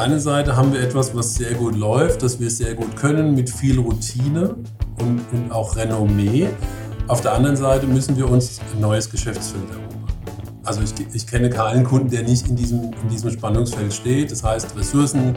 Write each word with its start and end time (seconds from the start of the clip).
der 0.00 0.06
einen 0.12 0.20
Seite 0.20 0.56
haben 0.56 0.72
wir 0.72 0.80
etwas, 0.80 1.14
was 1.14 1.34
sehr 1.34 1.52
gut 1.52 1.76
läuft, 1.76 2.22
das 2.22 2.40
wir 2.40 2.50
sehr 2.50 2.74
gut 2.74 2.96
können, 2.96 3.34
mit 3.34 3.50
viel 3.50 3.78
Routine 3.78 4.56
und, 4.98 5.20
und 5.30 5.52
auch 5.52 5.76
Renommee. 5.76 6.48
Auf 7.06 7.20
der 7.20 7.34
anderen 7.34 7.54
Seite 7.54 7.86
müssen 7.86 8.16
wir 8.16 8.26
uns 8.26 8.60
ein 8.72 8.80
neues 8.80 9.10
Geschäftsfeld 9.10 9.68
erobern. 9.68 10.08
Also 10.64 10.80
ich, 10.80 11.14
ich 11.14 11.26
kenne 11.26 11.50
keinen 11.50 11.84
Kunden, 11.84 12.08
der 12.08 12.22
nicht 12.22 12.48
in 12.48 12.56
diesem, 12.56 12.84
in 12.84 13.08
diesem 13.10 13.30
Spannungsfeld 13.30 13.92
steht. 13.92 14.30
Das 14.30 14.42
heißt, 14.42 14.74
Ressourcen 14.74 15.34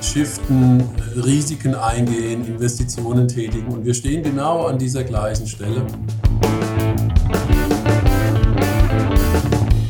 shiften, 0.00 0.84
Risiken 1.16 1.74
eingehen, 1.74 2.46
Investitionen 2.46 3.26
tätigen. 3.26 3.66
Und 3.66 3.84
wir 3.84 3.94
stehen 3.94 4.22
genau 4.22 4.66
an 4.66 4.78
dieser 4.78 5.02
gleichen 5.02 5.48
Stelle. 5.48 5.84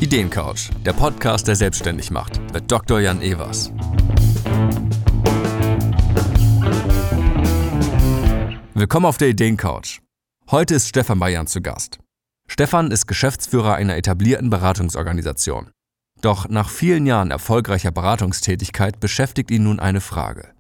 Ideencouch, 0.09 0.71
der 0.87 0.95
Podcast, 0.95 1.47
der 1.49 1.55
selbstständig 1.55 2.11
macht, 2.11 2.41
mit 2.55 2.73
Dr. 2.73 2.99
Jan 2.99 3.21
Evers. 3.21 3.71
Willkommen 8.73 9.05
auf 9.05 9.19
der 9.19 9.29
Ideencouch. 9.29 10.01
Heute 10.51 10.77
ist 10.77 10.89
Stefan 10.89 11.19
Bayern 11.19 11.47
zu 11.47 11.61
Gast. 11.61 11.99
Stefan 12.49 12.91
ist 12.91 13.07
Geschäftsführer 13.07 13.75
einer 13.75 13.99
etablierten 13.99 14.49
Beratungsorganisation. 14.49 15.73
Doch 16.23 16.49
nach 16.49 16.71
vielen 16.71 17.05
Jahren 17.05 17.31
erfolgreicher 17.31 17.91
Beratungstätigkeit 17.91 19.01
beschäftigt 19.01 19.51
ihn 19.51 19.65
nun 19.65 19.79
eine 19.79 20.01
Frage. 20.01 20.55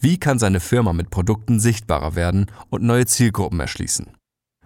Wie 0.00 0.18
kann 0.18 0.40
seine 0.40 0.58
Firma 0.58 0.92
mit 0.92 1.10
Produkten 1.10 1.60
sichtbarer 1.60 2.16
werden 2.16 2.46
und 2.68 2.82
neue 2.82 3.06
Zielgruppen 3.06 3.60
erschließen? 3.60 4.16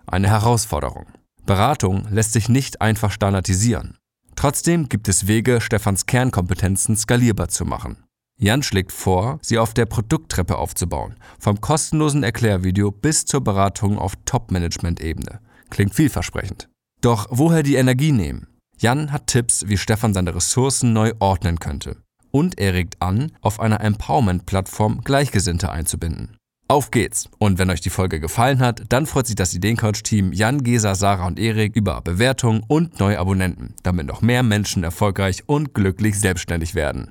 Eine 0.07 0.31
Herausforderung. 0.31 1.05
Beratung 1.45 2.09
lässt 2.11 2.33
sich 2.33 2.49
nicht 2.49 2.81
einfach 2.81 3.11
standardisieren. 3.11 3.99
Trotzdem 4.43 4.89
gibt 4.89 5.07
es 5.07 5.29
Wege, 5.29 5.61
Stefans 5.61 6.07
Kernkompetenzen 6.07 6.97
skalierbar 6.97 7.47
zu 7.47 7.65
machen. 7.65 8.03
Jan 8.41 8.65
schlägt 8.65 8.91
vor, 8.91 9.39
sie 9.41 9.57
auf 9.57 9.73
der 9.73 9.87
Produkttreppe 9.87 10.59
aufzubauen, 10.59 11.15
vom 11.39 11.61
kostenlosen 11.61 12.25
Erklärvideo 12.25 12.91
bis 12.91 13.25
zur 13.25 13.41
Beratung 13.43 13.99
auf 13.99 14.15
Top-Management-Ebene. 14.25 15.39
Klingt 15.71 15.95
vielversprechend. 15.95 16.69
Doch 17.01 17.29
woher 17.31 17.63
die 17.63 17.77
Energie 17.77 18.11
nehmen? 18.11 18.49
Jan 18.79 19.13
hat 19.13 19.29
Tipps, 19.29 19.69
wie 19.69 19.79
Stefan 19.79 20.13
seine 20.13 20.35
Ressourcen 20.35 20.93
neu 20.93 21.13
ordnen 21.21 21.61
könnte. 21.61 21.99
Und 22.33 22.59
er 22.59 22.75
regt 22.75 23.01
an, 23.01 23.31
auf 23.43 23.61
einer 23.61 23.81
Empowerment-Plattform 23.81 25.03
Gleichgesinnte 25.05 25.71
einzubinden. 25.71 26.37
Auf 26.73 26.91
geht's! 26.91 27.29
Und 27.39 27.59
wenn 27.59 27.69
euch 27.69 27.83
die 27.83 27.91
Folge 27.91 28.19
gefallen 28.19 28.61
hat, 28.61 28.85
dann 28.89 29.05
freut 29.05 29.27
sich 29.27 29.37
das 29.37 29.53
Ideencoach-Team 29.53 30.33
Jan, 30.33 30.63
Gesa, 30.63 30.95
Sarah 30.95 31.27
und 31.27 31.39
Erik 31.39 31.77
über 31.77 32.01
Bewertungen 32.01 32.63
und 32.67 32.99
neue 32.99 33.19
Abonnenten, 33.19 33.75
damit 33.83 34.07
noch 34.07 34.23
mehr 34.23 34.43
Menschen 34.43 34.83
erfolgreich 34.83 35.43
und 35.45 35.75
glücklich 35.75 36.19
selbstständig 36.19 36.75
werden. 36.75 37.11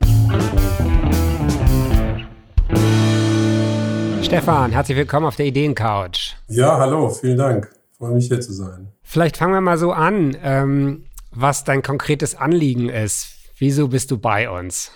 Stefan, 4.23 4.72
herzlich 4.72 4.98
willkommen 4.98 5.28
auf 5.28 5.36
der 5.36 5.45
Ideencouch. 5.45 6.38
Ja, 6.48 6.80
hallo, 6.80 7.09
vielen 7.09 7.38
Dank. 7.38 7.72
Freue 7.96 8.14
mich 8.14 8.30
hier 8.30 8.42
zu 8.42 8.53
sein. 8.53 8.88
Vielleicht 9.03 9.38
fangen 9.38 9.53
wir 9.53 9.62
mal 9.62 9.78
so 9.78 9.92
an, 9.92 10.36
ähm, 10.42 11.03
was 11.30 11.66
dein 11.66 11.84
konkretes 11.84 12.34
Anliegen 12.34 12.90
ist. 12.90 13.28
Wieso 13.59 13.90
bist 13.90 14.09
du 14.09 14.18
bei 14.18 14.50
uns? 14.50 14.92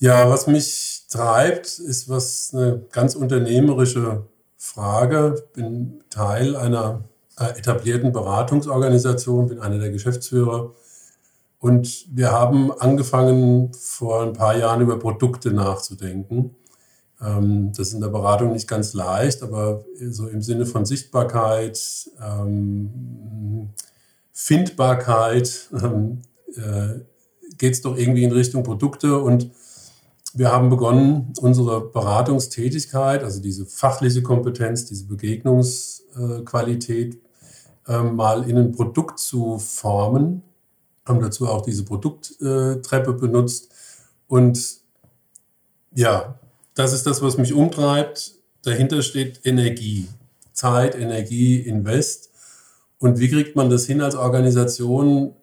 Ja, 0.00 0.30
was 0.30 0.46
mich 0.46 1.06
treibt, 1.10 1.80
ist 1.80 2.08
was 2.08 2.54
eine 2.54 2.82
ganz 2.92 3.16
unternehmerische 3.16 4.26
Frage. 4.56 5.34
Ich 5.36 5.52
bin 5.52 6.04
Teil 6.08 6.54
einer 6.54 7.02
äh, 7.36 7.58
etablierten 7.58 8.12
Beratungsorganisation, 8.12 9.48
bin 9.48 9.58
einer 9.58 9.78
der 9.78 9.90
Geschäftsführer. 9.90 10.72
Und 11.58 12.06
wir 12.16 12.30
haben 12.30 12.70
angefangen, 12.70 13.72
vor 13.74 14.22
ein 14.22 14.34
paar 14.34 14.56
Jahren 14.56 14.82
über 14.82 15.00
Produkte 15.00 15.50
nachzudenken. 15.50 16.54
Ähm, 17.20 17.72
das 17.72 17.88
ist 17.88 17.94
in 17.94 18.00
der 18.00 18.08
Beratung 18.08 18.52
nicht 18.52 18.68
ganz 18.68 18.94
leicht, 18.94 19.42
aber 19.42 19.84
so 20.10 20.28
im 20.28 20.42
Sinne 20.42 20.64
von 20.66 20.86
Sichtbarkeit, 20.86 22.08
ähm, 22.24 23.70
Findbarkeit 24.30 25.70
ähm, 25.82 26.22
äh, 26.54 27.00
geht 27.56 27.72
es 27.72 27.82
doch 27.82 27.96
irgendwie 27.96 28.22
in 28.22 28.30
Richtung 28.30 28.62
Produkte 28.62 29.18
und 29.18 29.50
wir 30.38 30.52
haben 30.52 30.70
begonnen, 30.70 31.32
unsere 31.40 31.80
Beratungstätigkeit, 31.80 33.24
also 33.24 33.42
diese 33.42 33.66
fachliche 33.66 34.22
Kompetenz, 34.22 34.84
diese 34.84 35.06
Begegnungsqualität, 35.06 37.18
ähm, 37.88 38.14
mal 38.14 38.48
in 38.48 38.56
ein 38.56 38.70
Produkt 38.70 39.18
zu 39.18 39.58
formen, 39.58 40.44
haben 41.04 41.20
dazu 41.20 41.48
auch 41.48 41.62
diese 41.62 41.84
Produkttreppe 41.84 43.14
benutzt. 43.14 43.72
Und 44.28 44.78
ja, 45.92 46.38
das 46.74 46.92
ist 46.92 47.04
das, 47.06 47.20
was 47.20 47.36
mich 47.36 47.52
umtreibt. 47.52 48.36
Dahinter 48.62 49.02
steht 49.02 49.40
Energie, 49.44 50.06
Zeit, 50.52 50.94
Energie, 50.94 51.58
Invest. 51.58 52.30
Und 53.00 53.18
wie 53.18 53.28
kriegt 53.28 53.56
man 53.56 53.70
das 53.70 53.86
hin 53.86 54.00
als 54.00 54.14
Organisation, 54.14 55.34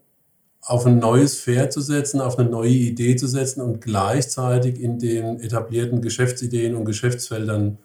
auf 0.66 0.86
ein 0.88 0.98
neues 0.98 1.40
Pferd 1.40 1.72
zu 1.72 1.80
setzen, 1.80 2.20
auf 2.20 2.40
eine 2.40 2.50
neue 2.50 2.72
Idee 2.72 3.16
zu 3.16 3.28
setzen 3.28 3.62
und 3.62 3.82
gleichzeitig 3.82 4.80
in 4.82 4.98
den 4.98 5.40
etablierten 5.40 6.02
Geschäftsideen 6.02 6.76
und 6.76 6.86
Geschäftsfeldern 6.86 7.78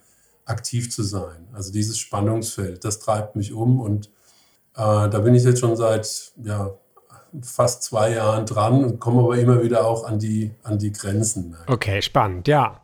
aktiv 0.46 0.90
zu 0.90 1.02
sein. 1.02 1.46
Also 1.52 1.72
dieses 1.72 1.98
Spannungsfeld, 1.98 2.84
das 2.84 2.98
treibt 2.98 3.36
mich 3.36 3.52
um 3.52 3.80
und 3.80 4.06
äh, 4.74 5.08
da 5.08 5.18
bin 5.18 5.34
ich 5.34 5.44
jetzt 5.44 5.60
schon 5.60 5.76
seit 5.76 6.32
ja, 6.42 6.70
fast 7.42 7.82
zwei 7.82 8.14
Jahren 8.14 8.46
dran 8.46 8.82
und 8.82 8.98
komme 8.98 9.22
aber 9.22 9.36
immer 9.36 9.62
wieder 9.62 9.86
auch 9.86 10.04
an 10.04 10.18
die, 10.18 10.52
an 10.62 10.78
die 10.78 10.92
Grenzen. 10.92 11.56
Okay, 11.66 12.00
spannend, 12.00 12.48
ja. 12.48 12.80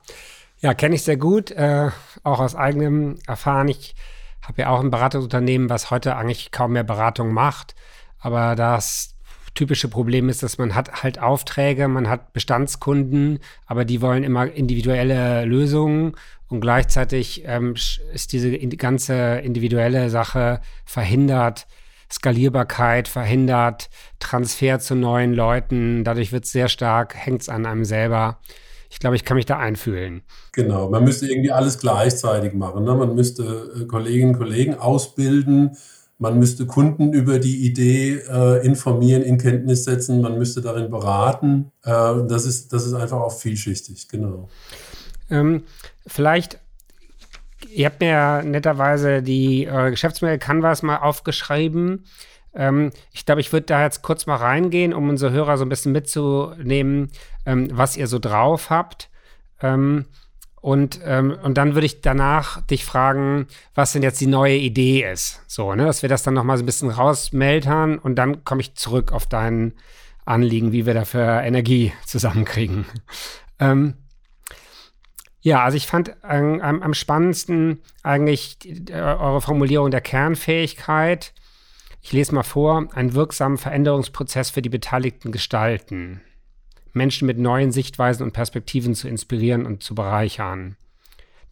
Ja, 0.61 0.75
kenne 0.75 0.95
ich 0.95 1.05
sehr 1.05 1.17
gut, 1.17 1.51
äh, 1.51 1.91
auch 2.23 2.41
aus 2.41 2.55
eigenem 2.55 3.19
Erfahren. 3.27 3.69
Ich 3.69 3.95
habe 4.43 4.63
ja 4.63 4.69
auch 4.69 4.81
ein 4.81 4.91
Beratungsunternehmen, 4.91 5.71
was 5.71 5.91
heute 5.91 6.17
eigentlich 6.17 6.51
kaum 6.51 6.73
mehr 6.73 6.85
Beratung 6.85 7.33
macht, 7.33 7.75
aber 8.21 8.57
das 8.57 9.16
typische 9.57 9.89
Problem 9.89 10.29
ist, 10.29 10.45
dass 10.45 10.59
man 10.59 10.75
hat 10.77 11.03
halt 11.03 11.19
Aufträge, 11.19 11.89
man 11.89 12.09
hat 12.09 12.33
Bestandskunden, 12.33 13.41
aber 13.67 13.85
die 13.85 14.01
wollen 14.01 14.23
immer 14.23 14.51
individuelle 14.53 15.45
Lösungen 15.45 16.15
und 16.49 16.61
gleichzeitig 16.61 17.43
ähm, 17.47 17.75
ist 18.15 18.33
diese 18.33 18.57
ganze 18.59 19.39
individuelle 19.39 20.11
Sache 20.11 20.61
verhindert 20.85 21.67
Skalierbarkeit, 22.11 23.09
verhindert 23.09 23.89
Transfer 24.21 24.79
zu 24.79 24.95
neuen 24.95 25.35
Leuten. 25.35 26.05
Dadurch 26.05 26.33
wird 26.33 26.45
es 26.45 26.53
sehr 26.53 26.69
stark, 26.69 27.17
hängt 27.17 27.43
es 27.43 27.49
an 27.49 27.67
einem 27.67 27.85
selber. 27.85 28.39
Ich 28.91 29.01
glaube, 29.01 29.17
ich 29.17 29.25
kann 29.25 29.37
mich 29.37 29.47
da 29.47 29.59
einfühlen. 29.59 30.23
Genau, 30.53 30.89
man 30.89 31.03
müsste 31.03 31.27
irgendwie 31.27 31.51
alles 31.51 31.79
gleichzeitig 31.79 32.53
machen. 32.55 32.85
Ne? 32.85 32.95
Man 32.95 33.17
müsste 33.17 33.73
äh, 33.83 33.85
Kolleginnen 33.87 34.35
und 34.35 34.39
Kollegen 34.39 34.75
ausbilden 34.75 35.77
man 36.19 36.39
müsste 36.39 36.67
Kunden 36.67 37.13
über 37.13 37.39
die 37.39 37.67
Idee 37.67 38.23
äh, 38.29 38.65
informieren, 38.65 39.23
in 39.23 39.39
Kenntnis 39.39 39.85
setzen, 39.85 40.21
man 40.21 40.39
müsste 40.39 40.63
darin 40.63 40.91
beraten. 40.91 41.73
Äh, 41.85 41.91
das, 42.27 42.47
ist, 42.47 42.73
das 42.73 42.87
ist 42.87 42.95
einfach 42.95 43.21
auch 43.21 43.39
vielschichtig, 43.39 44.09
genau. 44.09 44.49
Ähm, 45.31 45.65
vielleicht, 46.07 46.59
ihr 47.71 47.87
habt 47.87 48.01
mir 48.01 48.09
ja 48.09 48.43
netterweise 48.43 49.23
die 49.23 49.69
eure 49.69 49.91
Geschäftsmodell 49.91 50.39
Canvas 50.39 50.83
mal 50.83 50.99
aufgeschrieben. 50.99 52.07
Ähm, 52.55 52.91
ich 53.13 53.27
glaube, 53.27 53.43
ich 53.43 53.53
würde 53.53 53.67
da 53.67 53.83
jetzt 53.83 54.03
kurz 54.03 54.27
mal 54.27 54.37
reingehen, 54.37 54.95
um 54.95 55.11
unsere 55.11 55.33
Hörer 55.33 55.59
so 55.59 55.65
ein 55.65 55.69
bisschen 55.69 55.93
mitzunehmen, 55.93 57.11
ähm, 57.45 57.69
was 57.73 57.97
ihr 57.97 58.07
so 58.07 58.19
drauf 58.19 58.71
habt. 58.71 59.11
Ähm, 59.61 60.07
und, 60.67 60.99
ähm, 61.05 61.39
und 61.45 61.59
dann 61.59 61.75
würde 61.75 61.87
ich 61.87 62.01
danach 62.01 62.61
dich 62.61 62.85
fragen, 62.85 63.47
was 63.77 63.93
denn 63.93 64.03
jetzt 64.03 64.21
die 64.21 64.27
neue 64.27 64.57
Idee 64.57 65.09
ist. 65.09 65.41
So, 65.47 65.77
ne, 65.77 65.85
dass 65.85 66.03
wir 66.03 66.09
das 66.09 66.25
dann 66.25 66.35
nochmal 66.35 66.59
so 66.59 66.65
ein 66.65 66.67
bisschen 66.67 66.91
rausmeltern 66.91 68.01
und 68.01 68.17
dann 68.17 68.43
komme 68.43 68.63
ich 68.63 68.75
zurück 68.75 69.13
auf 69.13 69.27
dein 69.27 69.75
Anliegen, 70.25 70.73
wie 70.73 70.85
wir 70.85 70.93
dafür 70.93 71.43
Energie 71.43 71.93
zusammenkriegen. 72.05 72.85
ähm, 73.61 73.95
ja, 75.41 75.63
also 75.63 75.77
ich 75.77 75.87
fand 75.87 76.17
ähm, 76.29 76.61
am, 76.61 76.83
am, 76.83 76.95
spannendsten 76.95 77.81
eigentlich 78.03 78.59
äh, 78.91 78.95
eure 78.95 79.43
Formulierung 79.43 79.93
der 79.93 80.01
Kernfähigkeit. 80.01 81.33
Ich 82.03 82.13
lese 82.13 82.35
mal 82.35 82.43
vor, 82.43 82.89
einen 82.93 83.15
wirksamen 83.15 83.59
Veränderungsprozess 83.59 84.51
für 84.51 84.63
die 84.63 84.69
Beteiligten 84.69 85.31
gestalten. 85.31 86.23
Menschen 86.97 87.27
mit 87.27 87.39
neuen 87.39 87.71
Sichtweisen 87.71 88.25
und 88.25 88.33
Perspektiven 88.33 88.95
zu 88.95 89.07
inspirieren 89.07 89.67
und 89.67 89.83
zu 89.83 89.95
bereichern. 89.95 90.77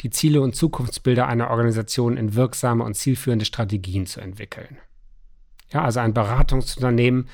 Die 0.01 0.11
Ziele 0.11 0.41
und 0.41 0.57
Zukunftsbilder 0.57 1.29
einer 1.29 1.51
Organisation 1.51 2.17
in 2.17 2.35
wirksame 2.35 2.83
und 2.83 2.95
zielführende 2.95 3.45
Strategien 3.45 4.07
zu 4.07 4.21
entwickeln. 4.21 4.79
Ja, 5.71 5.83
also 5.83 6.01
ein 6.01 6.15
Beratungsunternehmen, 6.15 7.29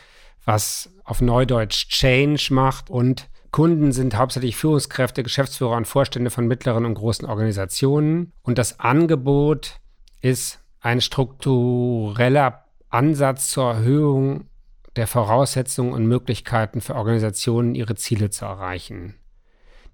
was 0.44 0.92
auf 1.04 1.20
Neudeutsch 1.20 1.88
Change 1.88 2.48
macht 2.50 2.90
und 2.90 3.28
Kunden 3.50 3.92
sind 3.92 4.16
hauptsächlich 4.16 4.56
Führungskräfte, 4.56 5.22
Geschäftsführer 5.22 5.76
und 5.76 5.86
Vorstände 5.86 6.30
von 6.30 6.46
mittleren 6.46 6.84
und 6.84 6.94
großen 6.94 7.26
Organisationen. 7.26 8.32
Und 8.42 8.58
das 8.58 8.78
Angebot 8.78 9.80
ist 10.20 10.60
ein 10.80 11.00
struktureller 11.00 12.64
Ansatz 12.90 13.50
zur 13.50 13.72
Erhöhung 13.72 14.50
der 14.96 15.06
Voraussetzungen 15.06 15.92
und 15.92 16.06
Möglichkeiten 16.06 16.81
für 16.81 16.96
Organisationen, 16.96 17.75
ihre 17.75 17.94
Ziele 17.94 18.31
zu 18.31 18.44
erreichen. 18.44 19.14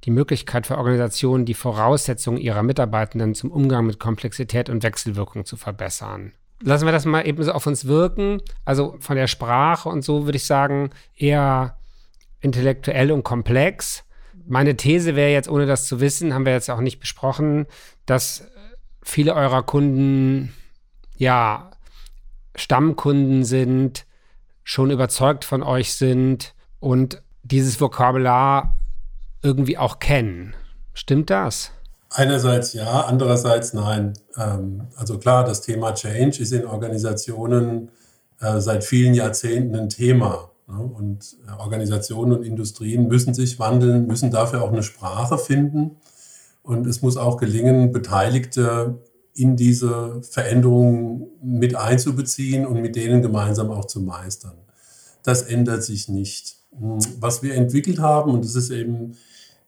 die 0.04 0.10
Möglichkeit 0.10 0.66
für 0.66 0.78
Organisationen, 0.78 1.46
die 1.46 1.54
Voraussetzungen 1.54 2.38
ihrer 2.38 2.62
Mitarbeitenden 2.62 3.34
zum 3.34 3.50
Umgang 3.50 3.86
mit 3.86 3.98
Komplexität 3.98 4.68
und 4.68 4.82
Wechselwirkung 4.82 5.44
zu 5.44 5.56
verbessern. 5.56 6.32
Lassen 6.62 6.86
wir 6.86 6.92
das 6.92 7.04
mal 7.04 7.26
eben 7.26 7.42
so 7.42 7.52
auf 7.52 7.66
uns 7.66 7.86
wirken. 7.86 8.40
Also 8.64 8.96
von 9.00 9.16
der 9.16 9.26
Sprache 9.26 9.88
und 9.88 10.02
so 10.02 10.24
würde 10.24 10.36
ich 10.36 10.46
sagen, 10.46 10.90
eher 11.16 11.76
intellektuell 12.40 13.10
und 13.10 13.24
komplex. 13.24 14.04
Meine 14.46 14.76
These 14.76 15.16
wäre 15.16 15.32
jetzt, 15.32 15.48
ohne 15.48 15.66
das 15.66 15.86
zu 15.86 16.00
wissen, 16.00 16.32
haben 16.32 16.46
wir 16.46 16.52
jetzt 16.52 16.70
auch 16.70 16.80
nicht 16.80 17.00
besprochen, 17.00 17.66
dass 18.06 18.48
viele 19.02 19.34
eurer 19.34 19.62
Kunden 19.62 20.54
ja 21.16 21.70
Stammkunden 22.54 23.44
sind, 23.44 24.06
schon 24.66 24.90
überzeugt 24.90 25.44
von 25.44 25.62
euch 25.62 25.94
sind 25.94 26.52
und 26.80 27.22
dieses 27.44 27.80
Vokabular 27.80 28.76
irgendwie 29.40 29.78
auch 29.78 30.00
kennen. 30.00 30.54
Stimmt 30.92 31.30
das? 31.30 31.70
Einerseits 32.10 32.72
ja, 32.72 33.02
andererseits 33.02 33.74
nein. 33.74 34.14
Ähm, 34.36 34.88
also 34.96 35.18
klar, 35.18 35.44
das 35.44 35.60
Thema 35.60 35.94
Change 35.94 36.42
ist 36.42 36.52
in 36.52 36.66
Organisationen 36.66 37.90
äh, 38.40 38.58
seit 38.58 38.82
vielen 38.82 39.14
Jahrzehnten 39.14 39.76
ein 39.76 39.88
Thema. 39.88 40.50
Ne? 40.66 40.78
Und 40.78 41.36
äh, 41.46 41.60
Organisationen 41.60 42.32
und 42.32 42.42
Industrien 42.42 43.06
müssen 43.06 43.34
sich 43.34 43.60
wandeln, 43.60 44.08
müssen 44.08 44.32
dafür 44.32 44.62
auch 44.62 44.72
eine 44.72 44.82
Sprache 44.82 45.38
finden. 45.38 45.98
Und 46.64 46.88
es 46.88 47.02
muss 47.02 47.16
auch 47.16 47.36
gelingen, 47.36 47.92
Beteiligte 47.92 48.98
in 49.36 49.56
diese 49.56 50.22
Veränderungen 50.22 51.26
mit 51.42 51.76
einzubeziehen 51.76 52.66
und 52.66 52.80
mit 52.80 52.96
denen 52.96 53.22
gemeinsam 53.22 53.70
auch 53.70 53.84
zu 53.84 54.00
meistern. 54.00 54.54
Das 55.22 55.42
ändert 55.42 55.82
sich 55.82 56.08
nicht. 56.08 56.56
Hm, 56.78 56.98
was 57.20 57.42
wir 57.42 57.54
entwickelt 57.54 57.98
haben, 57.98 58.30
und 58.32 58.44
das 58.44 58.54
ist 58.54 58.70
eben, 58.70 59.16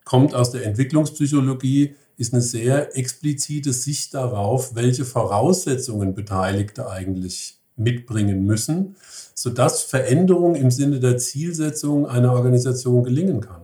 kommt 0.04 0.34
aus 0.34 0.52
der 0.52 0.64
Entwicklungspsychologie, 0.64 1.94
ist 2.16 2.32
eine 2.32 2.42
sehr 2.42 2.96
explizite 2.96 3.72
Sicht 3.72 4.14
darauf, 4.14 4.74
welche 4.74 5.04
Voraussetzungen 5.04 6.14
Beteiligte 6.14 6.90
eigentlich 6.90 7.58
mitbringen 7.76 8.44
müssen, 8.44 8.96
sodass 9.34 9.82
Veränderung 9.82 10.56
im 10.56 10.70
Sinne 10.70 10.98
der 10.98 11.16
Zielsetzung 11.18 12.06
einer 12.06 12.32
Organisation 12.32 13.04
gelingen 13.04 13.40
kann. 13.40 13.62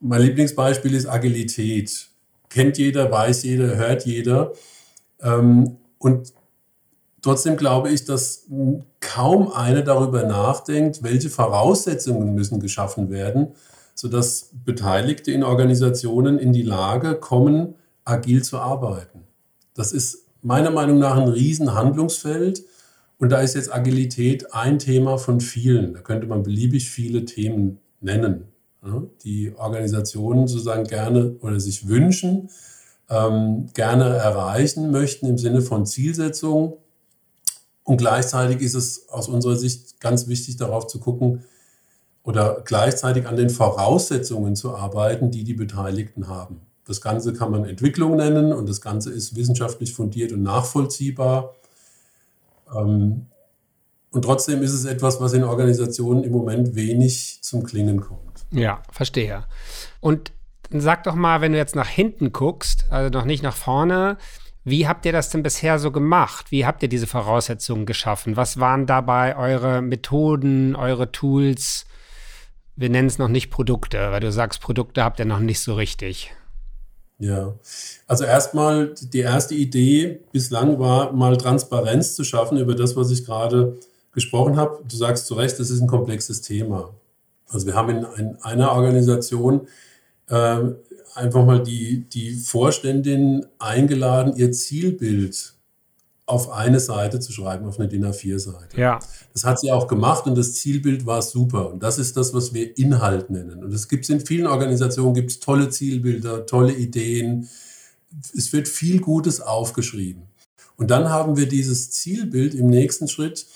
Mein 0.00 0.22
Lieblingsbeispiel 0.22 0.94
ist 0.94 1.06
Agilität. 1.06 2.08
Kennt 2.50 2.78
jeder, 2.78 3.10
weiß 3.10 3.42
jeder, 3.44 3.76
hört 3.76 4.04
jeder. 4.04 4.52
Ähm, 5.22 5.76
und 5.98 6.32
trotzdem 7.22 7.56
glaube 7.56 7.90
ich, 7.90 8.04
dass 8.04 8.46
kaum 9.00 9.52
einer 9.52 9.82
darüber 9.82 10.24
nachdenkt, 10.24 11.02
welche 11.02 11.30
Voraussetzungen 11.30 12.34
müssen 12.34 12.60
geschaffen 12.60 13.10
werden, 13.10 13.48
sodass 13.94 14.50
Beteiligte 14.64 15.32
in 15.32 15.44
Organisationen 15.44 16.38
in 16.38 16.52
die 16.52 16.62
Lage 16.62 17.16
kommen, 17.16 17.74
agil 18.04 18.42
zu 18.42 18.58
arbeiten. 18.58 19.24
Das 19.74 19.92
ist 19.92 20.26
meiner 20.42 20.70
Meinung 20.70 20.98
nach 20.98 21.16
ein 21.16 21.28
Riesenhandlungsfeld. 21.28 22.64
Und 23.18 23.30
da 23.30 23.40
ist 23.40 23.54
jetzt 23.54 23.72
Agilität 23.72 24.54
ein 24.54 24.78
Thema 24.78 25.18
von 25.18 25.40
vielen. 25.40 25.92
Da 25.92 26.00
könnte 26.00 26.26
man 26.26 26.42
beliebig 26.42 26.88
viele 26.88 27.26
Themen 27.26 27.78
nennen, 28.00 28.44
die 29.22 29.52
Organisationen 29.54 30.48
sozusagen 30.48 30.84
gerne 30.84 31.36
oder 31.40 31.60
sich 31.60 31.86
wünschen, 31.86 32.48
ähm, 33.10 33.66
gerne 33.74 34.16
erreichen 34.16 34.90
möchten 34.90 35.26
im 35.26 35.36
Sinne 35.36 35.60
von 35.60 35.84
Zielsetzung. 35.84 36.78
Und 37.82 37.96
gleichzeitig 37.96 38.60
ist 38.60 38.74
es 38.74 39.08
aus 39.08 39.28
unserer 39.28 39.56
Sicht 39.56 40.00
ganz 40.00 40.28
wichtig, 40.28 40.56
darauf 40.56 40.86
zu 40.86 41.00
gucken 41.00 41.44
oder 42.22 42.62
gleichzeitig 42.64 43.26
an 43.26 43.36
den 43.36 43.50
Voraussetzungen 43.50 44.54
zu 44.54 44.74
arbeiten, 44.76 45.30
die 45.30 45.42
die 45.42 45.54
Beteiligten 45.54 46.28
haben. 46.28 46.60
Das 46.86 47.00
Ganze 47.00 47.32
kann 47.32 47.50
man 47.50 47.64
Entwicklung 47.64 48.16
nennen 48.16 48.52
und 48.52 48.68
das 48.68 48.80
Ganze 48.80 49.10
ist 49.10 49.34
wissenschaftlich 49.34 49.92
fundiert 49.92 50.32
und 50.32 50.42
nachvollziehbar. 50.42 51.54
Ähm, 52.74 53.26
und 54.12 54.22
trotzdem 54.22 54.62
ist 54.62 54.72
es 54.72 54.84
etwas, 54.84 55.20
was 55.20 55.32
in 55.32 55.44
Organisationen 55.44 56.24
im 56.24 56.32
Moment 56.32 56.74
wenig 56.74 57.38
zum 57.42 57.62
Klingen 57.62 58.00
kommt. 58.00 58.46
Ja, 58.50 58.82
verstehe. 58.90 59.44
Und 60.00 60.32
sag 60.72 61.04
doch 61.04 61.14
mal, 61.14 61.40
wenn 61.40 61.52
du 61.52 61.58
jetzt 61.58 61.74
nach 61.74 61.88
hinten 61.88 62.32
guckst, 62.32 62.86
also 62.90 63.10
noch 63.10 63.24
nicht 63.24 63.42
nach 63.42 63.56
vorne, 63.56 64.16
wie 64.64 64.86
habt 64.86 65.06
ihr 65.06 65.12
das 65.12 65.30
denn 65.30 65.42
bisher 65.42 65.78
so 65.78 65.90
gemacht? 65.90 66.50
Wie 66.50 66.66
habt 66.66 66.82
ihr 66.82 66.88
diese 66.88 67.06
Voraussetzungen 67.06 67.86
geschaffen? 67.86 68.36
Was 68.36 68.60
waren 68.60 68.86
dabei 68.86 69.36
eure 69.36 69.80
Methoden, 69.80 70.76
eure 70.76 71.10
Tools? 71.10 71.86
Wir 72.76 72.90
nennen 72.90 73.08
es 73.08 73.18
noch 73.18 73.28
nicht 73.28 73.50
Produkte, 73.50 74.10
weil 74.10 74.20
du 74.20 74.30
sagst, 74.30 74.60
Produkte 74.60 75.02
habt 75.02 75.18
ihr 75.18 75.24
noch 75.24 75.40
nicht 75.40 75.60
so 75.60 75.74
richtig. 75.74 76.32
Ja, 77.18 77.54
also 78.06 78.24
erstmal 78.24 78.94
die 78.98 79.18
erste 79.20 79.54
Idee 79.54 80.20
bislang 80.32 80.78
war, 80.78 81.12
mal 81.12 81.36
Transparenz 81.36 82.14
zu 82.14 82.24
schaffen 82.24 82.56
über 82.56 82.74
das, 82.74 82.96
was 82.96 83.10
ich 83.10 83.26
gerade 83.26 83.76
gesprochen 84.12 84.56
habe. 84.56 84.82
Du 84.88 84.96
sagst 84.96 85.26
zu 85.26 85.34
Recht, 85.34 85.58
das 85.58 85.70
ist 85.70 85.80
ein 85.80 85.86
komplexes 85.86 86.40
Thema. 86.42 86.94
Also 87.48 87.66
wir 87.66 87.74
haben 87.74 87.90
in, 87.90 88.06
in 88.16 88.36
einer 88.42 88.72
Organisation 88.72 89.68
äh, 90.30 90.60
einfach 91.14 91.44
mal 91.44 91.62
die, 91.62 92.08
die 92.08 92.32
Vorständin 92.32 93.46
eingeladen, 93.58 94.34
ihr 94.36 94.52
Zielbild 94.52 95.54
auf 96.26 96.50
eine 96.50 96.78
Seite 96.78 97.18
zu 97.18 97.32
schreiben, 97.32 97.66
auf 97.66 97.80
eine 97.80 97.88
DIN 97.88 98.06
A4-Seite. 98.06 98.80
Ja. 98.80 99.00
Das 99.32 99.44
hat 99.44 99.58
sie 99.58 99.72
auch 99.72 99.88
gemacht 99.88 100.26
und 100.26 100.38
das 100.38 100.54
Zielbild 100.54 101.04
war 101.04 101.22
super. 101.22 101.72
Und 101.72 101.82
das 101.82 101.98
ist 101.98 102.16
das, 102.16 102.32
was 102.32 102.54
wir 102.54 102.78
Inhalt 102.78 103.30
nennen. 103.30 103.64
Und 103.64 103.74
es 103.74 103.88
gibt 103.88 104.08
in 104.08 104.20
vielen 104.20 104.46
Organisationen 104.46 105.12
gibt 105.12 105.32
es 105.32 105.40
tolle 105.40 105.70
Zielbilder, 105.70 106.46
tolle 106.46 106.72
Ideen. 106.72 107.48
Es 108.36 108.52
wird 108.52 108.68
viel 108.68 109.00
Gutes 109.00 109.40
aufgeschrieben. 109.40 110.22
Und 110.76 110.90
dann 110.92 111.08
haben 111.08 111.36
wir 111.36 111.48
dieses 111.48 111.90
Zielbild 111.90 112.54
im 112.54 112.68
nächsten 112.68 113.08
Schritt 113.08 113.46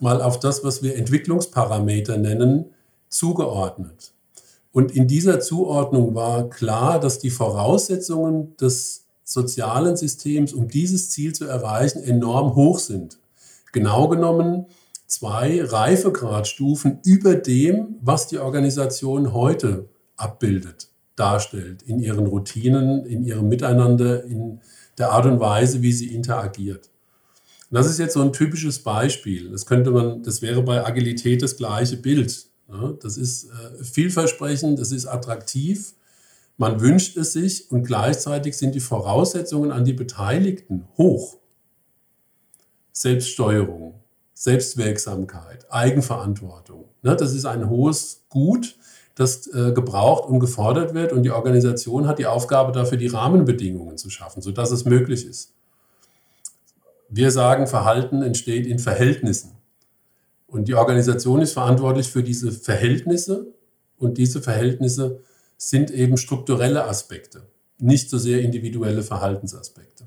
mal 0.00 0.20
auf 0.20 0.40
das, 0.40 0.64
was 0.64 0.82
wir 0.82 0.96
Entwicklungsparameter 0.96 2.16
nennen, 2.16 2.66
zugeordnet. 3.08 4.13
Und 4.74 4.90
in 4.90 5.06
dieser 5.06 5.38
Zuordnung 5.38 6.16
war 6.16 6.50
klar, 6.50 6.98
dass 6.98 7.20
die 7.20 7.30
Voraussetzungen 7.30 8.56
des 8.56 9.04
sozialen 9.22 9.96
Systems, 9.96 10.52
um 10.52 10.66
dieses 10.66 11.10
Ziel 11.10 11.32
zu 11.32 11.44
erreichen, 11.44 12.02
enorm 12.02 12.56
hoch 12.56 12.80
sind. 12.80 13.20
Genau 13.72 14.08
genommen 14.08 14.66
zwei 15.06 15.62
Reifegradstufen 15.62 16.98
über 17.04 17.36
dem, 17.36 17.94
was 18.00 18.26
die 18.26 18.40
Organisation 18.40 19.32
heute 19.32 19.88
abbildet, 20.16 20.88
darstellt, 21.14 21.82
in 21.82 22.00
ihren 22.00 22.26
Routinen, 22.26 23.06
in 23.06 23.22
ihrem 23.22 23.48
Miteinander, 23.48 24.24
in 24.24 24.60
der 24.98 25.12
Art 25.12 25.26
und 25.26 25.38
Weise, 25.38 25.82
wie 25.82 25.92
sie 25.92 26.12
interagiert. 26.12 26.90
Das 27.70 27.86
ist 27.86 28.00
jetzt 28.00 28.14
so 28.14 28.22
ein 28.22 28.32
typisches 28.32 28.80
Beispiel. 28.80 29.50
Das 29.50 29.66
könnte 29.66 29.92
man, 29.92 30.24
das 30.24 30.42
wäre 30.42 30.62
bei 30.62 30.84
Agilität 30.84 31.42
das 31.42 31.56
gleiche 31.56 31.96
Bild. 31.96 32.48
Ja, 32.68 32.92
das 33.00 33.16
ist 33.16 33.50
äh, 33.50 33.84
vielversprechend, 33.84 34.78
das 34.78 34.90
ist 34.90 35.06
attraktiv. 35.06 35.94
Man 36.56 36.80
wünscht 36.80 37.16
es 37.16 37.32
sich 37.32 37.70
und 37.70 37.84
gleichzeitig 37.84 38.56
sind 38.56 38.74
die 38.74 38.80
Voraussetzungen 38.80 39.72
an 39.72 39.84
die 39.84 39.92
Beteiligten 39.92 40.86
hoch. 40.96 41.38
Selbststeuerung, 42.92 44.00
Selbstwirksamkeit, 44.34 45.70
Eigenverantwortung. 45.70 46.84
Ne, 47.02 47.16
das 47.16 47.34
ist 47.34 47.44
ein 47.44 47.68
hohes 47.68 48.22
Gut, 48.28 48.76
das 49.16 49.46
äh, 49.48 49.72
gebraucht 49.72 50.28
und 50.28 50.40
gefordert 50.40 50.94
wird 50.94 51.12
und 51.12 51.24
die 51.24 51.30
Organisation 51.30 52.06
hat 52.06 52.18
die 52.18 52.26
Aufgabe 52.26 52.72
dafür, 52.72 52.98
die 52.98 53.08
Rahmenbedingungen 53.08 53.98
zu 53.98 54.10
schaffen, 54.10 54.42
sodass 54.42 54.70
es 54.70 54.84
möglich 54.84 55.26
ist. 55.26 55.52
Wir 57.08 57.30
sagen, 57.30 57.66
Verhalten 57.66 58.22
entsteht 58.22 58.66
in 58.66 58.78
Verhältnissen. 58.78 59.52
Und 60.54 60.68
die 60.68 60.76
Organisation 60.76 61.42
ist 61.42 61.54
verantwortlich 61.54 62.08
für 62.08 62.22
diese 62.22 62.52
Verhältnisse 62.52 63.52
und 63.98 64.18
diese 64.18 64.40
Verhältnisse 64.40 65.20
sind 65.56 65.90
eben 65.90 66.16
strukturelle 66.16 66.84
Aspekte, 66.84 67.48
nicht 67.78 68.08
so 68.08 68.18
sehr 68.18 68.40
individuelle 68.40 69.02
Verhaltensaspekte. 69.02 70.06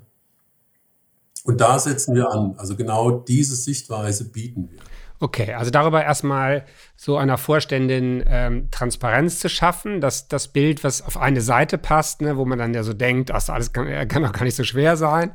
Und 1.44 1.60
da 1.60 1.78
setzen 1.78 2.14
wir 2.14 2.30
an. 2.30 2.54
Also 2.56 2.76
genau 2.76 3.10
diese 3.10 3.56
Sichtweise 3.56 4.30
bieten 4.30 4.70
wir. 4.70 4.78
Okay, 5.20 5.52
also 5.52 5.70
darüber 5.70 6.02
erstmal 6.02 6.64
so 6.96 7.18
einer 7.18 7.36
Vorständin 7.36 8.24
ähm, 8.26 8.70
Transparenz 8.70 9.40
zu 9.40 9.50
schaffen, 9.50 10.00
dass 10.00 10.28
das 10.28 10.48
Bild, 10.48 10.82
was 10.82 11.02
auf 11.02 11.18
eine 11.18 11.42
Seite 11.42 11.76
passt, 11.76 12.22
ne, 12.22 12.38
wo 12.38 12.46
man 12.46 12.58
dann 12.58 12.72
ja 12.72 12.84
so 12.84 12.94
denkt, 12.94 13.28
das 13.28 13.50
alles 13.50 13.74
kann, 13.74 14.08
kann 14.08 14.22
doch 14.22 14.32
gar 14.32 14.44
nicht 14.44 14.56
so 14.56 14.64
schwer 14.64 14.96
sein. 14.96 15.32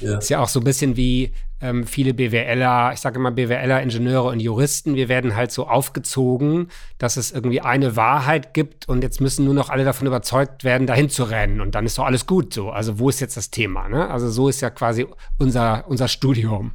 Ja. 0.00 0.18
Ist 0.18 0.30
ja 0.30 0.40
auch 0.40 0.48
so 0.48 0.60
ein 0.60 0.64
bisschen 0.64 0.96
wie 0.96 1.32
ähm, 1.60 1.86
viele 1.86 2.14
BWLer, 2.14 2.92
ich 2.94 3.00
sage 3.00 3.18
immer 3.18 3.30
BWLer, 3.30 3.82
Ingenieure 3.82 4.28
und 4.28 4.40
Juristen, 4.40 4.94
wir 4.94 5.08
werden 5.08 5.36
halt 5.36 5.52
so 5.52 5.66
aufgezogen, 5.66 6.68
dass 6.98 7.16
es 7.16 7.32
irgendwie 7.32 7.60
eine 7.60 7.96
Wahrheit 7.96 8.54
gibt 8.54 8.88
und 8.88 9.02
jetzt 9.02 9.20
müssen 9.20 9.44
nur 9.44 9.54
noch 9.54 9.68
alle 9.68 9.84
davon 9.84 10.06
überzeugt 10.06 10.64
werden, 10.64 10.86
dahin 10.86 11.10
zu 11.10 11.24
rennen 11.24 11.60
und 11.60 11.74
dann 11.74 11.84
ist 11.84 11.98
doch 11.98 12.06
alles 12.06 12.26
gut 12.26 12.54
so. 12.54 12.70
Also 12.70 12.98
wo 12.98 13.08
ist 13.08 13.20
jetzt 13.20 13.36
das 13.36 13.50
Thema? 13.50 13.88
Ne? 13.88 14.08
Also 14.08 14.30
so 14.30 14.48
ist 14.48 14.62
ja 14.62 14.70
quasi 14.70 15.06
unser, 15.38 15.86
unser 15.88 16.08
Studium. 16.08 16.72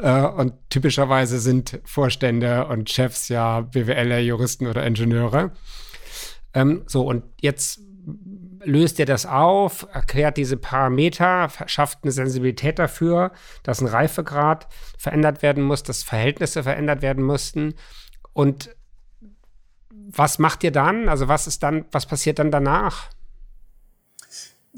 Äh, 0.00 0.22
und 0.22 0.54
typischerweise 0.70 1.38
sind 1.38 1.80
Vorstände 1.84 2.66
und 2.66 2.90
Chefs 2.90 3.28
ja 3.28 3.60
BWLer, 3.60 4.18
Juristen 4.18 4.66
oder 4.66 4.84
Ingenieure. 4.84 5.52
Ähm, 6.54 6.82
so, 6.86 7.06
und 7.06 7.24
jetzt 7.40 7.80
löst 8.64 8.98
ihr 8.98 9.06
das 9.06 9.26
auf, 9.26 9.86
erklärt 9.92 10.36
diese 10.36 10.56
Parameter, 10.56 11.48
schafft 11.66 11.98
eine 12.02 12.12
Sensibilität 12.12 12.78
dafür, 12.78 13.32
dass 13.62 13.80
ein 13.80 13.86
Reifegrad 13.86 14.68
verändert 14.98 15.42
werden 15.42 15.62
muss, 15.62 15.82
dass 15.82 16.02
Verhältnisse 16.02 16.62
verändert 16.62 17.02
werden 17.02 17.24
mussten. 17.24 17.74
Und 18.32 18.74
was 19.90 20.38
macht 20.38 20.64
ihr 20.64 20.72
dann? 20.72 21.08
Also 21.08 21.28
was 21.28 21.46
ist 21.46 21.62
dann, 21.62 21.84
was 21.92 22.06
passiert 22.06 22.38
dann 22.38 22.50
danach? 22.50 23.10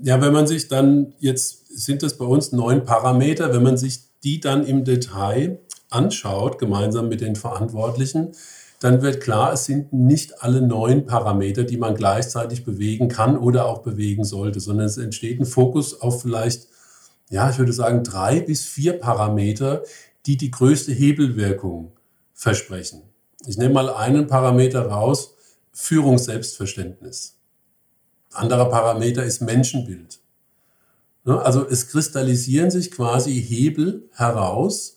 Ja, 0.02 0.20
wenn 0.20 0.32
man 0.32 0.46
sich 0.46 0.68
dann, 0.68 1.14
jetzt 1.18 1.66
sind 1.68 2.02
das 2.02 2.18
bei 2.18 2.24
uns 2.24 2.52
neun 2.52 2.84
Parameter, 2.84 3.52
wenn 3.52 3.62
man 3.62 3.76
sich 3.76 4.00
die 4.22 4.40
dann 4.40 4.66
im 4.66 4.84
Detail 4.84 5.60
anschaut, 5.90 6.58
gemeinsam 6.58 7.08
mit 7.08 7.20
den 7.20 7.36
Verantwortlichen, 7.36 8.32
dann 8.80 9.02
wird 9.02 9.22
klar, 9.22 9.52
es 9.52 9.64
sind 9.64 9.92
nicht 9.92 10.42
alle 10.42 10.60
neun 10.60 11.06
Parameter, 11.06 11.64
die 11.64 11.78
man 11.78 11.94
gleichzeitig 11.94 12.64
bewegen 12.64 13.08
kann 13.08 13.38
oder 13.38 13.66
auch 13.66 13.82
bewegen 13.82 14.24
sollte, 14.24 14.60
sondern 14.60 14.86
es 14.86 14.98
entsteht 14.98 15.40
ein 15.40 15.46
Fokus 15.46 16.00
auf 16.00 16.22
vielleicht, 16.22 16.68
ja, 17.30 17.48
ich 17.50 17.58
würde 17.58 17.72
sagen, 17.72 18.04
drei 18.04 18.40
bis 18.40 18.64
vier 18.64 18.94
Parameter, 18.94 19.82
die 20.26 20.36
die 20.36 20.50
größte 20.50 20.92
Hebelwirkung 20.92 21.92
versprechen. 22.34 23.02
Ich 23.46 23.56
nehme 23.56 23.74
mal 23.74 23.90
einen 23.90 24.26
Parameter 24.26 24.86
raus, 24.86 25.34
Führungsselbstverständnis. 25.72 27.38
Anderer 28.32 28.68
Parameter 28.68 29.24
ist 29.24 29.40
Menschenbild. 29.40 30.20
Also 31.24 31.66
es 31.66 31.88
kristallisieren 31.88 32.70
sich 32.70 32.90
quasi 32.90 33.42
Hebel 33.42 34.08
heraus, 34.12 34.95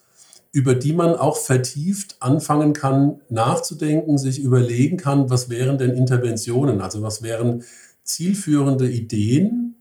über 0.52 0.74
die 0.74 0.94
man 0.94 1.16
auch 1.16 1.38
vertieft 1.38 2.18
anfangen 2.20 2.74
kann 2.74 3.22
nachzudenken, 3.30 4.18
sich 4.18 4.40
überlegen 4.40 4.98
kann, 4.98 5.30
was 5.30 5.50
wären 5.50 5.78
denn 5.78 5.92
Interventionen, 5.92 6.82
also 6.82 7.02
was 7.02 7.22
wären 7.22 7.64
zielführende 8.04 8.90
Ideen, 8.90 9.76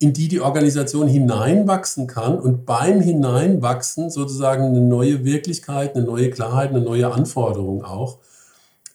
in 0.00 0.12
die 0.12 0.28
die 0.28 0.40
Organisation 0.40 1.08
hineinwachsen 1.08 2.06
kann 2.06 2.38
und 2.38 2.66
beim 2.66 3.00
Hineinwachsen 3.00 4.10
sozusagen 4.10 4.64
eine 4.64 4.80
neue 4.80 5.24
Wirklichkeit, 5.24 5.94
eine 5.94 6.04
neue 6.04 6.30
Klarheit, 6.30 6.70
eine 6.70 6.80
neue 6.80 7.12
Anforderung 7.12 7.84
auch 7.84 8.18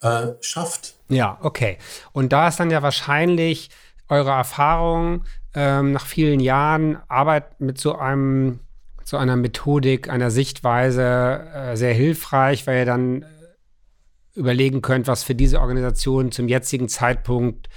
äh, 0.02 0.28
schafft. 0.42 0.96
Ja, 1.10 1.38
okay. 1.42 1.78
Und 2.12 2.34
da 2.34 2.48
ist 2.48 2.60
dann 2.60 2.72
ja 2.72 2.82
wahrscheinlich 2.82 3.70
eure 4.10 4.32
Erfahrung 4.32 5.24
ähm, 5.56 5.92
nach 5.94 6.06
vielen 6.06 6.40
Jahren 6.40 6.98
Arbeit 7.08 7.60
mit 7.60 7.80
so 7.80 7.96
einem 7.96 8.60
zu 9.04 9.18
einer 9.18 9.36
Methodik, 9.36 10.10
einer 10.10 10.32
Sichtweise 10.32 11.42
äh, 11.54 11.76
sehr 11.76 11.94
hilfreich, 11.94 12.68
weil 12.68 12.80
ihr 12.80 12.86
dann 12.86 13.24
äh, 13.24 13.26
überlegen 14.36 14.82
könnt, 14.82 15.08
was 15.08 15.24
für 15.24 15.36
diese 15.36 15.60
Organisation 15.60 16.32
zum 16.32 16.48
jetzigen 16.48 16.90
Zeitpunkt 16.90 17.70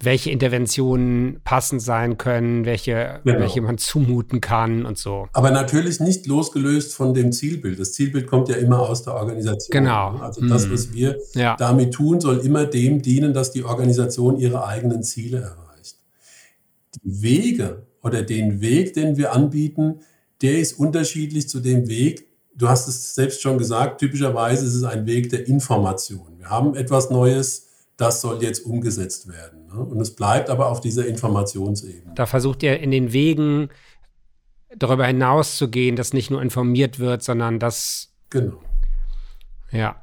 welche 0.00 0.30
Interventionen 0.30 1.40
passend 1.42 1.82
sein 1.82 2.18
können, 2.18 2.64
welche, 2.64 3.20
genau. 3.24 3.40
welche 3.40 3.60
man 3.60 3.78
zumuten 3.78 4.40
kann 4.40 4.86
und 4.86 4.96
so. 4.96 5.28
Aber 5.32 5.50
natürlich 5.50 5.98
nicht 5.98 6.26
losgelöst 6.26 6.94
von 6.94 7.14
dem 7.14 7.32
Zielbild. 7.32 7.80
Das 7.80 7.92
Zielbild 7.94 8.28
kommt 8.28 8.48
ja 8.48 8.56
immer 8.56 8.78
aus 8.78 9.02
der 9.02 9.14
Organisation. 9.14 9.70
Genau. 9.70 10.16
Also 10.18 10.46
das, 10.46 10.66
mhm. 10.66 10.72
was 10.72 10.92
wir 10.92 11.18
ja. 11.34 11.56
damit 11.56 11.94
tun, 11.94 12.20
soll 12.20 12.38
immer 12.38 12.64
dem 12.64 13.02
dienen, 13.02 13.34
dass 13.34 13.50
die 13.50 13.64
Organisation 13.64 14.38
ihre 14.38 14.64
eigenen 14.64 15.02
Ziele 15.02 15.38
erreicht. 15.38 15.96
Die 17.02 17.22
Wege 17.22 17.82
oder 18.00 18.22
den 18.22 18.60
Weg, 18.60 18.94
den 18.94 19.16
wir 19.16 19.32
anbieten, 19.32 20.00
der 20.42 20.58
ist 20.58 20.78
unterschiedlich 20.78 21.48
zu 21.48 21.60
dem 21.60 21.88
Weg, 21.88 22.26
du 22.54 22.68
hast 22.68 22.88
es 22.88 23.14
selbst 23.14 23.40
schon 23.42 23.58
gesagt, 23.58 24.00
typischerweise 24.00 24.66
ist 24.66 24.74
es 24.74 24.84
ein 24.84 25.06
Weg 25.06 25.30
der 25.30 25.46
Information. 25.46 26.38
Wir 26.38 26.50
haben 26.50 26.74
etwas 26.74 27.10
Neues, 27.10 27.66
das 27.96 28.20
soll 28.20 28.42
jetzt 28.42 28.64
umgesetzt 28.64 29.28
werden. 29.28 29.66
Ne? 29.66 29.80
Und 29.80 30.00
es 30.00 30.14
bleibt 30.14 30.50
aber 30.50 30.68
auf 30.68 30.80
dieser 30.80 31.06
Informationsebene. 31.06 32.14
Da 32.14 32.26
versucht 32.26 32.62
ihr 32.62 32.80
in 32.80 32.90
den 32.90 33.12
Wegen 33.12 33.70
darüber 34.76 35.06
hinaus 35.06 35.56
zu 35.56 35.68
gehen, 35.68 35.96
dass 35.96 36.12
nicht 36.12 36.30
nur 36.30 36.42
informiert 36.42 36.98
wird, 36.98 37.22
sondern 37.22 37.58
dass. 37.58 38.12
Genau. 38.30 38.60
Ja. 39.70 40.02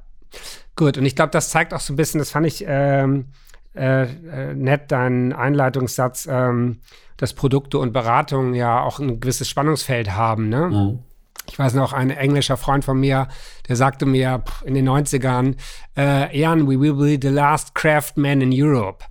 Gut, 0.75 0.97
und 0.97 1.05
ich 1.05 1.15
glaube, 1.15 1.31
das 1.31 1.49
zeigt 1.49 1.73
auch 1.73 1.79
so 1.79 1.93
ein 1.93 1.95
bisschen, 1.95 2.19
das 2.19 2.31
fand 2.31 2.47
ich 2.47 2.65
ähm, 2.67 3.27
äh, 3.75 4.03
äh, 4.03 4.53
nett, 4.53 4.91
dein 4.91 5.33
Einleitungssatz. 5.33 6.27
Ähm, 6.29 6.79
dass 7.17 7.33
Produkte 7.33 7.77
und 7.77 7.93
Beratungen 7.93 8.53
ja 8.53 8.81
auch 8.81 8.99
ein 8.99 9.19
gewisses 9.19 9.49
Spannungsfeld 9.49 10.11
haben. 10.11 10.49
Ne? 10.49 10.67
Mhm. 10.67 10.99
Ich 11.47 11.59
weiß 11.59 11.75
noch, 11.75 11.93
ein 11.93 12.09
englischer 12.09 12.57
Freund 12.57 12.83
von 12.83 12.99
mir, 12.99 13.27
der 13.67 13.75
sagte 13.75 14.05
mir 14.05 14.43
in 14.65 14.73
den 14.73 14.89
90ern, 14.89 15.55
äh, 15.95 16.37
Jan, 16.37 16.67
we 16.67 16.79
will 16.79 16.93
be 16.93 17.19
the 17.21 17.33
last 17.33 17.75
craftsman 17.75 18.41
in 18.41 18.51
Europe. 18.51 19.05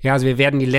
Ja, 0.00 0.14
also 0.14 0.26
wir 0.26 0.38
werden 0.38 0.60
die, 0.60 0.72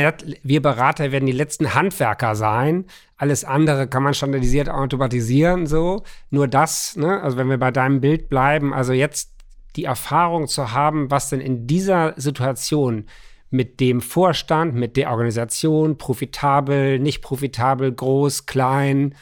wir 0.43 0.61
Berater 0.61 1.11
werden 1.11 1.25
die 1.25 1.31
letzten 1.31 1.75
Handwerker 1.75 2.35
sein. 2.35 2.85
Alles 3.17 3.43
andere 3.43 3.87
kann 3.87 4.03
man 4.03 4.13
standardisiert 4.13 4.69
automatisieren, 4.69 5.67
so. 5.67 6.03
Nur 6.29 6.47
das, 6.47 6.95
ne, 6.95 7.21
also 7.21 7.37
wenn 7.37 7.49
wir 7.49 7.57
bei 7.57 7.71
deinem 7.71 7.99
Bild 7.99 8.29
bleiben, 8.29 8.73
also 8.73 8.93
jetzt 8.93 9.31
die 9.75 9.83
Erfahrung 9.85 10.47
zu 10.47 10.71
haben, 10.71 11.11
was 11.11 11.29
denn 11.29 11.41
in 11.41 11.67
dieser 11.67 12.13
Situation 12.17 13.05
mit 13.49 13.79
dem 13.79 14.01
Vorstand, 14.01 14.75
mit 14.75 14.97
der 14.97 15.11
Organisation, 15.11 15.97
profitabel, 15.97 16.99
nicht 16.99 17.21
profitabel, 17.21 17.91
groß, 17.91 18.45
klein, 18.45 19.15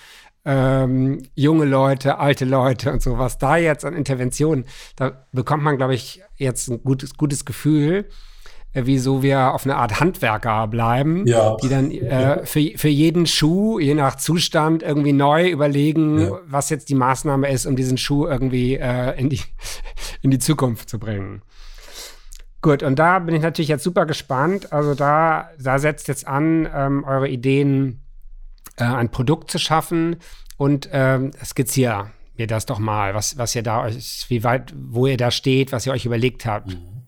ähm, 0.46 1.24
junge 1.36 1.66
Leute, 1.66 2.20
alte 2.20 2.46
Leute 2.46 2.92
und 2.92 3.02
so, 3.02 3.18
was 3.18 3.38
da 3.38 3.58
jetzt 3.58 3.84
an 3.84 3.96
Interventionen, 3.96 4.66
da 4.96 5.28
bekommt 5.32 5.64
man, 5.64 5.78
glaube 5.78 5.96
ich, 5.96 6.22
jetzt 6.38 6.70
ein 6.70 6.84
gutes, 6.84 7.16
gutes 7.16 7.46
Gefühl, 7.46 8.08
wieso 8.75 9.24
wir 9.24 9.53
auf 9.53 9.65
eine 9.65 9.77
Art 9.77 10.00
Handwerker 10.00 10.67
bleiben, 10.67 11.25
ja. 11.25 11.55
die 11.62 11.70
dann 11.70 11.91
äh, 11.91 12.46
für, 12.46 12.72
für 12.75 12.89
jeden 12.89 13.25
Schuh, 13.25 13.79
je 13.79 13.94
nach 13.94 14.15
Zustand, 14.15 14.84
irgendwie 14.84 15.13
neu 15.13 15.50
überlegen, 15.50 16.20
ja. 16.20 16.39
was 16.46 16.70
jetzt 16.70 16.89
die 16.89 16.96
Maßnahme 16.96 17.50
ist, 17.50 17.65
um 17.65 17.75
diesen 17.75 17.98
Schuh 17.98 18.27
irgendwie 18.27 18.75
äh, 18.75 19.17
in, 19.20 19.29
die, 19.29 19.41
in 20.22 20.32
die 20.32 20.39
Zukunft 20.39 20.89
zu 20.89 21.00
bringen. 21.00 21.41
Gut, 22.62 22.84
und 22.84 22.98
da 22.98 23.20
bin 23.20 23.36
ich 23.36 23.44
natürlich 23.44 23.70
jetzt 23.70 23.84
super 23.84 24.05
gespannt. 24.05 24.74
Also 24.74 24.96
da, 24.96 25.51
da 25.60 25.79
setzt 25.79 26.08
jetzt 26.08 26.27
an, 26.27 26.67
ähm, 26.74 27.03
eure 27.05 27.29
Ideen, 27.29 28.01
äh, 28.77 28.84
ein 28.84 29.10
Produkt 29.10 29.51
zu 29.51 29.60
schaffen 29.60 30.17
und 30.58 30.89
ähm, 30.91 31.32
skizziere 31.44 32.12
mir 32.38 32.48
das 32.48 32.65
doch 32.65 32.79
mal, 32.79 33.13
was, 33.13 33.38
was 33.38 33.55
ihr 33.55 33.63
da 33.63 33.84
euch, 33.84 34.25
wie 34.29 34.44
weit, 34.44 34.74
wo 34.75 35.08
ihr 35.08 35.17
da 35.17 35.32
steht, 35.32 35.72
was 35.72 35.86
ihr 35.86 35.94
euch 35.94 36.05
überlegt 36.05 36.46
habt. 36.46 36.70
Mhm. 36.70 37.05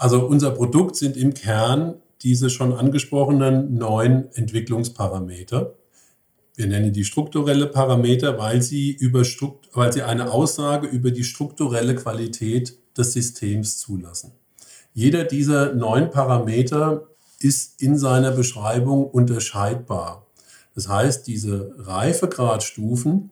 Also 0.00 0.26
unser 0.26 0.52
Produkt 0.52 0.96
sind 0.96 1.18
im 1.18 1.34
Kern 1.34 1.96
diese 2.22 2.48
schon 2.48 2.72
angesprochenen 2.72 3.74
neun 3.74 4.30
Entwicklungsparameter. 4.32 5.74
Wir 6.54 6.66
nennen 6.68 6.94
die 6.94 7.04
strukturelle 7.04 7.66
Parameter, 7.66 8.38
weil 8.38 8.62
sie, 8.62 8.92
über, 8.92 9.20
weil 9.74 9.92
sie 9.92 10.02
eine 10.02 10.32
Aussage 10.32 10.86
über 10.86 11.10
die 11.10 11.22
strukturelle 11.22 11.94
Qualität 11.96 12.78
des 12.96 13.12
Systems 13.12 13.76
zulassen. 13.76 14.32
Jeder 14.94 15.24
dieser 15.24 15.74
neun 15.74 16.10
Parameter 16.10 17.06
ist 17.38 17.82
in 17.82 17.98
seiner 17.98 18.30
Beschreibung 18.30 19.04
unterscheidbar. 19.04 20.26
Das 20.74 20.88
heißt, 20.88 21.26
diese 21.26 21.74
Reifegradstufen, 21.76 23.28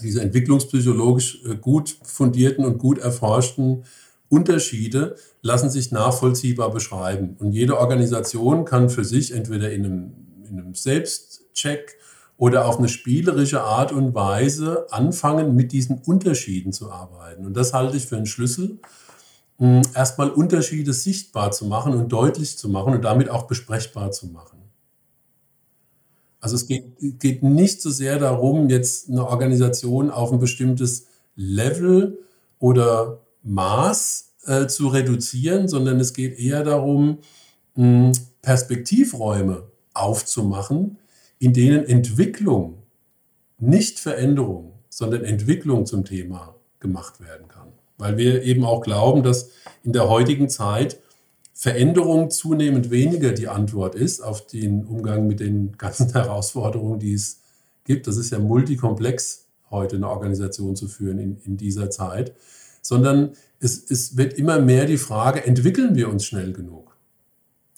diese 0.00 0.22
entwicklungspsychologisch 0.22 1.42
äh, 1.44 1.56
gut 1.56 1.96
fundierten 2.04 2.64
und 2.64 2.78
gut 2.78 2.98
erforschten 2.98 3.82
Unterschiede 4.28 5.16
lassen 5.42 5.70
sich 5.70 5.92
nachvollziehbar 5.92 6.70
beschreiben. 6.70 7.36
Und 7.38 7.52
jede 7.52 7.78
Organisation 7.78 8.64
kann 8.64 8.90
für 8.90 9.04
sich 9.04 9.32
entweder 9.32 9.70
in 9.70 9.84
einem, 9.84 10.12
in 10.48 10.58
einem 10.58 10.74
Selbstcheck 10.74 11.96
oder 12.36 12.66
auf 12.66 12.78
eine 12.78 12.88
spielerische 12.88 13.62
Art 13.62 13.92
und 13.92 14.14
Weise 14.14 14.86
anfangen, 14.90 15.54
mit 15.54 15.72
diesen 15.72 15.98
Unterschieden 15.98 16.72
zu 16.72 16.90
arbeiten. 16.90 17.46
Und 17.46 17.56
das 17.56 17.72
halte 17.72 17.96
ich 17.96 18.06
für 18.06 18.16
einen 18.16 18.26
Schlüssel, 18.26 18.80
erstmal 19.94 20.30
Unterschiede 20.30 20.92
sichtbar 20.92 21.52
zu 21.52 21.66
machen 21.66 21.94
und 21.94 22.08
deutlich 22.10 22.58
zu 22.58 22.68
machen 22.68 22.94
und 22.94 23.04
damit 23.04 23.30
auch 23.30 23.44
besprechbar 23.44 24.10
zu 24.10 24.26
machen. 24.26 24.58
Also 26.40 26.56
es 26.56 26.66
geht, 26.66 27.20
geht 27.20 27.42
nicht 27.42 27.80
so 27.80 27.88
sehr 27.88 28.18
darum, 28.18 28.68
jetzt 28.68 29.08
eine 29.08 29.26
Organisation 29.26 30.10
auf 30.10 30.32
ein 30.32 30.40
bestimmtes 30.40 31.06
Level 31.36 32.18
oder 32.58 33.23
Maß 33.44 34.32
äh, 34.46 34.66
zu 34.66 34.88
reduzieren, 34.88 35.68
sondern 35.68 36.00
es 36.00 36.12
geht 36.12 36.38
eher 36.38 36.64
darum, 36.64 37.18
mh, 37.76 38.12
Perspektivräume 38.42 39.68
aufzumachen, 39.92 40.98
in 41.38 41.52
denen 41.52 41.84
Entwicklung, 41.84 42.82
nicht 43.58 44.00
Veränderung, 44.00 44.72
sondern 44.88 45.24
Entwicklung 45.24 45.86
zum 45.86 46.04
Thema 46.04 46.56
gemacht 46.80 47.20
werden 47.20 47.48
kann 47.48 47.64
weil 47.98 48.16
wir 48.16 48.42
eben 48.42 48.64
auch 48.64 48.80
glauben, 48.80 49.22
dass 49.22 49.50
in 49.82 49.92
der 49.92 50.08
heutigen 50.08 50.48
Zeit 50.48 51.00
Veränderung 51.52 52.30
zunehmend 52.30 52.90
weniger 52.90 53.32
die 53.32 53.48
Antwort 53.48 53.94
ist 53.94 54.20
auf 54.20 54.46
den 54.46 54.84
Umgang 54.84 55.26
mit 55.26 55.40
den 55.40 55.72
ganzen 55.78 56.10
Herausforderungen, 56.12 56.98
die 56.98 57.14
es 57.14 57.40
gibt. 57.84 58.06
Das 58.06 58.16
ist 58.16 58.30
ja 58.30 58.38
multikomplex, 58.38 59.46
heute 59.70 59.96
eine 59.96 60.08
Organisation 60.08 60.74
zu 60.76 60.88
führen 60.88 61.18
in, 61.18 61.40
in 61.44 61.56
dieser 61.56 61.90
Zeit, 61.90 62.34
sondern 62.84 63.32
es, 63.58 63.90
es 63.90 64.16
wird 64.16 64.34
immer 64.34 64.60
mehr 64.60 64.86
die 64.86 64.98
Frage, 64.98 65.44
entwickeln 65.44 65.96
wir 65.96 66.08
uns 66.08 66.24
schnell 66.24 66.52
genug 66.52 66.96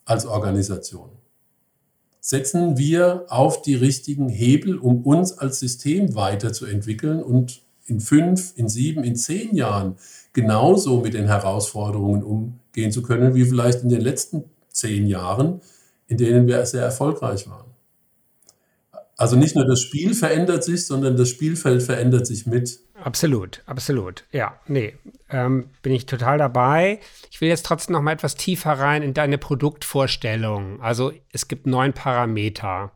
als 0.04 0.26
Organisation? 0.26 1.10
setzen 2.26 2.76
wir 2.76 3.24
auf 3.28 3.62
die 3.62 3.76
richtigen 3.76 4.28
Hebel, 4.28 4.78
um 4.78 5.04
uns 5.04 5.38
als 5.38 5.60
System 5.60 6.16
weiterzuentwickeln 6.16 7.22
und 7.22 7.62
in 7.84 8.00
fünf, 8.00 8.52
in 8.56 8.68
sieben, 8.68 9.04
in 9.04 9.14
zehn 9.14 9.54
Jahren 9.54 9.94
genauso 10.32 10.98
mit 10.98 11.14
den 11.14 11.26
Herausforderungen 11.26 12.24
umgehen 12.24 12.90
zu 12.90 13.02
können, 13.02 13.36
wie 13.36 13.44
vielleicht 13.44 13.84
in 13.84 13.90
den 13.90 14.00
letzten 14.00 14.42
zehn 14.70 15.06
Jahren, 15.06 15.60
in 16.08 16.16
denen 16.16 16.48
wir 16.48 16.66
sehr 16.66 16.82
erfolgreich 16.82 17.48
waren. 17.48 17.65
Also 19.16 19.36
nicht 19.36 19.56
nur 19.56 19.64
das 19.64 19.80
Spiel 19.80 20.14
verändert 20.14 20.62
sich, 20.62 20.86
sondern 20.86 21.16
das 21.16 21.30
Spielfeld 21.30 21.82
verändert 21.82 22.26
sich 22.26 22.46
mit. 22.46 22.80
Absolut, 23.02 23.62
absolut. 23.66 24.24
Ja, 24.30 24.60
nee, 24.66 24.94
ähm, 25.30 25.70
bin 25.82 25.92
ich 25.92 26.06
total 26.06 26.38
dabei. 26.38 27.00
Ich 27.30 27.40
will 27.40 27.48
jetzt 27.48 27.64
trotzdem 27.64 27.94
noch 27.94 28.02
mal 28.02 28.12
etwas 28.12 28.34
tiefer 28.34 28.72
rein 28.72 29.02
in 29.02 29.14
deine 29.14 29.38
Produktvorstellung. 29.38 30.80
Also 30.82 31.12
es 31.32 31.48
gibt 31.48 31.66
neun 31.66 31.94
Parameter. 31.94 32.92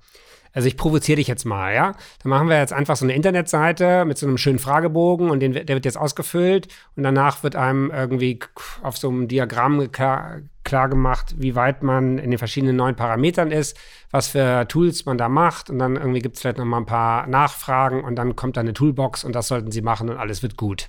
Also 0.53 0.67
ich 0.67 0.77
provoziere 0.77 1.17
dich 1.17 1.29
jetzt 1.29 1.45
mal, 1.45 1.75
ja? 1.75 1.93
Dann 2.23 2.31
machen 2.31 2.49
wir 2.49 2.59
jetzt 2.59 2.73
einfach 2.73 2.97
so 2.97 3.05
eine 3.05 3.15
Internetseite 3.15 4.05
mit 4.05 4.19
so 4.19 4.27
einem 4.27 4.37
schönen 4.37 4.59
Fragebogen 4.59 5.31
und 5.31 5.41
den, 5.41 5.53
der 5.53 5.69
wird 5.69 5.85
jetzt 5.85 5.99
ausgefüllt 5.99 6.69
und 6.97 7.05
danach 7.05 7.43
wird 7.43 7.55
einem 7.57 7.91
irgendwie 7.91 8.41
auf 8.83 8.99
so 8.99 9.09
einem 9.09 9.29
Diagramm 9.29 9.93
klar, 10.71 10.89
gemacht, 10.89 11.35
wie 11.37 11.57
weit 11.57 11.83
man 11.83 12.17
in 12.19 12.31
den 12.31 12.39
verschiedenen 12.39 12.77
neuen 12.77 12.95
Parametern 12.95 13.51
ist, 13.51 13.77
was 14.13 14.29
für 14.29 14.69
Tools 14.69 15.05
man 15.05 15.19
da 15.19 15.29
macht 15.29 15.69
und 15.69 15.81
dann 15.81 15.97
irgendwie 15.97 16.21
gibt 16.21 16.37
es 16.37 16.43
vielleicht 16.43 16.59
noch 16.59 16.65
mal 16.65 16.79
ein 16.79 16.87
paar 16.87 17.27
Nachfragen 17.27 18.05
und 18.05 18.15
dann 18.15 18.37
kommt 18.37 18.57
da 18.57 18.61
eine 18.61 18.73
Toolbox 18.73 19.25
und 19.25 19.35
das 19.35 19.49
sollten 19.49 19.73
sie 19.73 19.83
machen 19.83 20.09
und 20.09 20.17
alles 20.17 20.45
wird 20.45 20.57
gut. 20.57 20.89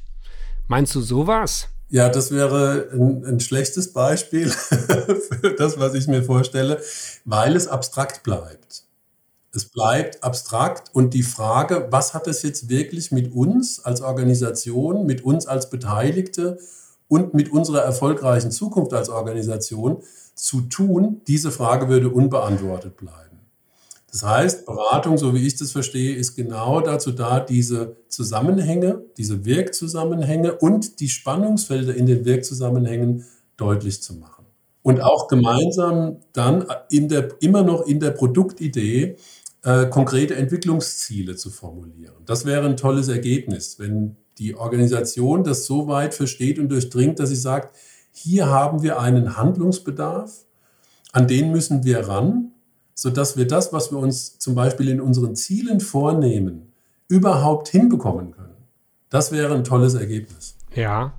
Meinst 0.67 0.93
du 0.93 1.01
sowas? 1.01 1.67
Ja, 1.89 2.09
das 2.09 2.31
wäre 2.31 2.89
ein, 2.93 3.25
ein 3.25 3.39
schlechtes 3.39 3.91
Beispiel 3.91 4.49
für 4.49 5.55
das, 5.57 5.79
was 5.79 5.95
ich 5.95 6.07
mir 6.07 6.21
vorstelle, 6.21 6.79
weil 7.25 7.55
es 7.55 7.67
abstrakt 7.67 8.21
bleibt. 8.21 8.83
Es 9.51 9.65
bleibt 9.65 10.23
abstrakt 10.23 10.91
und 10.93 11.15
die 11.15 11.23
Frage, 11.23 11.87
was 11.89 12.13
hat 12.13 12.27
es 12.27 12.43
jetzt 12.43 12.69
wirklich 12.69 13.11
mit 13.11 13.33
uns 13.33 13.83
als 13.83 14.01
Organisation, 14.01 15.07
mit 15.07 15.25
uns 15.25 15.47
als 15.47 15.71
Beteiligte 15.71 16.59
und 17.11 17.33
mit 17.33 17.51
unserer 17.51 17.81
erfolgreichen 17.81 18.51
Zukunft 18.51 18.93
als 18.93 19.09
Organisation 19.09 19.97
zu 20.33 20.61
tun, 20.61 21.19
diese 21.27 21.51
Frage 21.51 21.89
würde 21.89 22.07
unbeantwortet 22.07 22.95
bleiben. 22.95 23.41
Das 24.09 24.23
heißt, 24.23 24.65
Beratung, 24.65 25.17
so 25.17 25.33
wie 25.33 25.45
ich 25.45 25.57
das 25.57 25.73
verstehe, 25.73 26.15
ist 26.15 26.37
genau 26.37 26.79
dazu 26.79 27.11
da, 27.11 27.41
diese 27.41 27.97
Zusammenhänge, 28.07 29.03
diese 29.17 29.43
Wirkzusammenhänge 29.43 30.53
und 30.55 31.01
die 31.01 31.09
Spannungsfelder 31.09 31.93
in 31.93 32.05
den 32.05 32.23
Wirkzusammenhängen 32.23 33.25
deutlich 33.57 34.01
zu 34.01 34.15
machen. 34.15 34.45
Und 34.81 35.01
auch 35.01 35.27
gemeinsam 35.27 36.15
dann 36.31 36.65
in 36.89 37.09
der, 37.09 37.27
immer 37.41 37.63
noch 37.63 37.85
in 37.85 37.99
der 37.99 38.11
Produktidee 38.11 39.17
äh, 39.63 39.87
konkrete 39.87 40.35
Entwicklungsziele 40.35 41.35
zu 41.35 41.49
formulieren. 41.49 42.15
Das 42.25 42.45
wäre 42.45 42.65
ein 42.65 42.77
tolles 42.77 43.09
Ergebnis, 43.09 43.79
wenn 43.79 44.15
die 44.37 44.55
Organisation 44.55 45.43
das 45.43 45.65
so 45.65 45.87
weit 45.87 46.13
versteht 46.13 46.59
und 46.59 46.69
durchdringt, 46.69 47.19
dass 47.19 47.29
sie 47.29 47.35
sagt, 47.35 47.75
hier 48.11 48.47
haben 48.47 48.81
wir 48.81 48.99
einen 48.99 49.37
Handlungsbedarf, 49.37 50.45
an 51.11 51.27
den 51.27 51.51
müssen 51.51 51.83
wir 51.83 52.07
ran, 52.07 52.51
sodass 52.93 53.37
wir 53.37 53.47
das, 53.47 53.73
was 53.73 53.91
wir 53.91 53.97
uns 53.97 54.37
zum 54.37 54.55
Beispiel 54.55 54.89
in 54.89 55.01
unseren 55.01 55.35
Zielen 55.35 55.79
vornehmen, 55.79 56.71
überhaupt 57.07 57.67
hinbekommen 57.69 58.31
können. 58.31 58.55
Das 59.09 59.31
wäre 59.31 59.53
ein 59.53 59.63
tolles 59.63 59.93
Ergebnis. 59.93 60.55
Ja. 60.73 61.13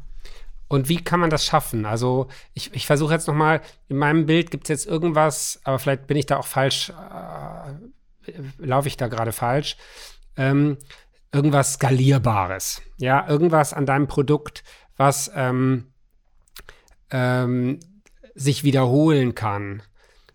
Und 0.68 0.88
wie 0.88 0.96
kann 0.96 1.20
man 1.20 1.28
das 1.28 1.44
schaffen? 1.44 1.84
Also 1.84 2.28
ich, 2.54 2.74
ich 2.74 2.86
versuche 2.86 3.12
jetzt 3.12 3.28
nochmal, 3.28 3.60
in 3.88 3.98
meinem 3.98 4.24
Bild 4.24 4.50
gibt 4.50 4.64
es 4.64 4.68
jetzt 4.68 4.86
irgendwas, 4.86 5.60
aber 5.64 5.78
vielleicht 5.78 6.06
bin 6.06 6.16
ich 6.16 6.24
da 6.24 6.38
auch 6.38 6.46
falsch, 6.46 6.90
äh, 6.90 8.32
laufe 8.56 8.88
ich 8.88 8.96
da 8.96 9.08
gerade 9.08 9.32
falsch. 9.32 9.76
Ähm, 10.36 10.78
irgendwas 11.32 11.74
Skalierbares. 11.74 12.82
Ja, 12.98 13.26
irgendwas 13.28 13.72
an 13.72 13.86
deinem 13.86 14.06
Produkt, 14.06 14.62
was 14.96 15.30
ähm, 15.34 15.92
ähm, 17.10 17.80
sich 18.34 18.64
wiederholen 18.64 19.34
kann. 19.34 19.82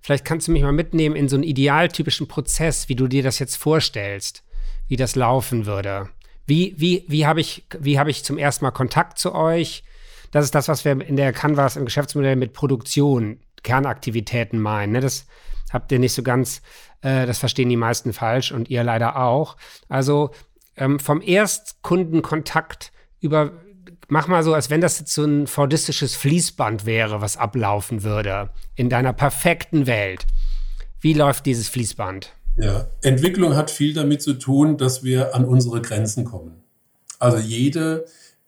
Vielleicht 0.02 0.26
kannst 0.26 0.48
du 0.48 0.52
mich 0.52 0.64
mal 0.64 0.72
mitnehmen 0.72 1.16
in 1.16 1.28
so 1.28 1.36
einen 1.36 1.44
idealtypischen 1.44 2.28
Prozess, 2.28 2.90
wie 2.90 2.96
du 2.96 3.08
dir 3.08 3.24
das 3.24 3.40
jetzt 3.40 3.58
vorstellst, 3.58 4.44
wie 4.88 4.96
das 4.96 5.16
laufen 5.16 5.66
würde. 5.66 6.10
Wie, 6.46 6.76
wie, 6.78 7.04
wie 7.08 7.26
habe 7.26 7.42
ich, 7.42 7.68
hab 7.74 8.08
ich 8.08 8.24
zum 8.24 8.38
ersten 8.38 8.64
Mal 8.64 8.72
Kontakt 8.72 9.20
zu 9.20 9.36
euch? 9.36 9.84
Das 10.32 10.46
ist 10.46 10.56
das, 10.56 10.70
was 10.70 10.86
wir 10.86 11.02
in 11.02 11.18
der 11.18 11.34
Canvas 11.34 11.76
im 11.76 11.86
Geschäftsmodell 11.86 12.38
mit 12.38 12.54
Produktion, 12.54 13.42
Kernaktivitäten 13.64 14.60
meinen. 14.60 14.94
Ne? 14.94 15.02
Das 15.02 15.26
habt 15.74 15.92
ihr 15.92 16.00
nicht 16.00 16.14
so 16.14 16.24
ganz, 16.24 16.62
äh, 17.02 17.26
das 17.26 17.40
verstehen 17.40 17.70
die 17.70 17.76
meisten 17.76 18.14
falsch 18.14 18.54
und 18.54 18.70
ihr 18.70 18.84
leider 18.84 19.18
auch. 19.18 19.58
Also 19.90 20.32
ähm, 20.78 21.00
vom 21.00 21.22
Erstkundenkontakt 21.22 22.92
über, 23.20 23.52
mach 24.08 24.28
mal 24.28 24.44
so, 24.44 24.54
als 24.54 24.70
wenn 24.70 24.82
das 24.82 25.00
jetzt 25.00 25.14
so 25.14 25.26
ein 25.26 25.48
fordistisches 25.48 26.16
Fließband 26.16 26.86
wäre, 26.86 27.22
was 27.22 27.38
ablaufen 27.38 28.04
würde 28.04 28.50
in 28.76 28.90
deiner 28.90 29.14
perfekten 29.14 29.88
Welt. 29.88 30.26
Wie 31.00 31.14
läuft 31.14 31.46
dieses 31.46 31.68
Fließband? 31.70 32.34
Ja, 32.58 32.88
Entwicklung 33.02 33.56
hat 33.56 33.70
viel 33.70 33.94
damit 33.94 34.22
zu 34.22 34.34
tun, 34.34 34.78
dass 34.78 35.04
wir 35.04 35.36
an 35.36 35.46
unsere 35.46 35.82
Grenzen 35.82 36.26
kommen. 36.26 36.64
Also 37.20 37.38
jede 37.38 38.06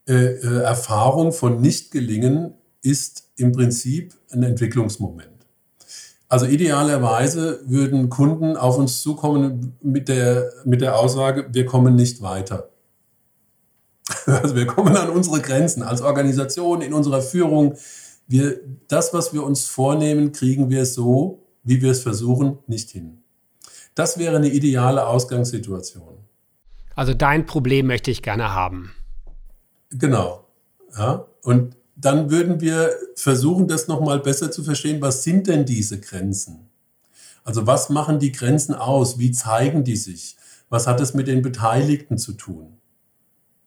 äh, 0.07 0.13
äh 0.13 0.61
Erfahrung 0.63 1.31
von 1.31 1.61
Nichtgelingen 1.61 2.53
ist 2.81 3.29
im 3.35 3.51
Prinzip 3.51 4.13
ein 4.31 4.43
Entwicklungsmoment. 4.43 5.38
Also 6.29 6.45
idealerweise 6.45 7.59
würden 7.65 8.09
Kunden 8.09 8.55
auf 8.55 8.77
uns 8.77 9.01
zukommen 9.01 9.75
mit 9.81 10.07
der, 10.07 10.51
mit 10.63 10.79
der 10.79 10.97
Aussage, 10.97 11.47
wir 11.51 11.65
kommen 11.65 11.95
nicht 11.95 12.21
weiter. 12.21 12.69
Also 14.25 14.55
wir 14.55 14.65
kommen 14.67 14.95
an 14.95 15.09
unsere 15.09 15.39
Grenzen 15.39 15.83
als 15.83 16.01
Organisation, 16.01 16.81
in 16.81 16.93
unserer 16.93 17.21
Führung. 17.21 17.75
Wir, 18.27 18.59
das, 18.87 19.13
was 19.13 19.33
wir 19.33 19.43
uns 19.43 19.65
vornehmen, 19.65 20.31
kriegen 20.31 20.69
wir 20.69 20.85
so, 20.85 21.47
wie 21.63 21.81
wir 21.81 21.91
es 21.91 22.01
versuchen, 22.01 22.59
nicht 22.67 22.89
hin. 22.91 23.21
Das 23.95 24.17
wäre 24.17 24.37
eine 24.37 24.49
ideale 24.49 25.07
Ausgangssituation. 25.07 26.17
Also 26.95 27.13
dein 27.13 27.45
Problem 27.45 27.87
möchte 27.87 28.11
ich 28.11 28.21
gerne 28.21 28.53
haben. 28.53 28.91
Genau. 29.89 30.45
Ja, 30.97 31.25
und 31.43 31.75
dann 32.01 32.31
würden 32.31 32.61
wir 32.61 32.91
versuchen, 33.15 33.67
das 33.67 33.87
nochmal 33.87 34.19
besser 34.19 34.51
zu 34.51 34.63
verstehen. 34.63 35.01
Was 35.01 35.23
sind 35.23 35.47
denn 35.47 35.65
diese 35.65 35.99
Grenzen? 35.99 36.69
Also 37.43 37.67
was 37.67 37.89
machen 37.89 38.19
die 38.19 38.31
Grenzen 38.31 38.73
aus? 38.73 39.19
Wie 39.19 39.31
zeigen 39.31 39.83
die 39.83 39.97
sich? 39.97 40.37
Was 40.69 40.87
hat 40.87 41.01
es 41.01 41.13
mit 41.13 41.27
den 41.27 41.41
Beteiligten 41.41 42.17
zu 42.17 42.33
tun? 42.33 42.77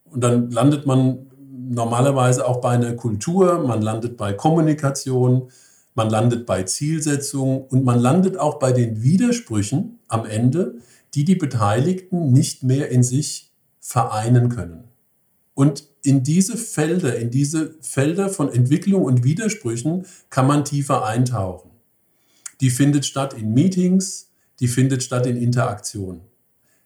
Und 0.04 0.22
dann 0.22 0.50
landet 0.50 0.86
man 0.86 1.26
normalerweise 1.68 2.46
auch 2.46 2.60
bei 2.60 2.70
einer 2.70 2.94
Kultur, 2.94 3.66
man 3.66 3.82
landet 3.82 4.16
bei 4.16 4.32
Kommunikation, 4.32 5.50
man 5.94 6.08
landet 6.08 6.46
bei 6.46 6.62
Zielsetzungen 6.62 7.62
und 7.62 7.84
man 7.84 7.98
landet 7.98 8.38
auch 8.38 8.58
bei 8.58 8.72
den 8.72 9.02
Widersprüchen 9.02 9.98
am 10.08 10.24
Ende, 10.24 10.76
die 11.14 11.24
die 11.24 11.34
Beteiligten 11.34 12.32
nicht 12.32 12.62
mehr 12.62 12.90
in 12.90 13.02
sich 13.02 13.52
vereinen 13.78 14.48
können. 14.48 14.84
Und 15.54 15.91
in 16.02 16.22
diese 16.22 16.56
Felder, 16.56 17.16
in 17.16 17.30
diese 17.30 17.76
Felder 17.80 18.28
von 18.28 18.52
Entwicklung 18.52 19.04
und 19.04 19.24
Widersprüchen 19.24 20.04
kann 20.30 20.46
man 20.46 20.64
tiefer 20.64 21.04
eintauchen. 21.04 21.70
Die 22.60 22.70
findet 22.70 23.06
statt 23.06 23.34
in 23.34 23.54
Meetings, 23.54 24.30
die 24.60 24.68
findet 24.68 25.02
statt 25.02 25.26
in 25.26 25.36
Interaktion. 25.36 26.20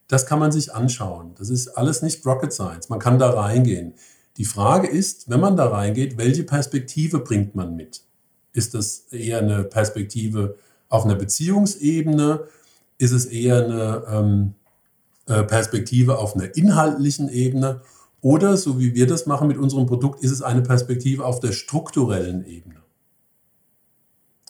Das 0.09 0.27
kann 0.27 0.39
man 0.39 0.53
sich 0.53 0.73
anschauen. 0.73 1.35
Das 1.39 1.51
ist 1.51 1.69
alles 1.69 2.03
nicht 2.03 2.25
Rocket 2.25 2.53
Science. 2.53 2.89
Man 2.89 2.99
kann 2.99 3.19
da 3.19 3.31
reingehen. 3.31 3.95
Die 4.37 4.45
Frage 4.45 4.87
ist, 4.87 5.29
wenn 5.31 5.41
man 5.41 5.57
da 5.57 5.69
reingeht, 5.69 6.17
welche 6.19 6.45
Perspektive 6.45 7.21
bringt 7.21 7.55
man 7.55 7.75
mit? 7.75 8.03
Ist 8.53 8.75
das 8.75 9.07
eher 9.11 9.39
eine 9.39 9.65
Perspektive 9.65 10.57
auf 10.89 11.05
einer 11.05 11.17
Beziehungsebene? 11.17 12.47
Ist 12.99 13.13
es 13.13 13.27
eher 13.27 13.65
eine 13.65 14.05
ähm, 14.09 14.55
äh, 15.27 15.43
Perspektive 15.43 16.19
auf 16.19 16.37
einer 16.37 16.55
inhaltlichen 16.57 17.29
Ebene? 17.29 17.81
Oder, 18.27 18.57
so 18.57 18.81
wie 18.81 18.97
wir 18.97 19.07
das 19.07 19.27
machen 19.27 19.47
mit 19.47 19.57
unserem 19.57 19.87
Produkt, 19.87 20.21
ist 20.25 20.33
es 20.33 20.43
eine 20.43 20.61
Perspektive 20.61 21.25
auf 21.25 21.39
der 21.39 21.53
strukturellen 21.53 22.45
Ebene. 22.45 22.83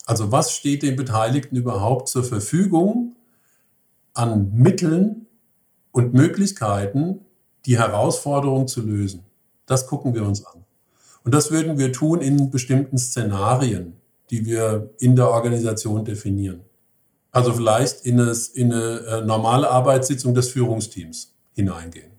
Also 0.07 0.33
was 0.33 0.53
steht 0.53 0.83
den 0.83 0.97
Beteiligten 0.97 1.57
überhaupt 1.57 2.09
zur 2.09 2.25
Verfügung 2.25 3.17
an 4.15 4.51
Mitteln 4.55 5.27
und 5.93 6.15
Möglichkeiten, 6.15 7.21
die 7.67 7.77
Herausforderung 7.77 8.67
zu 8.67 8.81
lösen? 8.81 9.25
Das 9.67 9.87
gucken 9.87 10.15
wir 10.15 10.25
uns 10.25 10.43
an. 10.47 10.65
Und 11.23 11.35
das 11.35 11.51
würden 11.51 11.77
wir 11.77 11.93
tun 11.93 12.23
in 12.23 12.51
bestimmten 12.51 12.97
Szenarien, 12.97 13.93
die 14.31 14.47
wir 14.47 14.89
in 15.01 15.17
der 15.17 15.29
Organisation 15.29 16.03
definieren. 16.03 16.61
Also 17.31 17.53
vielleicht 17.53 18.07
in 18.07 18.19
eine, 18.19 18.35
in 18.55 18.73
eine 18.73 19.01
äh, 19.01 19.21
normale 19.27 19.71
Arbeitssitzung 19.71 20.33
des 20.33 20.49
Führungsteams 20.49 21.35
hineingehen 21.53 22.16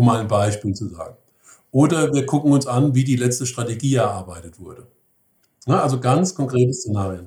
um 0.00 0.06
mal 0.06 0.18
ein 0.18 0.28
Beispiel 0.28 0.74
zu 0.74 0.88
sagen. 0.88 1.14
Oder 1.72 2.12
wir 2.14 2.24
gucken 2.24 2.52
uns 2.52 2.66
an, 2.66 2.94
wie 2.94 3.04
die 3.04 3.16
letzte 3.16 3.44
Strategie 3.44 3.96
erarbeitet 3.96 4.58
wurde. 4.58 4.86
Na, 5.66 5.82
also 5.82 6.00
ganz 6.00 6.34
konkrete 6.34 6.72
Szenarien. 6.72 7.26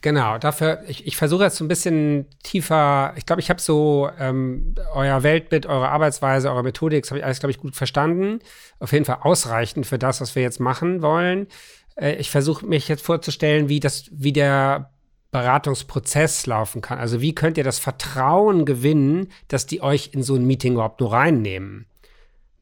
Genau, 0.00 0.38
dafür, 0.38 0.82
ich, 0.88 1.06
ich 1.06 1.16
versuche 1.16 1.44
jetzt 1.44 1.56
so 1.56 1.64
ein 1.64 1.68
bisschen 1.68 2.26
tiefer, 2.42 3.12
ich 3.16 3.26
glaube, 3.26 3.40
ich 3.40 3.50
habe 3.50 3.60
so 3.60 4.08
ähm, 4.18 4.74
euer 4.94 5.22
Weltbild, 5.22 5.66
eure 5.66 5.90
Arbeitsweise, 5.90 6.50
eure 6.50 6.62
Methodik, 6.62 7.02
das 7.02 7.10
habe 7.10 7.18
ich 7.18 7.24
alles, 7.24 7.38
glaube 7.38 7.50
ich, 7.50 7.58
gut 7.58 7.76
verstanden. 7.76 8.38
Auf 8.80 8.92
jeden 8.92 9.04
Fall 9.04 9.18
ausreichend 9.20 9.86
für 9.86 9.98
das, 9.98 10.22
was 10.22 10.34
wir 10.34 10.42
jetzt 10.42 10.58
machen 10.58 11.02
wollen. 11.02 11.48
Äh, 11.96 12.14
ich 12.14 12.30
versuche 12.30 12.64
mich 12.64 12.88
jetzt 12.88 13.04
vorzustellen, 13.04 13.68
wie 13.68 13.80
das, 13.80 14.06
wie 14.10 14.32
der 14.32 14.90
Beratungsprozess 15.32 16.46
laufen 16.46 16.80
kann. 16.80 16.98
Also 16.98 17.20
wie 17.20 17.34
könnt 17.34 17.58
ihr 17.58 17.64
das 17.64 17.78
Vertrauen 17.78 18.64
gewinnen, 18.64 19.28
dass 19.48 19.66
die 19.66 19.82
euch 19.82 20.10
in 20.14 20.22
so 20.22 20.36
ein 20.36 20.46
Meeting 20.46 20.74
überhaupt 20.74 21.00
nur 21.00 21.12
reinnehmen? 21.12 21.86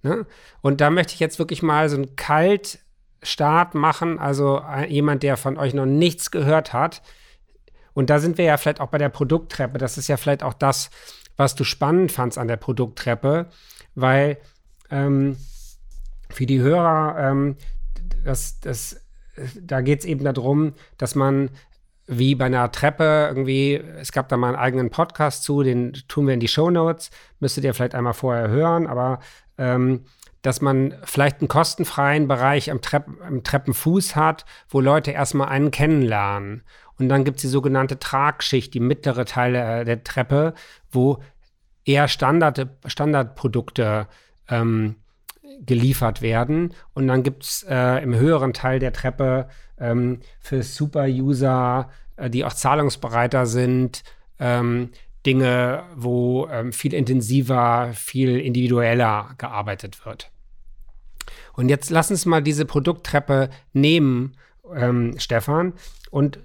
Ne? 0.05 0.27
Und 0.61 0.81
da 0.81 0.91
möchte 0.91 1.15
ich 1.15 1.21
jetzt 1.21 1.39
wirklich 1.39 1.63
mal 1.63 1.89
so 1.89 1.97
einen 1.97 2.15
Kaltstart 2.15 3.75
machen, 3.75 4.19
also 4.19 4.63
jemand, 4.87 5.23
der 5.23 5.37
von 5.37 5.57
euch 5.57 5.75
noch 5.75 5.87
nichts 5.87 6.31
gehört 6.31 6.73
hat. 6.73 7.03
Und 7.95 8.11
da 8.11 8.19
sind 8.19 8.39
wir 8.39 8.45
ja 8.45 8.57
vielleicht 8.57 8.81
auch 8.81 8.89
bei 8.89 8.99
der 8.99 9.09
Produkttreppe. 9.09 9.79
Das 9.79 9.99
ist 9.99 10.09
ja 10.09 10.17
vielleicht 10.17 10.43
auch 10.43 10.55
das, 10.55 10.91
was 11.37 11.55
du 11.55 11.65
spannend 11.65 12.13
fandst 12.13 12.39
an 12.39 12.49
der 12.49 12.57
Produkttreppe, 12.57 13.49
weil 13.95 14.39
ähm, 14.91 15.37
für 16.31 16.47
die 16.47 16.61
Hörer, 16.61 17.31
ähm, 17.31 17.57
das, 18.25 18.61
das, 18.61 19.01
da 19.61 19.81
geht 19.81 20.01
es 20.01 20.05
eben 20.05 20.25
darum, 20.25 20.75
dass 20.99 21.15
man 21.15 21.51
wie 22.07 22.35
bei 22.35 22.47
einer 22.47 22.71
Treppe 22.71 23.27
irgendwie, 23.29 23.75
es 23.75 24.13
gab 24.13 24.29
da 24.29 24.37
mal 24.37 24.49
einen 24.49 24.57
eigenen 24.57 24.91
Podcast 24.91 25.43
zu, 25.43 25.63
den 25.63 25.95
tun 26.07 26.27
wir 26.27 26.35
in 26.35 26.41
die 26.41 26.49
Show 26.49 26.71
Notes, 26.71 27.11
müsstet 27.41 27.65
ihr 27.65 27.73
vielleicht 27.73 27.95
einmal 27.95 28.13
vorher 28.13 28.49
hören, 28.49 28.87
aber 28.87 29.21
ähm, 29.59 30.05
dass 30.43 30.61
man 30.61 30.95
vielleicht 31.05 31.41
einen 31.41 31.49
kostenfreien 31.49 32.29
Bereich 32.29 32.71
am, 32.71 32.83
Trepp, 32.83 33.07
am 33.27 33.43
Treppenfuß 33.43 34.15
hat, 34.15 34.45
wo 34.69 34.81
Leute 34.81 35.11
erstmal 35.11 35.49
einen 35.49 35.71
kennenlernen. 35.71 36.63
Und 36.99 37.09
dann 37.09 37.25
gibt 37.25 37.39
es 37.39 37.43
die 37.43 37.49
sogenannte 37.49 37.99
Tragschicht, 37.99 38.75
die 38.75 38.81
mittlere 38.81 39.25
Teile 39.25 39.85
der 39.85 40.05
Treppe, 40.05 40.55
wo 40.91 41.23
eher 41.85 42.09
Standard, 42.09 42.69
Standardprodukte 42.87 44.07
ähm, 44.49 44.97
geliefert 45.61 46.23
werden. 46.23 46.75
Und 46.93 47.09
dann 47.09 47.23
gibt 47.23 47.45
es 47.45 47.63
äh, 47.69 48.03
im 48.03 48.15
höheren 48.15 48.53
Teil 48.53 48.79
der 48.79 48.93
Treppe 48.93 49.49
ähm, 49.79 50.21
für 50.41 50.63
Super-User, 50.63 51.91
äh, 52.17 52.31
die 52.31 52.45
auch 52.45 52.53
zahlungsbereiter 52.53 53.47
sind, 53.47 54.03
ähm, 54.39 54.91
Dinge, 55.27 55.85
wo 55.95 56.49
ähm, 56.49 56.73
viel 56.73 56.95
intensiver, 56.95 57.91
viel 57.95 58.39
individueller 58.39 59.35
gearbeitet 59.39 60.05
wird. 60.05 60.31
Und 61.55 61.69
jetzt 61.69 61.91
lass 61.91 62.11
uns 62.11 62.27
mal 62.27 62.43
diese 62.43 62.65
Produkttreppe 62.65 63.51
nehmen, 63.73 64.37
ähm, 64.75 65.15
Stefan. 65.19 65.75
Und 66.11 66.39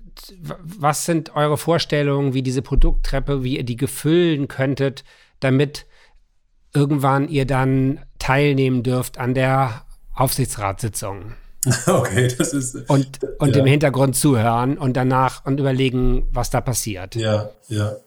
was 0.61 1.05
sind 1.05 1.35
eure 1.35 1.57
Vorstellungen, 1.57 2.33
wie 2.33 2.41
diese 2.41 2.61
Produkttreppe, 2.61 3.43
wie 3.43 3.57
ihr 3.57 3.63
die 3.63 3.77
gefüllen 3.77 4.47
könntet, 4.47 5.03
damit 5.39 5.85
irgendwann 6.73 7.27
ihr 7.27 7.45
dann 7.45 7.99
teilnehmen 8.19 8.83
dürft 8.83 9.17
an 9.17 9.33
der 9.33 9.85
Aufsichtsratssitzung? 10.13 11.33
Okay, 11.87 12.33
das 12.37 12.53
ist. 12.53 12.89
Und, 12.89 13.19
und 13.37 13.53
ja. 13.53 13.61
im 13.61 13.67
Hintergrund 13.67 14.15
zuhören 14.15 14.77
und 14.77 14.95
danach 14.95 15.45
und 15.45 15.59
überlegen, 15.59 16.25
was 16.31 16.49
da 16.49 16.61
passiert. 16.61 17.15
Ja, 17.15 17.49
ja. 17.67 17.97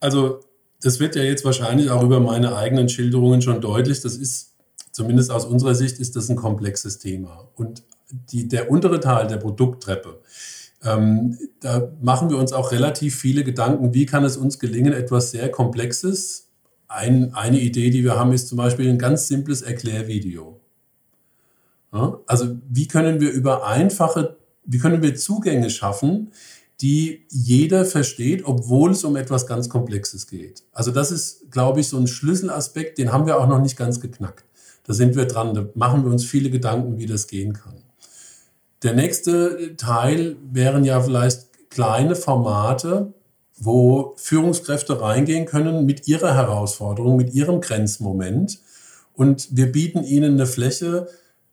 Also, 0.00 0.40
das 0.82 0.98
wird 0.98 1.14
ja 1.14 1.22
jetzt 1.22 1.44
wahrscheinlich 1.44 1.90
auch 1.90 2.02
über 2.02 2.20
meine 2.20 2.56
eigenen 2.56 2.88
Schilderungen 2.88 3.42
schon 3.42 3.60
deutlich. 3.60 4.00
Das 4.00 4.16
ist, 4.16 4.54
zumindest 4.92 5.30
aus 5.30 5.44
unserer 5.44 5.74
Sicht, 5.74 5.98
ist 5.98 6.16
das 6.16 6.28
ein 6.30 6.36
komplexes 6.36 6.98
Thema. 6.98 7.48
Und 7.54 7.82
die, 8.10 8.48
der 8.48 8.70
untere 8.70 9.00
Teil 9.00 9.26
der 9.26 9.36
Produkttreppe, 9.36 10.20
ähm, 10.82 11.38
da 11.60 11.92
machen 12.00 12.30
wir 12.30 12.38
uns 12.38 12.52
auch 12.52 12.72
relativ 12.72 13.16
viele 13.16 13.44
Gedanken, 13.44 13.92
wie 13.92 14.06
kann 14.06 14.24
es 14.24 14.36
uns 14.36 14.58
gelingen, 14.58 14.92
etwas 14.92 15.30
sehr 15.30 15.50
Komplexes. 15.50 16.48
Ein, 16.88 17.34
eine 17.34 17.60
Idee, 17.60 17.90
die 17.90 18.02
wir 18.02 18.18
haben, 18.18 18.32
ist 18.32 18.48
zum 18.48 18.58
Beispiel 18.58 18.88
ein 18.88 18.98
ganz 18.98 19.28
simples 19.28 19.62
Erklärvideo. 19.62 20.58
Ja, 21.92 22.18
also 22.26 22.56
wie 22.68 22.88
können 22.88 23.20
wir 23.20 23.30
über 23.30 23.66
einfache, 23.66 24.36
wie 24.64 24.78
können 24.78 25.02
wir 25.02 25.14
Zugänge 25.16 25.70
schaffen, 25.70 26.32
die 26.80 27.26
jeder 27.28 27.84
versteht, 27.84 28.44
obwohl 28.44 28.92
es 28.92 29.04
um 29.04 29.16
etwas 29.16 29.46
ganz 29.46 29.68
Komplexes 29.68 30.26
geht. 30.26 30.62
Also 30.72 30.90
das 30.90 31.10
ist, 31.10 31.50
glaube 31.50 31.80
ich, 31.80 31.88
so 31.88 31.98
ein 31.98 32.06
Schlüsselaspekt, 32.06 32.98
den 32.98 33.12
haben 33.12 33.26
wir 33.26 33.38
auch 33.38 33.46
noch 33.46 33.60
nicht 33.60 33.76
ganz 33.76 34.00
geknackt. 34.00 34.44
Da 34.86 34.94
sind 34.94 35.14
wir 35.14 35.26
dran, 35.26 35.54
da 35.54 35.66
machen 35.74 36.04
wir 36.04 36.10
uns 36.10 36.24
viele 36.24 36.50
Gedanken, 36.50 36.98
wie 36.98 37.06
das 37.06 37.26
gehen 37.26 37.52
kann. 37.52 37.82
Der 38.82 38.94
nächste 38.94 39.76
Teil 39.76 40.36
wären 40.50 40.84
ja 40.84 41.00
vielleicht 41.00 41.48
kleine 41.68 42.16
Formate, 42.16 43.12
wo 43.58 44.14
Führungskräfte 44.16 45.02
reingehen 45.02 45.44
können 45.44 45.84
mit 45.84 46.08
ihrer 46.08 46.34
Herausforderung, 46.34 47.16
mit 47.16 47.34
ihrem 47.34 47.60
Grenzmoment. 47.60 48.58
Und 49.12 49.48
wir 49.54 49.70
bieten 49.70 50.02
ihnen 50.02 50.34
eine 50.34 50.46
Fläche, 50.46 51.08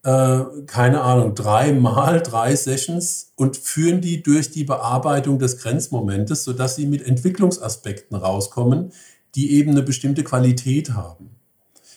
äh, 0.07 0.45
keine 0.67 1.01
Ahnung, 1.01 1.35
dreimal 1.35 2.21
drei 2.21 2.55
Sessions 2.55 3.33
und 3.35 3.57
führen 3.57 3.99
die 3.99 4.23
durch 4.23 4.51
die 4.51 4.63
Bearbeitung 4.63 5.37
des 5.37 5.57
Grenzmomentes, 5.57 6.45
sodass 6.45 6.77
sie 6.77 6.85
mit 6.85 7.05
Entwicklungsaspekten 7.05 8.15
rauskommen, 8.15 8.93
die 9.35 9.51
eben 9.51 9.71
eine 9.71 9.83
bestimmte 9.83 10.23
Qualität 10.23 10.91
haben. 10.91 11.31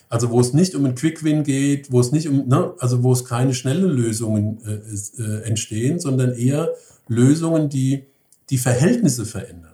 Also 0.09 0.29
wo 0.29 0.41
es 0.41 0.51
nicht 0.51 0.75
um 0.75 0.83
einen 0.83 0.95
Quick-Win 0.95 1.45
geht, 1.45 1.89
wo 1.93 2.01
es 2.01 2.11
nicht 2.11 2.27
um, 2.27 2.49
ne, 2.49 2.73
also 2.79 3.01
wo 3.01 3.13
es 3.13 3.23
keine 3.23 3.53
schnellen 3.53 3.89
Lösungen 3.89 4.59
äh, 4.65 5.21
äh, 5.23 5.43
entstehen, 5.43 6.01
sondern 6.01 6.33
eher 6.33 6.73
Lösungen, 7.07 7.69
die 7.69 8.07
die 8.49 8.57
Verhältnisse 8.57 9.25
verändern. 9.25 9.71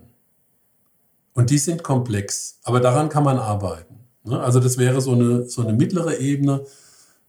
Und 1.34 1.50
die 1.50 1.58
sind 1.58 1.82
komplex, 1.82 2.60
aber 2.62 2.82
daran 2.82 3.10
kann 3.10 3.24
man 3.24 3.40
arbeiten. 3.40 3.96
Ne? 4.26 4.40
Also 4.40 4.60
das 4.60 4.78
wäre 4.78 5.02
so 5.02 5.14
eine, 5.14 5.50
so 5.50 5.64
eine 5.64 5.74
mittlere 5.74 6.20
Ebene, 6.20 6.66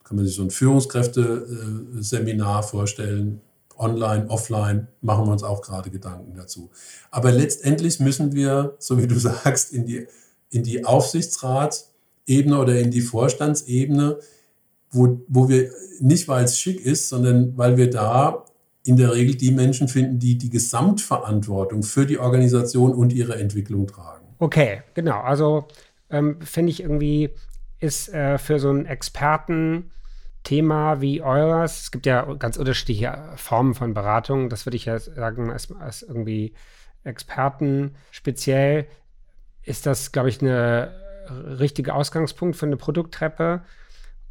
kann 0.09 0.17
man 0.17 0.27
sich 0.27 0.35
so 0.35 0.43
ein 0.43 0.51
Führungskräfteseminar 0.51 2.63
vorstellen, 2.63 3.43
online, 3.77 4.25
offline, 4.29 4.87
machen 5.03 5.27
wir 5.27 5.33
uns 5.33 5.43
auch 5.43 5.61
gerade 5.61 5.91
Gedanken 5.91 6.35
dazu. 6.35 6.71
Aber 7.11 7.31
letztendlich 7.31 8.01
müssen 8.01 8.33
wir, 8.33 8.75
so 8.79 8.97
wie 9.01 9.07
du 9.07 9.15
sagst, 9.19 9.71
in 9.73 9.85
die, 9.85 10.07
in 10.51 10.63
die 10.63 10.87
Aufsichtsratsebene 10.87 12.59
oder 12.59 12.79
in 12.79 12.91
die 12.91 13.03
Vorstandsebene, 13.03 14.19
wo, 14.91 15.21
wo 15.29 15.51
wir 15.51 15.71
nicht, 16.01 16.27
weil 16.27 16.45
es 16.45 16.59
schick 16.59 16.81
ist, 16.81 17.11
sondern 17.11 17.59
weil 17.59 17.77
wir 17.77 17.91
da 17.91 18.47
in 18.85 18.97
der 18.97 19.13
Regel 19.13 19.35
die 19.35 19.51
Menschen 19.51 19.89
finden, 19.89 20.19
die 20.19 20.39
die 20.39 20.49
Gesamtverantwortung 20.49 21.83
für 21.83 22.07
die 22.07 22.19
Organisation 22.19 22.95
und 22.95 23.13
ihre 23.13 23.37
Entwicklung 23.37 23.87
tragen. 23.87 24.25
Okay, 24.39 24.81
genau. 24.95 25.21
Also 25.21 25.69
ähm, 26.09 26.41
finde 26.41 26.71
ich 26.71 26.81
irgendwie, 26.81 27.29
ist 27.81 28.09
äh, 28.09 28.39
für 28.39 28.59
so 28.59 28.71
einen 28.71 28.87
Experten 28.87 29.91
Thema 30.49 31.03
wie 31.03 31.21
eures, 31.21 31.83
es 31.83 31.91
gibt 31.91 32.07
ja 32.07 32.23
ganz 32.39 32.57
unterschiedliche 32.57 33.35
Formen 33.37 33.75
von 33.75 33.93
Beratung, 33.93 34.49
das 34.49 34.65
würde 34.65 34.77
ich 34.77 34.87
ja 34.87 34.99
sagen, 34.99 35.51
als, 35.51 35.71
als 35.73 36.01
irgendwie 36.01 36.55
Experten 37.05 37.97
speziell, 38.11 38.87
ist 39.63 39.85
das, 39.85 40.11
glaube 40.11 40.31
ich, 40.31 40.41
eine 40.41 40.95
richtige 41.29 41.93
Ausgangspunkt 41.93 42.57
für 42.57 42.65
eine 42.65 42.79
Produkttreppe. 42.79 43.61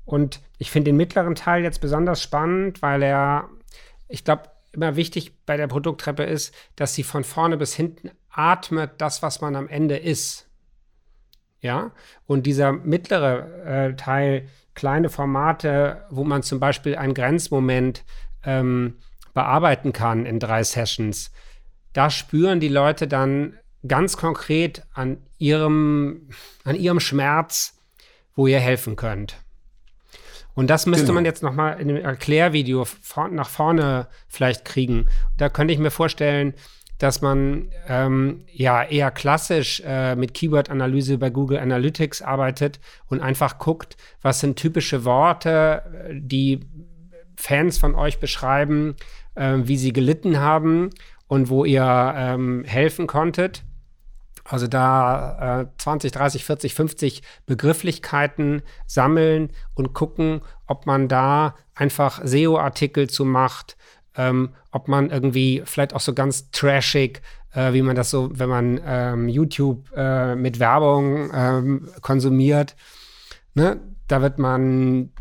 Und 0.06 0.42
ich 0.58 0.72
finde 0.72 0.90
den 0.90 0.98
mittleren 0.98 1.36
Teil 1.36 1.62
jetzt 1.62 1.82
besonders 1.82 2.24
spannend, 2.24 2.82
weil 2.82 3.04
er, 3.04 3.48
ich 4.08 4.24
glaube, 4.24 4.50
immer 4.72 4.96
wichtig 4.96 5.46
bei 5.46 5.56
der 5.56 5.68
Produkttreppe 5.68 6.24
ist, 6.24 6.52
dass 6.76 6.96
sie 6.96 7.04
von 7.04 7.24
vorne 7.26 7.58
bis 7.58 7.76
hinten 7.76 8.10
atmet, 8.32 8.94
das, 8.98 9.22
was 9.22 9.40
man 9.40 9.56
am 9.56 9.68
Ende 9.68 9.98
ist. 9.98 10.48
Ja, 11.62 11.92
und 12.26 12.48
dieser 12.48 12.72
mittlere 12.72 13.90
äh, 13.90 13.96
Teil 13.96 14.48
kleine 14.78 15.10
Formate, 15.10 16.06
wo 16.12 16.24
man 16.24 16.44
zum 16.44 16.60
Beispiel 16.60 16.96
einen 16.96 17.16
Grenzmoment 17.16 18.06
ähm, 18.44 18.98
bearbeiten 19.34 19.92
kann 19.92 20.26
in 20.26 20.40
drei 20.40 20.64
Sessions, 20.64 21.32
da 21.94 22.12
spüren 22.12 22.60
die 22.60 22.68
Leute 22.68 23.08
dann 23.08 23.58
ganz 23.88 24.18
konkret 24.18 24.84
an 24.94 25.18
ihrem, 25.40 26.30
an 26.64 26.76
ihrem 26.76 27.00
Schmerz, 27.00 27.80
wo 28.36 28.46
ihr 28.46 28.60
helfen 28.60 28.96
könnt. 28.96 29.38
Und 30.54 30.70
das 30.70 30.86
müsste 30.86 31.06
genau. 31.06 31.16
man 31.16 31.26
jetzt 31.26 31.42
noch 31.42 31.54
mal 31.54 31.74
in 31.74 31.90
einem 31.90 32.04
Erklärvideo 32.04 32.86
nach 33.32 33.50
vorne 33.50 34.08
vielleicht 34.28 34.64
kriegen. 34.64 35.08
Da 35.38 35.50
könnte 35.50 35.74
ich 35.74 35.80
mir 35.80 35.92
vorstellen, 35.92 36.54
dass 36.98 37.22
man 37.22 37.70
ähm, 37.88 38.44
ja 38.52 38.84
eher 38.84 39.12
klassisch 39.12 39.82
äh, 39.86 40.16
mit 40.16 40.34
Keyword-Analyse 40.34 41.18
bei 41.18 41.30
Google 41.30 41.60
Analytics 41.60 42.22
arbeitet 42.22 42.80
und 43.08 43.22
einfach 43.22 43.60
guckt, 43.60 43.98
was 44.22 44.40
sind 44.40 44.58
typische 44.58 45.06
Worte, 45.06 46.10
die 46.12 46.62
Fans 47.36 47.78
von 47.78 47.96
euch 47.96 48.20
beschreiben, 48.20 48.96
äh, 49.36 49.58
wie 49.64 49.78
sie 49.78 49.94
gelitten 49.94 50.40
haben 50.40 50.90
und 51.28 51.50
wo 51.50 51.66
ihr 51.66 52.14
ähm, 52.16 52.64
helfen 52.66 53.08
konntet. 53.08 53.64
Also 54.44 54.68
da 54.68 55.62
äh, 55.62 55.68
20, 55.78 56.12
30, 56.12 56.46
40, 56.46 56.74
50 56.74 57.22
Begrifflichkeiten 57.46 58.62
sammeln 58.86 59.52
und 59.76 59.94
gucken, 59.94 60.42
ob 60.66 60.86
man 60.86 61.08
da 61.08 61.56
einfach 61.76 62.22
SEO-Artikel 62.24 63.10
zu 63.10 63.26
macht, 63.26 63.77
ähm, 64.18 64.50
ob 64.72 64.88
man 64.88 65.10
irgendwie 65.10 65.62
vielleicht 65.66 65.94
auch 65.94 66.00
so 66.02 66.14
ganz 66.14 66.52
trashig, 66.52 67.22
äh, 67.54 67.74
wie 67.74 67.82
man 67.82 67.96
das 67.96 68.10
so, 68.10 68.30
wenn 68.34 68.50
man 68.50 68.82
ähm, 68.86 69.30
YouTube 69.30 69.90
äh, 69.96 70.36
mit 70.36 70.60
Werbung 70.60 71.30
ähm, 71.34 71.88
konsumiert, 72.02 72.76
ne? 73.54 73.80
da 74.08 74.22
wird 74.22 74.40
man 74.40 75.12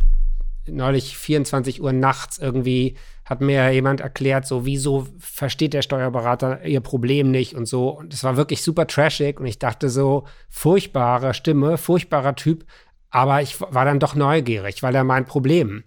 neulich 0.66 1.16
24 1.16 1.82
Uhr 1.82 1.92
nachts 1.92 2.38
irgendwie 2.38 2.96
hat 3.26 3.40
mir 3.40 3.70
jemand 3.70 4.00
erklärt, 4.00 4.46
so 4.46 4.64
wieso 4.64 5.09
versteht 5.18 5.74
der 5.74 5.82
Steuerberater 5.82 6.64
ihr 6.64 6.80
Problem 6.80 7.32
nicht 7.32 7.54
und 7.54 7.66
so. 7.66 7.88
Und 7.90 8.14
es 8.14 8.22
war 8.22 8.37
wirklich 8.37 8.62
super 8.62 8.87
trashig 8.87 9.40
und 9.40 9.46
ich 9.46 9.59
dachte 9.59 9.90
so, 9.90 10.24
furchtbare 10.48 11.35
Stimme, 11.35 11.76
furchtbarer 11.76 12.37
Typ, 12.37 12.64
aber 13.11 13.42
ich 13.42 13.61
war 13.61 13.85
dann 13.85 13.98
doch 13.98 14.14
neugierig, 14.14 14.82
weil 14.85 14.94
er 14.94 15.02
mein 15.02 15.24
Problem. 15.24 15.82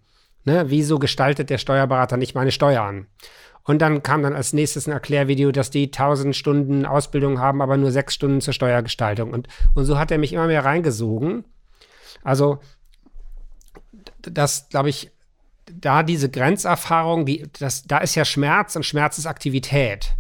Ne? 0.49 0.65
Wieso 0.69 0.97
gestaltet 0.97 1.51
der 1.51 1.59
Steuerberater 1.59 2.17
nicht 2.17 2.33
meine 2.33 2.51
Steuern? 2.51 3.05
Und 3.63 3.83
dann 3.83 4.01
kam 4.01 4.23
dann 4.23 4.33
als 4.35 4.51
nächstes 4.51 4.87
ein 4.87 4.93
Erklärvideo, 4.93 5.51
dass 5.51 5.69
die 5.69 5.85
1000 5.85 6.35
Stunden 6.35 6.87
Ausbildung 6.87 7.39
haben, 7.39 7.61
aber 7.61 7.77
nur 7.77 7.91
sechs 7.91 8.15
Stunden 8.15 8.41
zur 8.41 8.53
Steuergestaltung. 8.53 9.31
Und, 9.31 9.47
und 9.75 9.85
so 9.85 9.99
hat 9.99 10.09
er 10.09 10.17
mich 10.17 10.33
immer 10.33 10.47
mehr 10.47 10.65
reingesogen. 10.65 11.45
Also, 12.23 12.57
das, 14.21 14.69
glaube 14.69 14.89
ich, 14.89 15.11
da 15.71 16.01
diese 16.01 16.31
Grenzerfahrung, 16.31 17.27
die, 17.27 17.47
das, 17.59 17.83
da 17.83 17.99
ist 17.99 18.15
ja 18.15 18.25
Schmerz 18.25 18.75
und 18.75 18.87
Schmerz 18.87 19.19
ist 19.19 19.27
Aktivität. 19.27 20.15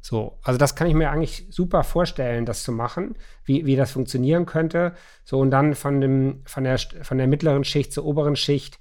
So, 0.00 0.38
also 0.42 0.56
das 0.56 0.74
kann 0.74 0.86
ich 0.86 0.94
mir 0.94 1.10
eigentlich 1.10 1.46
super 1.50 1.84
vorstellen, 1.84 2.46
das 2.46 2.62
zu 2.62 2.72
machen, 2.72 3.16
wie, 3.44 3.66
wie 3.66 3.76
das 3.76 3.90
funktionieren 3.90 4.46
könnte. 4.46 4.94
So, 5.24 5.38
und 5.40 5.50
dann 5.50 5.74
von, 5.74 6.00
dem, 6.00 6.40
von, 6.46 6.64
der, 6.64 6.78
von 6.78 7.18
der 7.18 7.26
mittleren 7.26 7.64
Schicht 7.64 7.92
zur 7.92 8.06
oberen 8.06 8.34
Schicht 8.34 8.80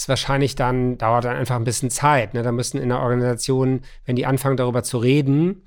ist 0.00 0.08
wahrscheinlich 0.10 0.54
dann, 0.54 0.98
dauert 0.98 1.24
dann 1.24 1.36
einfach 1.36 1.56
ein 1.56 1.64
bisschen 1.64 1.90
Zeit. 1.90 2.34
Ne? 2.34 2.42
Da 2.42 2.52
müssen 2.52 2.80
in 2.80 2.90
der 2.90 3.00
Organisation, 3.00 3.80
wenn 4.04 4.14
die 4.14 4.26
anfangen, 4.26 4.58
darüber 4.58 4.82
zu 4.82 4.98
reden, 4.98 5.62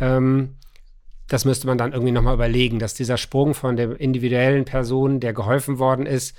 ähm, 0.00 0.56
das 1.28 1.44
müsste 1.44 1.66
man 1.66 1.76
dann 1.76 1.92
irgendwie 1.92 2.12
nochmal 2.12 2.34
überlegen, 2.34 2.78
dass 2.78 2.94
dieser 2.94 3.18
Sprung 3.18 3.52
von 3.52 3.76
der 3.76 4.00
individuellen 4.00 4.64
Person, 4.64 5.20
der 5.20 5.32
geholfen 5.32 5.78
worden 5.78 6.06
ist, 6.06 6.36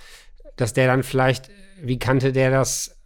dass 0.56 0.74
der 0.74 0.88
dann 0.88 1.04
vielleicht, 1.04 1.52
wie 1.82 2.00
kannte 2.00 2.32
der 2.32 2.50
das 2.50 2.97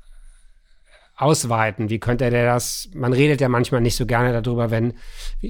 ausweiten? 1.22 1.90
Wie 1.90 2.00
könnte 2.00 2.30
der 2.30 2.46
das? 2.46 2.90
Man 2.94 3.14
redet 3.14 3.42
ja 3.42 3.50
manchmal 3.50 3.82
nicht 3.82 3.96
so 3.96 4.06
gerne 4.06 4.42
darüber, 4.42 4.72
wenn, 4.72 4.94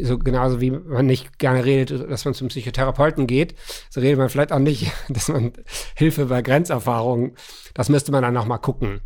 so 0.02 0.18
genauso 0.18 0.60
wie 0.62 0.72
man 0.72 1.06
nicht 1.06 1.40
gerne 1.40 1.64
redet, 1.64 2.10
dass 2.10 2.26
man 2.26 2.34
zum 2.34 2.50
Psychotherapeuten 2.50 3.28
geht, 3.28 3.56
so 3.90 4.02
redet 4.02 4.18
man 4.18 4.30
vielleicht 4.30 4.52
auch 4.52 4.60
nicht, 4.60 4.92
dass 5.10 5.30
man 5.30 5.54
Hilfe 5.96 6.26
bei 6.26 6.42
Grenzerfahrungen, 6.42 7.34
das 7.74 7.90
müsste 7.90 8.12
man 8.12 8.22
dann 8.22 8.34
noch 8.34 8.46
mal 8.46 8.58
gucken. 8.58 9.02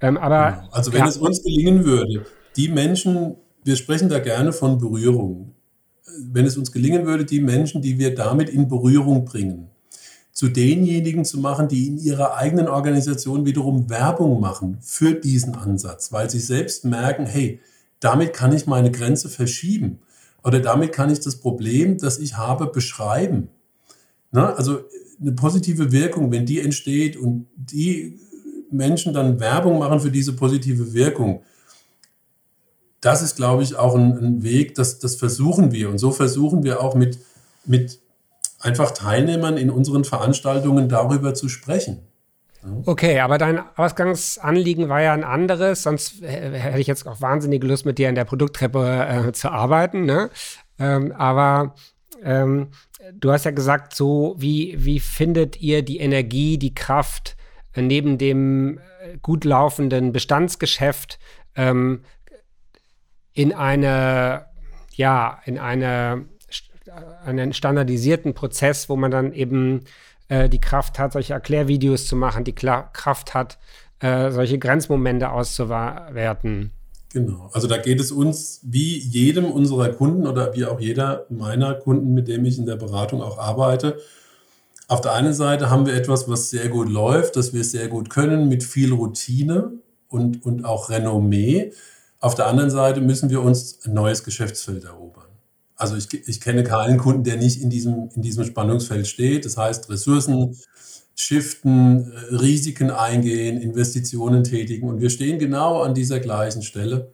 Ähm, 0.00 0.16
aber 0.16 0.58
genau. 0.58 0.72
also 0.72 0.92
wenn 0.92 1.00
ja. 1.00 1.08
es 1.08 1.16
uns 1.16 1.42
gelingen 1.42 1.84
würde, 1.84 2.26
die 2.56 2.68
Menschen, 2.68 3.36
wir 3.64 3.76
sprechen 3.76 4.08
da 4.08 4.18
gerne 4.18 4.52
von 4.52 4.78
Berührung, 4.78 5.54
wenn 6.30 6.44
es 6.44 6.56
uns 6.56 6.70
gelingen 6.70 7.06
würde, 7.06 7.24
die 7.24 7.40
Menschen, 7.40 7.80
die 7.80 7.98
wir 7.98 8.14
damit 8.14 8.48
in 8.48 8.68
Berührung 8.68 9.24
bringen, 9.24 9.70
zu 10.34 10.48
denjenigen 10.48 11.24
zu 11.24 11.38
machen, 11.38 11.68
die 11.68 11.86
in 11.86 11.96
ihrer 11.96 12.36
eigenen 12.36 12.68
Organisation 12.68 13.46
wiederum 13.46 13.88
Werbung 13.88 14.40
machen 14.40 14.78
für 14.80 15.14
diesen 15.14 15.54
Ansatz, 15.54 16.12
weil 16.12 16.28
sie 16.28 16.40
selbst 16.40 16.84
merken, 16.84 17.24
hey, 17.24 17.60
damit 18.00 18.34
kann 18.34 18.52
ich 18.52 18.66
meine 18.66 18.90
Grenze 18.90 19.28
verschieben 19.28 20.00
oder 20.42 20.58
damit 20.58 20.92
kann 20.92 21.08
ich 21.08 21.20
das 21.20 21.36
Problem, 21.36 21.98
das 21.98 22.18
ich 22.18 22.36
habe, 22.36 22.66
beschreiben. 22.66 23.48
Na, 24.32 24.52
also 24.54 24.80
eine 25.20 25.32
positive 25.32 25.92
Wirkung, 25.92 26.32
wenn 26.32 26.44
die 26.44 26.60
entsteht 26.60 27.16
und 27.16 27.46
die 27.54 28.18
Menschen 28.72 29.14
dann 29.14 29.38
Werbung 29.38 29.78
machen 29.78 30.00
für 30.00 30.10
diese 30.10 30.32
positive 30.32 30.92
Wirkung, 30.92 31.42
das 33.00 33.22
ist, 33.22 33.36
glaube 33.36 33.62
ich, 33.62 33.76
auch 33.76 33.94
ein, 33.94 34.18
ein 34.18 34.42
Weg, 34.42 34.74
das, 34.74 34.98
das 34.98 35.14
versuchen 35.14 35.70
wir. 35.70 35.90
Und 35.90 35.98
so 35.98 36.10
versuchen 36.10 36.64
wir 36.64 36.80
auch 36.82 36.96
mit, 36.96 37.18
mit 37.64 38.00
einfach 38.64 38.92
Teilnehmern 38.92 39.56
in 39.56 39.70
unseren 39.70 40.04
Veranstaltungen 40.04 40.88
darüber 40.88 41.34
zu 41.34 41.48
sprechen. 41.48 42.06
Okay, 42.86 43.20
aber 43.20 43.36
dein 43.36 43.60
Ausgangsanliegen 43.76 44.88
war 44.88 45.02
ja 45.02 45.12
ein 45.12 45.24
anderes, 45.24 45.82
sonst 45.82 46.22
hätte 46.22 46.78
ich 46.78 46.86
jetzt 46.86 47.06
auch 47.06 47.20
wahnsinnige 47.20 47.66
Lust, 47.66 47.84
mit 47.84 47.98
dir 47.98 48.08
in 48.08 48.14
der 48.14 48.24
Produkttreppe 48.24 49.26
äh, 49.28 49.32
zu 49.32 49.50
arbeiten. 49.50 50.06
Ne? 50.06 50.30
Ähm, 50.78 51.12
aber 51.12 51.74
ähm, 52.22 52.68
du 53.12 53.32
hast 53.32 53.44
ja 53.44 53.50
gesagt, 53.50 53.94
so 53.94 54.34
wie, 54.38 54.76
wie 54.78 54.98
findet 54.98 55.60
ihr 55.60 55.82
die 55.82 55.98
Energie, 55.98 56.56
die 56.56 56.74
Kraft 56.74 57.36
äh, 57.74 57.82
neben 57.82 58.16
dem 58.16 58.78
äh, 58.78 59.18
gut 59.20 59.44
laufenden 59.44 60.12
Bestandsgeschäft 60.12 61.18
ähm, 61.56 62.00
in 63.34 63.52
eine, 63.52 64.46
ja, 64.94 65.38
in 65.44 65.58
eine 65.58 66.24
einen 67.24 67.52
standardisierten 67.52 68.34
Prozess, 68.34 68.88
wo 68.88 68.96
man 68.96 69.10
dann 69.10 69.32
eben 69.32 69.82
äh, 70.28 70.48
die 70.48 70.60
Kraft 70.60 70.98
hat, 70.98 71.12
solche 71.12 71.34
Erklärvideos 71.34 72.06
zu 72.06 72.16
machen, 72.16 72.44
die 72.44 72.54
Kla 72.54 72.82
Kraft 72.92 73.34
hat, 73.34 73.58
äh, 74.00 74.30
solche 74.30 74.58
Grenzmomente 74.58 75.30
auszuwerten. 75.30 76.70
Genau, 77.12 77.48
also 77.52 77.68
da 77.68 77.76
geht 77.76 78.00
es 78.00 78.10
uns 78.10 78.60
wie 78.62 78.98
jedem 78.98 79.44
unserer 79.44 79.90
Kunden 79.90 80.26
oder 80.26 80.54
wie 80.56 80.64
auch 80.64 80.80
jeder 80.80 81.26
meiner 81.30 81.74
Kunden, 81.74 82.12
mit 82.12 82.26
dem 82.26 82.44
ich 82.44 82.58
in 82.58 82.66
der 82.66 82.76
Beratung 82.76 83.22
auch 83.22 83.38
arbeite. 83.38 83.98
Auf 84.88 85.00
der 85.00 85.12
einen 85.12 85.32
Seite 85.32 85.70
haben 85.70 85.86
wir 85.86 85.94
etwas, 85.94 86.28
was 86.28 86.50
sehr 86.50 86.68
gut 86.68 86.88
läuft, 86.88 87.36
das 87.36 87.54
wir 87.54 87.62
sehr 87.64 87.88
gut 87.88 88.10
können, 88.10 88.48
mit 88.48 88.64
viel 88.64 88.92
Routine 88.92 89.72
und, 90.08 90.44
und 90.44 90.64
auch 90.64 90.90
Renommee. 90.90 91.72
Auf 92.20 92.34
der 92.34 92.46
anderen 92.46 92.70
Seite 92.70 93.00
müssen 93.00 93.30
wir 93.30 93.40
uns 93.40 93.78
ein 93.84 93.94
neues 93.94 94.24
Geschäftsfeld 94.24 94.84
erobern. 94.84 95.28
Also 95.92 95.96
ich, 95.96 96.26
ich 96.26 96.40
kenne 96.40 96.64
keinen 96.64 96.96
Kunden, 96.96 97.24
der 97.24 97.36
nicht 97.36 97.60
in 97.60 97.68
diesem, 97.68 98.08
in 98.14 98.22
diesem 98.22 98.44
Spannungsfeld 98.44 99.06
steht. 99.06 99.44
Das 99.44 99.58
heißt, 99.58 99.90
Ressourcen 99.90 100.56
shiften, 101.14 102.10
äh, 102.12 102.34
Risiken 102.34 102.90
eingehen, 102.90 103.60
Investitionen 103.60 104.44
tätigen. 104.44 104.88
Und 104.88 105.00
wir 105.02 105.10
stehen 105.10 105.38
genau 105.38 105.82
an 105.82 105.92
dieser 105.92 106.20
gleichen 106.20 106.62
Stelle. 106.62 107.12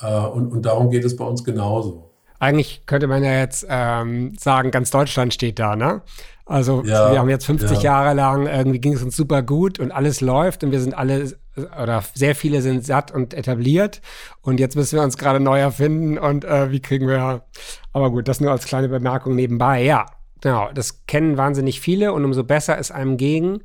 Äh, 0.00 0.06
und, 0.06 0.52
und 0.52 0.66
darum 0.66 0.90
geht 0.90 1.04
es 1.04 1.16
bei 1.16 1.24
uns 1.24 1.44
genauso. 1.44 2.10
Eigentlich 2.38 2.82
könnte 2.84 3.06
man 3.06 3.24
ja 3.24 3.32
jetzt 3.32 3.66
ähm, 3.68 4.36
sagen, 4.38 4.70
ganz 4.70 4.90
Deutschland 4.90 5.32
steht 5.32 5.58
da, 5.58 5.74
ne? 5.74 6.02
Also 6.44 6.82
ja, 6.84 7.10
wir 7.12 7.18
haben 7.18 7.28
jetzt 7.28 7.46
50 7.46 7.78
ja. 7.78 7.82
Jahre 7.82 8.14
lang, 8.14 8.46
irgendwie 8.46 8.80
ging 8.80 8.94
es 8.94 9.02
uns 9.02 9.16
super 9.16 9.42
gut 9.42 9.80
und 9.80 9.90
alles 9.92 10.20
läuft 10.20 10.62
und 10.62 10.70
wir 10.70 10.80
sind 10.80 10.94
alle 10.94 11.36
oder 11.58 12.02
sehr 12.14 12.34
viele 12.34 12.62
sind 12.62 12.84
satt 12.84 13.10
und 13.10 13.34
etabliert 13.34 14.00
und 14.42 14.60
jetzt 14.60 14.76
müssen 14.76 14.96
wir 14.96 15.02
uns 15.02 15.18
gerade 15.18 15.40
neu 15.40 15.58
erfinden 15.58 16.18
und 16.18 16.44
äh, 16.44 16.70
wie 16.70 16.80
kriegen 16.80 17.08
wir, 17.08 17.44
aber 17.92 18.10
gut, 18.10 18.28
das 18.28 18.40
nur 18.40 18.50
als 18.50 18.66
kleine 18.66 18.88
Bemerkung 18.88 19.34
nebenbei. 19.34 19.82
Ja, 19.82 20.06
genau, 20.40 20.70
das 20.72 21.06
kennen 21.06 21.36
wahnsinnig 21.36 21.80
viele 21.80 22.12
und 22.12 22.24
umso 22.24 22.44
besser 22.44 22.78
es 22.78 22.90
einem 22.90 23.16
ging, 23.16 23.62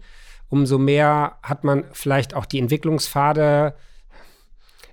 umso 0.49 0.77
mehr 0.77 1.37
hat 1.43 1.63
man 1.63 1.85
vielleicht 1.93 2.33
auch 2.33 2.45
die 2.45 2.59
Entwicklungspfade 2.59 3.75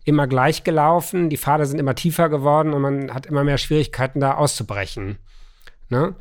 immer 0.04 0.26
gleich 0.26 0.64
gelaufen, 0.64 1.28
die 1.28 1.36
Pfade 1.36 1.66
sind 1.66 1.78
immer 1.78 1.94
tiefer 1.94 2.28
geworden 2.28 2.72
und 2.72 2.82
man 2.82 3.14
hat 3.14 3.26
immer 3.26 3.44
mehr 3.44 3.58
Schwierigkeiten 3.58 4.20
da 4.20 4.34
auszubrechen. 4.34 5.18
Ne? 5.88 6.14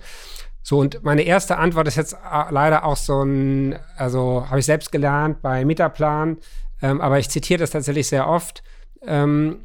So, 0.62 0.78
und 0.78 1.04
meine 1.04 1.24
erste 1.24 1.58
Antwort 1.58 1.88
ist 1.88 1.96
jetzt 1.96 2.14
äh, 2.14 2.52
leider 2.52 2.86
auch 2.86 2.98
so 2.98 3.24
ein, 3.24 3.80
also 3.98 4.46
habe 4.50 4.60
ich 4.60 4.66
selbst 4.66 4.92
gelernt 4.92 5.42
bei 5.42 5.66
Metaplan, 5.66 6.38
ähm, 6.82 7.02
aber 7.02 7.20
ich 7.20 7.30
zitiere 7.30 7.60
das 7.60 7.72
tatsächlich 7.72 8.08
sehr 8.08 8.28
oft. 8.28 8.64
Ähm, 9.02 9.62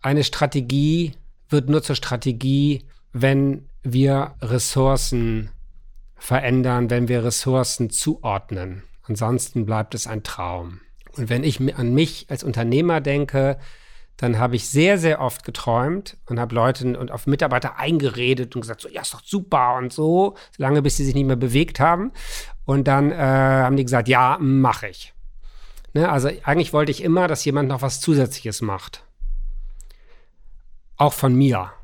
eine 0.00 0.24
Strategie 0.24 1.14
wird 1.48 1.68
nur 1.68 1.82
zur 1.82 1.96
Strategie, 1.96 2.84
wenn 3.12 3.68
wir 3.82 4.34
Ressourcen 4.42 5.50
verändern, 6.16 6.90
wenn 6.90 7.08
wir 7.08 7.24
Ressourcen 7.24 7.90
zuordnen. 7.90 8.82
Ansonsten 9.02 9.66
bleibt 9.66 9.94
es 9.94 10.06
ein 10.06 10.22
Traum. 10.22 10.80
Und 11.16 11.30
wenn 11.30 11.44
ich 11.44 11.60
an 11.76 11.94
mich 11.94 12.26
als 12.28 12.44
Unternehmer 12.44 13.00
denke, 13.00 13.58
dann 14.16 14.38
habe 14.38 14.56
ich 14.56 14.68
sehr, 14.68 14.98
sehr 14.98 15.20
oft 15.20 15.44
geträumt 15.44 16.16
und 16.26 16.40
habe 16.40 16.54
Leute 16.54 16.98
und 16.98 17.10
auf 17.10 17.26
Mitarbeiter 17.26 17.78
eingeredet 17.78 18.54
und 18.54 18.62
gesagt, 18.62 18.80
so, 18.80 18.88
ja, 18.88 19.02
ist 19.02 19.12
doch 19.12 19.22
super 19.22 19.76
und 19.76 19.92
so, 19.92 20.36
lange 20.56 20.82
bis 20.82 20.96
sie 20.96 21.04
sich 21.04 21.14
nicht 21.14 21.26
mehr 21.26 21.36
bewegt 21.36 21.80
haben. 21.80 22.12
Und 22.64 22.88
dann 22.88 23.12
äh, 23.12 23.16
haben 23.16 23.76
die 23.76 23.84
gesagt, 23.84 24.08
ja, 24.08 24.38
mache 24.40 24.88
ich. 24.88 25.12
Ne? 25.96 26.10
Also 26.10 26.28
eigentlich 26.44 26.74
wollte 26.74 26.92
ich 26.92 27.02
immer, 27.02 27.26
dass 27.26 27.44
jemand 27.46 27.70
noch 27.70 27.80
was 27.80 28.02
Zusätzliches 28.02 28.60
macht. 28.60 29.02
Auch 30.96 31.12
von 31.12 31.34
mir. 31.34 31.72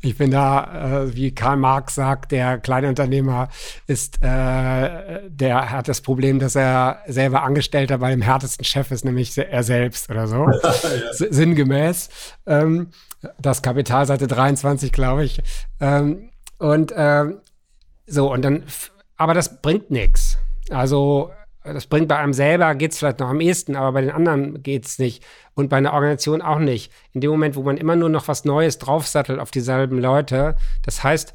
Ich 0.00 0.18
bin 0.18 0.30
da, 0.30 1.04
äh, 1.04 1.16
wie 1.16 1.34
Karl 1.34 1.56
Marx 1.56 1.94
sagt, 1.94 2.30
der 2.30 2.58
Kleinunternehmer 2.58 3.48
ist, 3.86 4.22
äh, 4.22 5.30
der 5.30 5.70
hat 5.70 5.88
das 5.88 6.02
Problem, 6.02 6.38
dass 6.38 6.56
er 6.56 6.98
selber 7.06 7.42
Angestellter 7.42 7.96
bei 7.96 8.10
dem 8.10 8.20
härtesten 8.20 8.66
Chef 8.66 8.90
ist, 8.90 9.06
nämlich 9.06 9.38
er 9.38 9.62
selbst 9.62 10.10
oder 10.10 10.26
so. 10.26 10.46
ja. 10.62 11.12
Sinngemäß. 11.12 12.10
Ähm, 12.46 12.90
das 13.38 13.62
Kapital 13.62 14.04
Seite 14.04 14.26
23, 14.26 14.92
glaube 14.92 15.24
ich. 15.24 15.42
Ähm, 15.80 16.28
und 16.58 16.92
ähm, 16.94 17.38
so, 18.06 18.30
und 18.30 18.42
dann, 18.42 18.64
aber 19.16 19.32
das 19.32 19.62
bringt 19.62 19.90
nichts. 19.90 20.36
Also 20.68 21.30
das 21.72 21.86
bringt 21.86 22.08
bei 22.08 22.18
einem 22.18 22.34
selber, 22.34 22.74
geht 22.74 22.92
es 22.92 22.98
vielleicht 22.98 23.20
noch 23.20 23.30
am 23.30 23.40
ehesten, 23.40 23.74
aber 23.74 23.92
bei 23.92 24.02
den 24.02 24.10
anderen 24.10 24.62
geht 24.62 24.84
es 24.84 24.98
nicht. 24.98 25.24
Und 25.54 25.70
bei 25.70 25.78
einer 25.78 25.94
Organisation 25.94 26.42
auch 26.42 26.58
nicht. 26.58 26.92
In 27.12 27.22
dem 27.22 27.30
Moment, 27.30 27.56
wo 27.56 27.62
man 27.62 27.78
immer 27.78 27.96
nur 27.96 28.10
noch 28.10 28.28
was 28.28 28.44
Neues 28.44 28.78
draufsattelt 28.78 29.40
auf 29.40 29.50
dieselben 29.50 29.98
Leute, 29.98 30.56
das 30.82 31.02
heißt, 31.02 31.34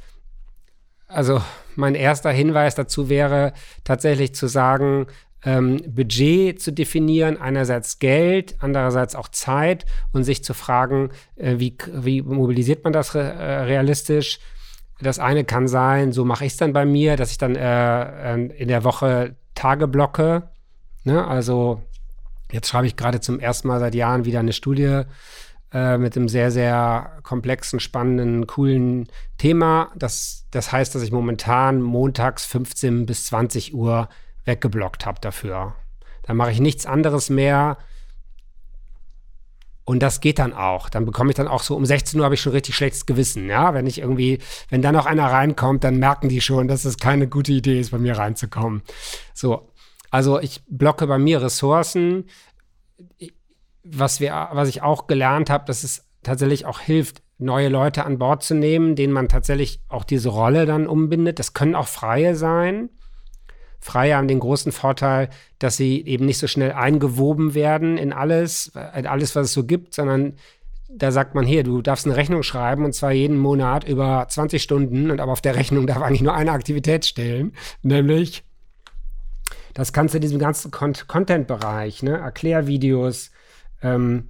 also 1.08 1.42
mein 1.76 1.96
erster 1.96 2.30
Hinweis 2.30 2.76
dazu 2.76 3.10
wäre 3.10 3.54
tatsächlich 3.84 4.36
zu 4.36 4.48
sagen, 4.48 5.08
ähm, 5.44 5.82
Budget 5.88 6.62
zu 6.62 6.72
definieren, 6.72 7.42
einerseits 7.42 7.98
Geld, 7.98 8.56
andererseits 8.60 9.16
auch 9.16 9.30
Zeit 9.30 9.86
und 10.12 10.24
sich 10.26 10.44
zu 10.44 10.54
fragen, 10.54 11.10
äh, 11.38 11.56
wie, 11.58 11.76
wie 11.92 12.22
mobilisiert 12.22 12.84
man 12.84 12.94
das 12.94 13.16
re 13.16 13.22
äh, 13.22 13.62
realistisch? 13.62 14.40
Das 15.02 15.18
eine 15.18 15.46
kann 15.46 15.68
sein, 15.68 16.12
so 16.12 16.26
mache 16.26 16.46
ich 16.46 16.52
es 16.52 16.58
dann 16.58 16.74
bei 16.74 16.86
mir, 16.86 17.16
dass 17.16 17.32
ich 17.32 17.38
dann 17.38 17.56
äh, 17.56 18.36
in 18.36 18.68
der 18.68 18.84
Woche 18.84 19.36
Tageblocke. 19.60 20.44
Ne? 21.04 21.28
Also 21.28 21.84
jetzt 22.52 22.70
schreibe 22.70 22.88
ich 22.88 22.96
gerade 22.96 23.20
zum 23.20 23.40
ersten 23.40 23.68
Mal 23.68 23.80
seit 23.80 23.94
Jahren 23.94 24.24
wieder 24.24 24.40
eine 24.40 24.54
Studie 24.54 25.04
äh, 25.74 25.98
mit 25.98 26.16
einem 26.16 26.30
sehr, 26.30 26.50
sehr 26.50 27.18
komplexen, 27.24 27.82
spannenden, 27.82 28.48
coolen 28.48 29.08
Thema. 29.38 29.92
Das, 29.96 30.46
das 30.52 30.72
heißt, 30.72 30.96
dass 30.96 31.04
ich 31.04 31.12
momentan 31.12 31.82
montags 31.82 32.46
15 32.46 33.06
bis 33.06 33.26
20 33.26 33.74
Uhr 33.74 34.08
weggeblockt 34.46 35.06
habe 35.06 35.20
dafür. 35.20 35.76
Da 36.24 36.34
mache 36.34 36.52
ich 36.52 36.62
nichts 36.62 36.86
anderes 36.86 37.30
mehr. 37.30 37.78
Und 39.90 40.02
das 40.02 40.22
geht 40.22 40.38
dann 40.38 40.54
auch. 40.54 40.88
Dann 40.88 41.08
bekomme 41.08 41.32
ich 41.32 41.36
dann 41.36 41.48
auch 41.48 41.64
so 41.64 41.76
um 41.76 41.84
16 41.84 42.20
Uhr 42.20 42.24
habe 42.24 42.36
ich 42.36 42.42
schon 42.42 42.52
richtig 42.52 42.76
schlechtes 42.76 43.08
Gewissen. 43.08 43.50
Ja, 43.50 43.74
wenn 43.74 43.88
ich 43.88 43.98
irgendwie, 43.98 44.38
wenn 44.70 44.84
da 44.84 44.92
noch 44.92 45.08
einer 45.08 45.26
reinkommt, 45.26 45.84
dann 45.84 45.98
merken 45.98 46.30
die 46.30 46.42
schon, 46.42 46.68
dass 46.68 46.86
es 46.86 47.00
keine 47.00 47.28
gute 47.28 47.52
Idee 47.52 47.80
ist, 47.80 47.90
bei 47.90 47.98
mir 47.98 48.16
reinzukommen. 48.16 48.84
So. 49.34 49.72
Also 50.12 50.40
ich 50.40 50.62
blocke 50.68 51.08
bei 51.08 51.18
mir 51.18 51.42
Ressourcen. 51.42 52.26
Was 53.84 54.20
wir, 54.20 54.50
was 54.52 54.70
ich 54.70 54.84
auch 54.84 55.08
gelernt 55.08 55.50
habe, 55.50 55.66
dass 55.66 55.84
es 55.84 56.06
tatsächlich 56.22 56.68
auch 56.68 56.82
hilft, 56.82 57.24
neue 57.40 57.70
Leute 57.70 58.06
an 58.06 58.20
Bord 58.20 58.44
zu 58.44 58.54
nehmen, 58.54 58.96
denen 58.96 59.12
man 59.12 59.28
tatsächlich 59.28 59.82
auch 59.88 60.04
diese 60.04 60.30
Rolle 60.30 60.68
dann 60.68 60.86
umbindet. 60.86 61.40
Das 61.40 61.56
können 61.56 61.74
auch 61.74 61.88
Freie 61.88 62.36
sein. 62.36 62.92
Freie 63.80 64.16
haben 64.16 64.28
den 64.28 64.40
großen 64.40 64.72
Vorteil, 64.72 65.30
dass 65.58 65.78
sie 65.78 66.06
eben 66.06 66.26
nicht 66.26 66.38
so 66.38 66.48
schnell 66.48 66.74
eingewoben 66.74 67.54
werden 67.54 67.98
in 67.98 68.12
alles, 68.14 68.72
in 68.96 69.08
alles, 69.08 69.36
was 69.36 69.48
es 69.48 69.54
so 69.54 69.66
gibt, 69.66 69.94
sondern 69.94 70.34
da 70.92 71.12
sagt 71.12 71.36
man 71.36 71.46
hier, 71.46 71.64
du 71.64 71.82
darfst 71.82 72.06
eine 72.06 72.16
Rechnung 72.16 72.44
schreiben 72.44 72.84
und 72.84 72.94
zwar 72.94 73.12
jeden 73.12 73.38
Monat 73.38 73.88
über 73.88 74.26
20 74.28 74.62
Stunden 74.62 75.12
und 75.12 75.22
aber 75.22 75.32
auf 75.32 75.42
der 75.42 75.56
Rechnung 75.56 75.88
darf 75.88 76.02
eigentlich 76.02 76.22
nur 76.22 76.34
eine 76.34 76.52
Aktivität 76.52 77.06
stellen, 77.06 77.54
nämlich 77.84 78.44
das 79.74 79.94
kannst 79.94 80.14
du 80.14 80.18
in 80.18 80.24
diesem 80.24 80.40
ganzen 80.40 80.72
Con 80.72 80.94
Content-Bereich, 81.08 82.04
ne, 82.04 82.18
Erklärvideos, 82.18 83.32
ähm, 83.82 84.28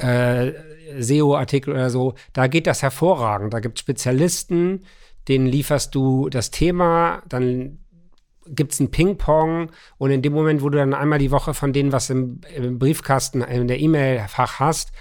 äh, 0.00 0.52
SEO-Artikel 0.98 1.72
oder 1.72 1.90
so, 1.90 2.14
da 2.32 2.46
geht 2.46 2.66
das 2.66 2.82
hervorragend. 2.82 3.52
Da 3.52 3.60
gibt 3.60 3.78
es 3.78 3.80
Spezialisten, 3.80 4.84
denen 5.28 5.46
lieferst 5.46 5.94
du 5.94 6.28
das 6.28 6.50
Thema, 6.50 7.22
dann 7.28 7.79
gibt 8.54 8.72
es 8.72 8.80
ein 8.80 8.90
Ping-Pong 8.90 9.70
und 9.98 10.10
in 10.10 10.22
dem 10.22 10.32
Moment, 10.32 10.62
wo 10.62 10.68
du 10.68 10.78
dann 10.78 10.94
einmal 10.94 11.18
die 11.18 11.30
Woche 11.30 11.54
von 11.54 11.72
denen 11.72 11.92
was 11.92 12.10
im, 12.10 12.40
im 12.54 12.78
Briefkasten, 12.78 13.42
in 13.42 13.68
der 13.68 13.80
E-Mail-Fach 13.80 14.58
hast 14.58 14.92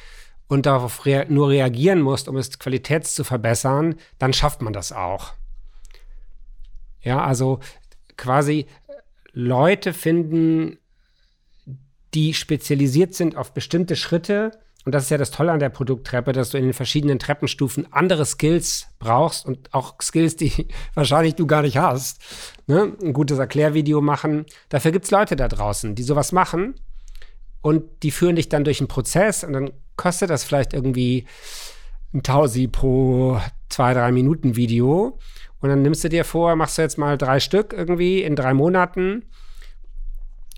und 0.47 0.65
darauf 0.65 1.05
rea 1.05 1.25
nur 1.29 1.49
reagieren 1.49 2.01
musst, 2.01 2.27
um 2.27 2.37
es 2.37 2.57
Qualität 2.59 3.05
zu 3.05 3.23
verbessern, 3.23 3.95
dann 4.17 4.33
schafft 4.33 4.61
man 4.61 4.73
das 4.73 4.91
auch. 4.91 5.33
Ja, 7.01 7.23
also 7.23 7.59
quasi 8.17 8.65
Leute 9.31 9.93
finden, 9.93 10.77
die 12.13 12.33
spezialisiert 12.33 13.13
sind 13.13 13.37
auf 13.37 13.53
bestimmte 13.53 13.95
Schritte 13.95 14.51
und 14.89 14.93
das 14.93 15.03
ist 15.03 15.11
ja 15.11 15.19
das 15.19 15.29
Tolle 15.29 15.51
an 15.51 15.59
der 15.59 15.69
Produkttreppe, 15.69 16.31
dass 16.31 16.49
du 16.49 16.57
in 16.57 16.63
den 16.63 16.73
verschiedenen 16.73 17.19
Treppenstufen 17.19 17.93
andere 17.93 18.25
Skills 18.25 18.87
brauchst 18.97 19.45
und 19.45 19.71
auch 19.71 19.93
Skills, 20.01 20.35
die 20.35 20.67
wahrscheinlich 20.95 21.35
du 21.35 21.45
gar 21.45 21.61
nicht 21.61 21.77
hast. 21.77 22.19
Ne? 22.65 22.97
Ein 22.99 23.13
gutes 23.13 23.37
Erklärvideo 23.37 24.01
machen. 24.01 24.47
Dafür 24.69 24.91
gibt 24.91 25.05
es 25.05 25.11
Leute 25.11 25.35
da 25.35 25.47
draußen, 25.47 25.93
die 25.93 26.01
sowas 26.01 26.31
machen 26.31 26.73
und 27.61 27.83
die 28.01 28.09
führen 28.09 28.35
dich 28.35 28.49
dann 28.49 28.63
durch 28.63 28.79
einen 28.79 28.87
Prozess 28.87 29.43
und 29.43 29.53
dann 29.53 29.69
kostet 29.95 30.31
das 30.31 30.43
vielleicht 30.43 30.73
irgendwie 30.73 31.27
ein 32.11 32.23
Tausi 32.23 32.67
pro 32.67 33.39
zwei, 33.69 33.93
drei 33.93 34.11
Minuten 34.11 34.55
Video. 34.55 35.19
Und 35.59 35.69
dann 35.69 35.83
nimmst 35.83 36.03
du 36.03 36.09
dir 36.09 36.25
vor, 36.25 36.55
machst 36.55 36.79
du 36.79 36.81
jetzt 36.81 36.97
mal 36.97 37.15
drei 37.15 37.39
Stück 37.39 37.73
irgendwie 37.73 38.23
in 38.23 38.35
drei 38.35 38.55
Monaten. 38.55 39.25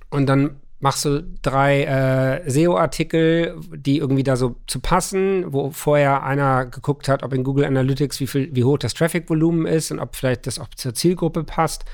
Und 0.10 0.28
dann 0.28 0.62
machst 0.82 1.06
du 1.06 1.24
drei 1.42 1.84
äh, 1.84 2.50
SEO-Artikel, 2.50 3.56
die 3.76 4.00
irgendwie 4.00 4.24
da 4.24 4.36
so 4.36 4.56
zu 4.68 4.80
passen, 4.80 5.54
wo 5.54 5.70
vorher 5.70 6.24
einer 6.24 6.66
geguckt 6.66 7.08
hat, 7.08 7.24
ob 7.24 7.34
in 7.34 7.44
Google 7.44 7.66
Analytics 7.66 8.20
wie 8.20 8.28
viel, 8.28 8.50
wie 8.54 8.64
hoch 8.64 8.80
das 8.80 8.96
Traffic-Volumen 8.96 9.68
ist 9.68 9.92
und 9.92 10.00
ob 10.00 10.16
vielleicht 10.16 10.48
das 10.48 10.60
auch 10.60 10.70
zur 10.76 10.94
Zielgruppe 10.94 11.44
passt. 11.44 11.86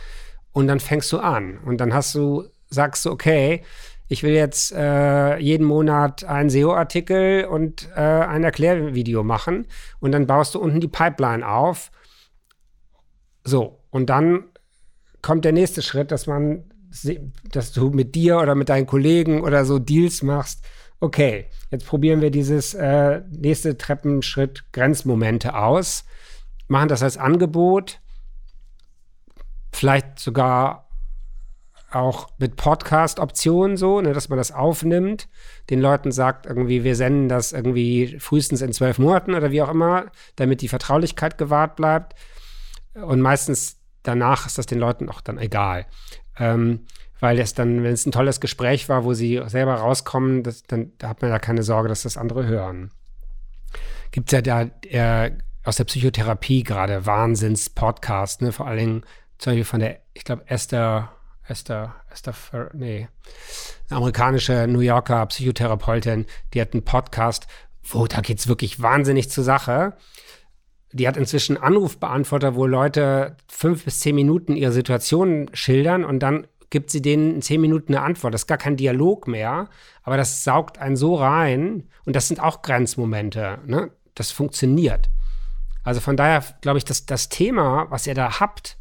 Und 0.53 0.67
dann 0.67 0.79
fängst 0.79 1.11
du 1.11 1.19
an 1.19 1.59
und 1.65 1.79
dann 1.79 1.93
hast 1.93 2.15
du, 2.15 2.45
sagst 2.69 3.05
du, 3.05 3.11
okay, 3.11 3.61
ich 4.07 4.23
will 4.23 4.31
jetzt 4.31 4.71
äh, 4.71 5.37
jeden 5.37 5.65
Monat 5.65 6.23
einen 6.23 6.49
SEO-Artikel 6.49 7.45
und 7.45 7.89
äh, 7.95 7.99
ein 7.99 8.45
Erklärvideo 8.45 9.21
machen 9.23 9.67
und 9.99 10.13
dann 10.13 10.27
baust 10.27 10.55
du 10.55 10.59
unten 10.59 10.79
die 10.79 10.87
Pipeline 10.87 11.47
auf. 11.47 11.91
So, 13.43 13.79
und 13.89 14.09
dann 14.09 14.45
kommt 15.21 15.43
der 15.43 15.51
nächste 15.51 15.81
Schritt, 15.81 16.11
dass 16.11 16.25
man 16.25 16.63
dass 17.51 17.71
du 17.71 17.89
mit 17.89 18.15
dir 18.15 18.39
oder 18.39 18.55
mit 18.55 18.69
deinen 18.69 18.87
Kollegen 18.87 19.43
oder 19.43 19.65
so 19.65 19.79
Deals 19.79 20.23
machst. 20.23 20.63
Okay, 20.99 21.45
jetzt 21.69 21.85
probieren 21.85 22.21
wir 22.21 22.31
dieses 22.31 22.73
äh, 22.73 23.21
nächste 23.29 23.77
Treppenschritt 23.77 24.71
Grenzmomente 24.71 25.55
aus, 25.55 26.05
machen 26.67 26.89
das 26.89 27.03
als 27.03 27.17
Angebot, 27.17 27.99
vielleicht 29.71 30.19
sogar 30.19 30.87
auch 31.91 32.29
mit 32.37 32.55
Podcast-Optionen 32.55 33.77
so, 33.77 34.01
ne, 34.01 34.13
dass 34.13 34.29
man 34.29 34.37
das 34.37 34.51
aufnimmt, 34.51 35.29
den 35.69 35.79
Leuten 35.79 36.11
sagt, 36.11 36.45
irgendwie, 36.45 36.83
wir 36.83 36.95
senden 36.95 37.29
das 37.29 37.53
irgendwie 37.53 38.17
frühestens 38.19 38.61
in 38.61 38.73
zwölf 38.73 38.99
Monaten 38.99 39.35
oder 39.35 39.51
wie 39.51 39.61
auch 39.61 39.69
immer, 39.69 40.07
damit 40.35 40.61
die 40.61 40.67
Vertraulichkeit 40.67 41.37
gewahrt 41.37 41.75
bleibt. 41.75 42.15
Und 42.93 43.21
meistens 43.21 43.79
danach 44.03 44.47
ist 44.47 44.57
das 44.57 44.65
den 44.65 44.79
Leuten 44.79 45.09
auch 45.09 45.21
dann 45.21 45.37
egal. 45.37 45.85
Ähm, 46.39 46.85
weil 47.19 47.39
es 47.39 47.53
dann, 47.53 47.83
wenn 47.83 47.93
es 47.93 48.05
ein 48.05 48.11
tolles 48.11 48.39
Gespräch 48.39 48.89
war, 48.89 49.03
wo 49.03 49.13
sie 49.13 49.41
selber 49.47 49.75
rauskommen, 49.75 50.43
das, 50.43 50.63
dann 50.63 50.91
da 50.99 51.09
hat 51.09 51.21
man 51.21 51.31
ja 51.31 51.39
keine 51.39 51.63
Sorge, 51.63 51.89
dass 51.89 52.03
das 52.03 52.17
andere 52.17 52.45
hören. 52.45 52.91
Gibt 54.11 54.31
es 54.31 54.33
ja 54.33 54.41
da 54.41 54.69
äh, 54.87 55.31
aus 55.63 55.77
der 55.77 55.85
Psychotherapie 55.85 56.63
gerade 56.63 57.05
Wahnsinns-Podcast, 57.05 58.41
ne? 58.41 58.51
vor 58.51 58.67
allen 58.67 58.77
Dingen 58.77 59.03
zum 59.37 59.51
Beispiel 59.51 59.65
von 59.65 59.79
der, 59.79 59.99
ich 60.13 60.23
glaube, 60.23 60.43
Esther, 60.47 61.11
Esther, 61.47 61.95
Esther, 62.09 62.33
nee, 62.73 63.07
eine 63.89 63.97
amerikanische 63.97 64.67
New 64.67 64.79
Yorker 64.79 65.25
Psychotherapeutin, 65.25 66.25
die 66.53 66.61
hat 66.61 66.73
einen 66.73 66.83
Podcast, 66.83 67.47
wo 67.83 68.05
da 68.05 68.21
geht 68.21 68.39
es 68.39 68.47
wirklich 68.47 68.81
wahnsinnig 68.81 69.29
zur 69.29 69.43
Sache 69.43 69.93
die 70.91 71.07
hat 71.07 71.17
inzwischen 71.17 71.57
Anrufbeantworter, 71.57 72.55
wo 72.55 72.65
Leute 72.65 73.35
fünf 73.47 73.85
bis 73.85 73.99
zehn 73.99 74.15
Minuten 74.15 74.55
ihre 74.55 74.71
Situation 74.71 75.49
schildern 75.53 76.03
und 76.03 76.19
dann 76.19 76.47
gibt 76.69 76.91
sie 76.91 77.01
denen 77.01 77.35
in 77.35 77.41
zehn 77.41 77.61
Minuten 77.61 77.95
eine 77.95 78.03
Antwort. 78.03 78.33
Das 78.33 78.41
ist 78.41 78.47
gar 78.47 78.57
kein 78.57 78.77
Dialog 78.77 79.27
mehr, 79.27 79.69
aber 80.03 80.17
das 80.17 80.43
saugt 80.43 80.79
einen 80.79 80.97
so 80.97 81.15
rein 81.15 81.83
und 82.05 82.15
das 82.15 82.27
sind 82.27 82.41
auch 82.41 82.61
Grenzmomente. 82.61 83.59
Ne? 83.65 83.91
Das 84.15 84.31
funktioniert. 84.31 85.09
Also 85.83 86.01
von 86.01 86.17
daher 86.17 86.43
glaube 86.61 86.77
ich, 86.77 86.85
dass 86.85 87.05
das 87.05 87.29
Thema, 87.29 87.87
was 87.89 88.07
ihr 88.07 88.15
da 88.15 88.39
habt 88.39 88.77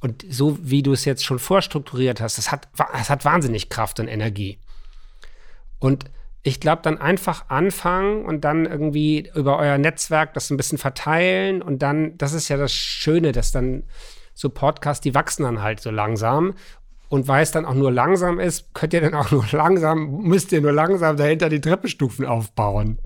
und 0.00 0.24
so 0.28 0.58
wie 0.60 0.82
du 0.82 0.92
es 0.92 1.04
jetzt 1.04 1.24
schon 1.24 1.38
vorstrukturiert 1.38 2.20
hast, 2.20 2.38
das 2.38 2.50
hat, 2.50 2.68
das 2.76 3.10
hat 3.10 3.24
wahnsinnig 3.24 3.68
Kraft 3.68 4.00
und 4.00 4.08
Energie. 4.08 4.58
Und 5.78 6.06
ich 6.42 6.60
glaube, 6.60 6.82
dann 6.82 6.98
einfach 6.98 7.48
anfangen 7.48 8.24
und 8.24 8.44
dann 8.44 8.64
irgendwie 8.64 9.30
über 9.34 9.58
euer 9.58 9.78
Netzwerk 9.78 10.34
das 10.34 10.50
ein 10.50 10.56
bisschen 10.56 10.78
verteilen 10.78 11.60
und 11.60 11.80
dann, 11.82 12.16
das 12.16 12.32
ist 12.32 12.48
ja 12.48 12.56
das 12.56 12.72
Schöne, 12.72 13.32
dass 13.32 13.52
dann 13.52 13.84
so 14.34 14.48
Podcasts, 14.48 15.02
die 15.02 15.14
wachsen 15.14 15.42
dann 15.42 15.62
halt 15.62 15.80
so 15.80 15.90
langsam 15.90 16.54
und 17.10 17.28
weil 17.28 17.42
es 17.42 17.50
dann 17.50 17.66
auch 17.66 17.74
nur 17.74 17.92
langsam 17.92 18.40
ist, 18.40 18.72
könnt 18.72 18.94
ihr 18.94 19.02
dann 19.02 19.14
auch 19.14 19.30
nur 19.32 19.44
langsam, 19.52 20.22
müsst 20.22 20.52
ihr 20.52 20.62
nur 20.62 20.72
langsam 20.72 21.16
dahinter 21.16 21.50
die 21.50 21.60
Treppenstufen 21.60 22.24
aufbauen. 22.24 22.98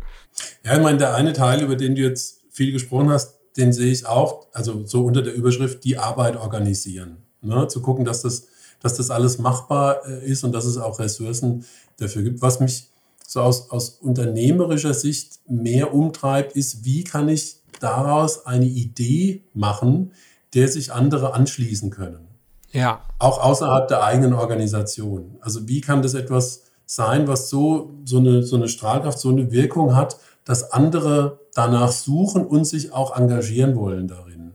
Ja, 0.64 0.76
ich 0.76 0.82
meine, 0.82 0.99
der 0.99 1.14
eine 1.14 1.32
Teil, 1.32 1.62
über 1.62 1.74
den 1.74 1.95
du 1.97 2.03
jetzt 2.03 2.43
viel 2.51 2.70
gesprochen 2.70 3.11
hast, 3.11 3.39
den 3.57 3.72
sehe 3.72 3.91
ich 3.91 4.07
auch, 4.07 4.47
also 4.53 4.85
so 4.87 5.05
unter 5.05 5.22
der 5.22 5.35
Überschrift 5.35 5.85
die 5.85 5.99
Arbeit 5.99 6.37
organisieren. 6.37 7.18
Ne? 7.41 7.66
Zu 7.68 7.82
gucken, 7.82 8.05
dass 8.05 8.22
das, 8.22 8.47
dass 8.80 8.95
das 8.95 9.11
alles 9.11 9.39
machbar 9.39 10.07
äh, 10.07 10.24
ist 10.24 10.45
und 10.45 10.53
dass 10.53 10.64
es 10.64 10.76
auch 10.76 10.99
Ressourcen 10.99 11.64
dafür 11.99 12.22
gibt. 12.22 12.43
Was 12.43 12.61
mich 12.61 12.89
so 13.27 13.41
aus, 13.41 13.70
aus 13.70 13.91
unternehmerischer 13.91 14.95
Sicht 14.95 15.41
mehr 15.49 15.95
umtreibt, 15.95 16.57
ist, 16.57 16.85
wie 16.85 17.05
kann 17.05 17.29
ich 17.29 17.57
daraus 17.81 18.47
eine 18.47 18.66
Idee 18.66 19.45
machen, 19.53 20.12
der 20.55 20.68
sich 20.68 20.93
andere 20.93 21.35
anschließen 21.35 21.91
können. 21.91 22.29
Ja. 22.72 23.03
Auch 23.18 23.43
außerhalb 23.43 23.89
der 23.89 24.05
eigenen 24.05 24.33
Organisation. 24.33 25.37
Also 25.41 25.68
wie 25.68 25.81
kann 25.81 26.03
das 26.03 26.14
etwas 26.14 26.62
sein, 26.87 27.29
was 27.29 27.49
so, 27.49 27.95
so, 28.05 28.18
eine, 28.18 28.43
so 28.43 28.57
eine 28.57 28.68
Strahlkraft, 28.68 29.18
so 29.18 29.31
eine 29.31 29.51
Wirkung 29.53 29.95
hat, 29.97 30.18
dass 30.45 30.72
andere 30.72 31.41
danach 31.55 31.93
suchen 31.93 32.45
und 32.45 32.64
sich 32.66 32.93
auch 32.93 33.16
engagieren 33.16 33.77
wollen 33.77 34.09
darin. 34.09 34.53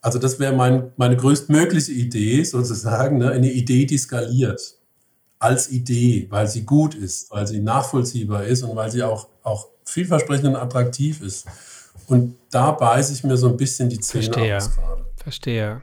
Also 0.00 0.18
das 0.18 0.38
wäre 0.38 0.54
mein, 0.54 0.92
meine 0.96 1.16
größtmögliche 1.16 1.92
Idee 1.92 2.44
sozusagen, 2.44 3.18
ne? 3.18 3.30
eine 3.30 3.50
Idee, 3.50 3.86
die 3.86 3.98
skaliert 3.98 4.76
als 5.38 5.70
Idee, 5.70 6.26
weil 6.30 6.46
sie 6.46 6.64
gut 6.64 6.94
ist, 6.94 7.30
weil 7.30 7.46
sie 7.46 7.60
nachvollziehbar 7.60 8.44
ist 8.44 8.62
und 8.62 8.76
weil 8.76 8.90
sie 8.90 9.02
auch, 9.02 9.28
auch 9.42 9.68
vielversprechend 9.84 10.46
und 10.46 10.56
attraktiv 10.56 11.20
ist. 11.20 11.46
Und 12.06 12.36
da 12.50 12.72
beiße 12.72 13.12
ich 13.12 13.24
mir 13.24 13.36
so 13.36 13.48
ein 13.48 13.56
bisschen 13.56 13.88
die 13.88 14.00
Zähne 14.00 14.24
Verstehe. 14.24 14.56
aus 14.56 14.74
gerade. 14.74 15.04
Verstehe. 15.16 15.82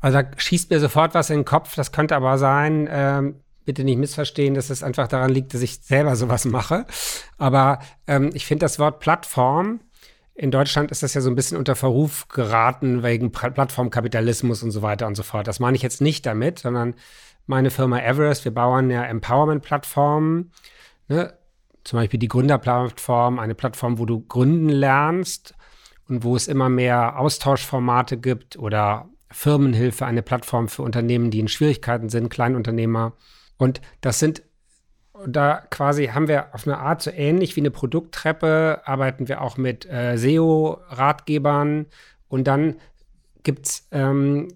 Also 0.00 0.22
da 0.22 0.30
schießt 0.36 0.70
mir 0.70 0.80
sofort 0.80 1.14
was 1.14 1.30
in 1.30 1.38
den 1.38 1.44
Kopf. 1.44 1.74
Das 1.74 1.92
könnte 1.92 2.14
aber 2.14 2.38
sein, 2.38 2.88
ähm, 2.90 3.36
bitte 3.64 3.84
nicht 3.84 3.98
missverstehen, 3.98 4.54
dass 4.54 4.70
es 4.70 4.82
einfach 4.82 5.08
daran 5.08 5.30
liegt, 5.30 5.52
dass 5.52 5.62
ich 5.62 5.80
selber 5.82 6.16
sowas 6.16 6.44
mache. 6.44 6.86
Aber 7.36 7.80
ähm, 8.06 8.30
ich 8.32 8.46
finde 8.46 8.64
das 8.64 8.78
Wort 8.78 9.00
Plattform, 9.00 9.80
in 10.36 10.50
Deutschland 10.50 10.90
ist 10.90 11.02
das 11.02 11.14
ja 11.14 11.22
so 11.22 11.30
ein 11.30 11.34
bisschen 11.34 11.56
unter 11.56 11.74
Verruf 11.74 12.28
geraten 12.28 13.02
wegen 13.02 13.32
Plattformkapitalismus 13.32 14.62
und 14.62 14.70
so 14.70 14.82
weiter 14.82 15.06
und 15.06 15.14
so 15.14 15.22
fort. 15.22 15.46
Das 15.46 15.60
meine 15.60 15.76
ich 15.76 15.82
jetzt 15.82 16.02
nicht 16.02 16.26
damit, 16.26 16.58
sondern 16.58 16.94
meine 17.46 17.70
Firma 17.70 17.98
Everest, 18.00 18.44
wir 18.44 18.52
bauen 18.52 18.90
ja 18.90 19.02
Empowerment-Plattformen. 19.04 20.52
Ne? 21.08 21.32
Zum 21.84 21.98
Beispiel 21.98 22.20
die 22.20 22.28
Gründerplattform, 22.28 23.38
eine 23.38 23.54
Plattform, 23.54 23.98
wo 23.98 24.04
du 24.04 24.20
gründen 24.20 24.68
lernst 24.68 25.54
und 26.08 26.22
wo 26.22 26.36
es 26.36 26.48
immer 26.48 26.68
mehr 26.68 27.18
Austauschformate 27.18 28.18
gibt 28.18 28.58
oder 28.58 29.08
Firmenhilfe, 29.30 30.04
eine 30.04 30.22
Plattform 30.22 30.68
für 30.68 30.82
Unternehmen, 30.82 31.30
die 31.30 31.40
in 31.40 31.48
Schwierigkeiten 31.48 32.10
sind, 32.10 32.28
Kleinunternehmer. 32.28 33.14
Und 33.56 33.80
das 34.02 34.18
sind, 34.18 34.42
da 35.26 35.62
quasi 35.70 36.06
haben 36.08 36.28
wir 36.28 36.54
auf 36.54 36.66
eine 36.66 36.78
Art 36.78 37.02
so 37.02 37.10
ähnlich 37.10 37.56
wie 37.56 37.60
eine 37.60 37.70
Produkttreppe, 37.70 38.82
arbeiten 38.84 39.28
wir 39.28 39.40
auch 39.40 39.56
mit 39.56 39.86
äh, 39.86 40.16
SEO-Ratgebern 40.16 41.86
und 42.28 42.46
dann 42.46 42.76
gibt 43.42 43.66
es 43.66 43.88
ähm, 43.92 44.48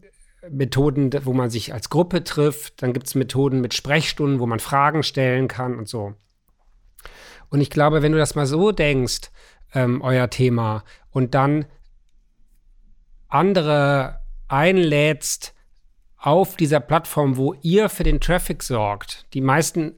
Methoden, 0.48 1.10
wo 1.24 1.32
man 1.32 1.50
sich 1.50 1.72
als 1.72 1.90
Gruppe 1.90 2.24
trifft, 2.24 2.82
dann 2.82 2.92
gibt 2.92 3.06
es 3.06 3.14
Methoden 3.14 3.60
mit 3.60 3.74
Sprechstunden, 3.74 4.40
wo 4.40 4.46
man 4.46 4.60
Fragen 4.60 5.02
stellen 5.02 5.48
kann 5.48 5.76
und 5.76 5.88
so. 5.88 6.14
Und 7.50 7.60
ich 7.60 7.70
glaube, 7.70 8.02
wenn 8.02 8.12
du 8.12 8.18
das 8.18 8.34
mal 8.34 8.46
so 8.46 8.72
denkst, 8.72 9.30
ähm, 9.74 10.00
euer 10.02 10.30
Thema, 10.30 10.84
und 11.10 11.34
dann 11.34 11.66
andere 13.28 14.20
einlädst, 14.48 15.54
auf 16.20 16.56
dieser 16.56 16.80
Plattform, 16.80 17.36
wo 17.36 17.54
ihr 17.62 17.88
für 17.88 18.04
den 18.04 18.20
Traffic 18.20 18.62
sorgt, 18.62 19.26
die 19.32 19.40
meisten 19.40 19.94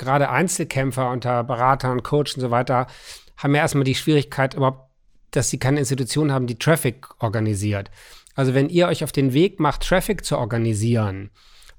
gerade 0.00 0.30
Einzelkämpfer 0.30 1.10
unter 1.10 1.44
Beratern, 1.44 2.02
Coach 2.02 2.34
und 2.34 2.40
so 2.40 2.50
weiter, 2.50 2.88
haben 3.36 3.54
ja 3.54 3.60
erstmal 3.60 3.84
die 3.84 3.94
Schwierigkeit 3.94 4.54
überhaupt, 4.54 4.90
dass 5.30 5.50
sie 5.50 5.58
keine 5.58 5.78
Institution 5.78 6.32
haben, 6.32 6.48
die 6.48 6.58
Traffic 6.58 7.06
organisiert. 7.22 7.90
Also 8.34 8.54
wenn 8.54 8.68
ihr 8.68 8.88
euch 8.88 9.04
auf 9.04 9.12
den 9.12 9.32
Weg 9.32 9.60
macht, 9.60 9.82
Traffic 9.82 10.24
zu 10.24 10.38
organisieren 10.38 11.30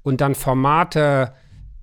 und 0.02 0.20
dann 0.20 0.34
Formate 0.34 1.34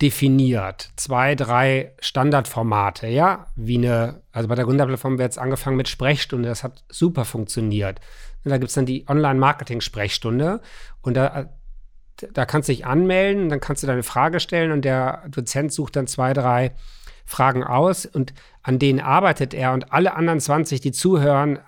definiert, 0.01 0.91
zwei, 0.95 1.35
drei 1.35 1.93
Standardformate, 1.99 3.07
ja, 3.07 3.47
wie 3.55 3.77
eine, 3.77 4.21
also 4.31 4.47
bei 4.47 4.55
der 4.55 4.65
Gründerplattform 4.65 5.17
wird 5.17 5.27
jetzt 5.27 5.39
angefangen 5.39 5.75
mit 5.75 5.89
Sprechstunde, 5.89 6.47
das 6.47 6.63
hat 6.63 6.83
super 6.89 7.25
funktioniert. 7.25 7.99
Und 8.45 8.51
da 8.51 8.57
gibt 8.57 8.69
es 8.69 8.75
dann 8.75 8.85
die 8.85 9.05
Online-Marketing-Sprechstunde 9.07 10.61
und 11.01 11.17
da 11.17 11.49
da 12.33 12.45
kannst 12.45 12.69
du 12.69 12.73
dich 12.73 12.85
anmelden, 12.85 13.49
dann 13.49 13.59
kannst 13.59 13.83
du 13.83 13.87
deine 13.87 14.03
Frage 14.03 14.39
stellen 14.39 14.71
und 14.71 14.83
der 14.83 15.23
Dozent 15.29 15.71
sucht 15.71 15.95
dann 15.95 16.07
zwei, 16.07 16.33
drei 16.33 16.73
Fragen 17.25 17.63
aus 17.63 18.05
und 18.05 18.33
an 18.63 18.79
denen 18.79 18.99
arbeitet 18.99 19.53
er 19.53 19.73
und 19.73 19.93
alle 19.93 20.15
anderen 20.15 20.39
20, 20.39 20.81
die 20.81 20.91
zuhören, 20.91 21.59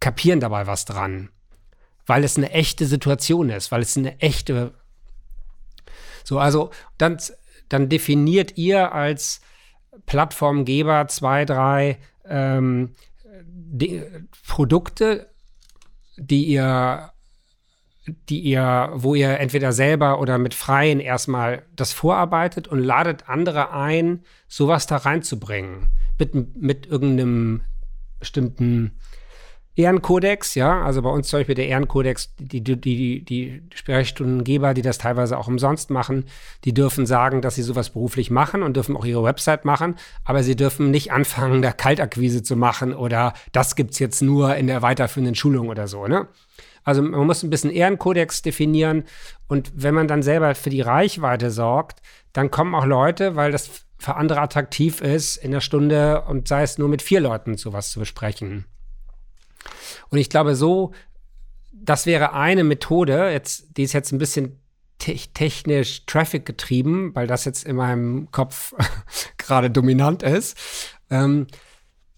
kapieren 0.00 0.40
dabei 0.40 0.66
was 0.66 0.84
dran. 0.84 1.30
Weil 2.06 2.22
es 2.22 2.36
eine 2.36 2.50
echte 2.50 2.86
Situation 2.86 3.48
ist, 3.48 3.72
weil 3.72 3.80
es 3.80 3.96
eine 3.96 4.20
echte. 4.20 4.74
So, 6.22 6.38
also 6.38 6.70
dann, 6.98 7.16
dann 7.70 7.88
definiert 7.88 8.58
ihr 8.58 8.92
als 8.92 9.40
Plattformgeber 10.06 11.08
zwei, 11.08 11.46
drei 11.46 11.98
ähm, 12.26 12.94
die, 13.42 14.02
Produkte, 14.46 15.30
die 16.16 16.44
ihr 16.44 17.13
die 18.28 18.40
ihr, 18.40 18.90
wo 18.94 19.14
ihr 19.14 19.38
entweder 19.40 19.72
selber 19.72 20.20
oder 20.20 20.38
mit 20.38 20.54
Freien 20.54 21.00
erstmal 21.00 21.62
das 21.74 21.92
vorarbeitet 21.92 22.68
und 22.68 22.78
ladet 22.78 23.28
andere 23.28 23.72
ein, 23.72 24.22
sowas 24.48 24.86
da 24.86 24.96
reinzubringen. 24.96 25.88
Mit, 26.18 26.56
mit 26.56 26.86
irgendeinem 26.86 27.62
bestimmten 28.20 28.92
Ehrenkodex, 29.76 30.54
ja, 30.54 30.82
also 30.82 31.02
bei 31.02 31.10
uns 31.10 31.26
zum 31.26 31.40
Beispiel 31.40 31.56
der 31.56 31.66
Ehrenkodex, 31.66 32.32
die, 32.38 32.62
die, 32.62 32.80
die, 32.80 33.24
die 33.24 33.62
Sprechstundengeber, 33.74 34.72
die 34.72 34.82
das 34.82 34.98
teilweise 34.98 35.36
auch 35.36 35.48
umsonst 35.48 35.90
machen, 35.90 36.26
die 36.64 36.72
dürfen 36.72 37.06
sagen, 37.06 37.42
dass 37.42 37.56
sie 37.56 37.62
sowas 37.62 37.90
beruflich 37.90 38.30
machen 38.30 38.62
und 38.62 38.76
dürfen 38.76 38.96
auch 38.96 39.04
ihre 39.04 39.24
Website 39.24 39.64
machen, 39.64 39.96
aber 40.24 40.44
sie 40.44 40.54
dürfen 40.54 40.92
nicht 40.92 41.10
anfangen, 41.10 41.60
da 41.60 41.72
Kaltakquise 41.72 42.44
zu 42.44 42.54
machen 42.54 42.94
oder 42.94 43.34
das 43.50 43.74
gibt's 43.74 43.98
jetzt 43.98 44.22
nur 44.22 44.54
in 44.54 44.68
der 44.68 44.82
weiterführenden 44.82 45.34
Schulung 45.34 45.68
oder 45.68 45.88
so, 45.88 46.06
ne? 46.06 46.28
Also 46.84 47.02
man 47.02 47.26
muss 47.26 47.42
ein 47.42 47.50
bisschen 47.50 47.70
Ehrenkodex 47.70 48.42
definieren 48.42 49.04
und 49.48 49.72
wenn 49.74 49.94
man 49.94 50.06
dann 50.06 50.22
selber 50.22 50.54
für 50.54 50.70
die 50.70 50.82
Reichweite 50.82 51.50
sorgt, 51.50 52.00
dann 52.32 52.50
kommen 52.50 52.74
auch 52.74 52.84
Leute, 52.84 53.36
weil 53.36 53.52
das 53.52 53.84
für 53.98 54.16
andere 54.16 54.40
attraktiv 54.40 55.00
ist, 55.00 55.36
in 55.36 55.50
der 55.50 55.60
Stunde 55.60 56.22
und 56.22 56.46
sei 56.46 56.62
es 56.62 56.78
nur 56.78 56.88
mit 56.88 57.00
vier 57.00 57.20
Leuten 57.20 57.56
sowas 57.56 57.90
zu 57.90 58.00
besprechen. 58.00 58.66
Und 60.10 60.18
ich 60.18 60.28
glaube, 60.28 60.54
so, 60.54 60.92
das 61.72 62.06
wäre 62.06 62.34
eine 62.34 62.64
Methode, 62.64 63.30
jetzt, 63.30 63.76
die 63.76 63.82
ist 63.82 63.94
jetzt 63.94 64.12
ein 64.12 64.18
bisschen 64.18 64.60
te 64.98 65.16
technisch 65.34 66.06
Traffic 66.06 66.46
getrieben, 66.46 67.14
weil 67.14 67.26
das 67.26 67.44
jetzt 67.44 67.64
in 67.64 67.76
meinem 67.76 68.30
Kopf 68.30 68.74
gerade 69.38 69.70
dominant 69.70 70.22
ist. 70.22 70.56
Ähm, 71.10 71.46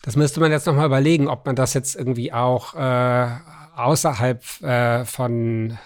das 0.03 0.17
müsste 0.17 0.41
man 0.41 0.53
jetzt 0.53 0.67
nochmal 0.67 0.87
überlegen, 0.87 1.29
ob 1.29 1.47
man 1.47 1.57
das 1.57 1.75
jetzt 1.75 1.97
irgendwie 1.97 2.33
auch 2.33 2.75
äh, 2.75 3.29
außerhalb 3.77 4.63
äh, 4.63 5.05
von, 5.05 5.79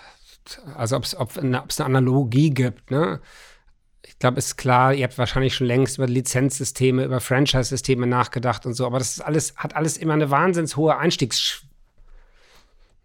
also 0.77 0.97
ob 0.97 1.05
es 1.05 1.15
eine, 1.15 1.63
eine 1.63 1.85
Analogie 1.85 2.51
gibt, 2.51 2.91
ne? 2.91 3.21
Ich 4.07 4.19
glaube, 4.19 4.39
ist 4.39 4.57
klar, 4.57 4.93
ihr 4.93 5.05
habt 5.05 5.17
wahrscheinlich 5.17 5.55
schon 5.55 5.67
längst 5.67 5.97
über 5.97 6.07
Lizenzsysteme, 6.07 7.05
über 7.05 7.21
Franchise-Systeme 7.21 8.07
nachgedacht 8.07 8.67
und 8.67 8.75
so, 8.75 8.85
aber 8.85 8.99
das 8.99 9.13
ist 9.13 9.21
alles, 9.21 9.55
hat 9.57 9.77
alles 9.77 9.97
immer 9.97 10.15
eine 10.15 10.31
wahnsinns 10.31 10.77
hohe 10.77 10.97
Einstiegs- 10.99 11.63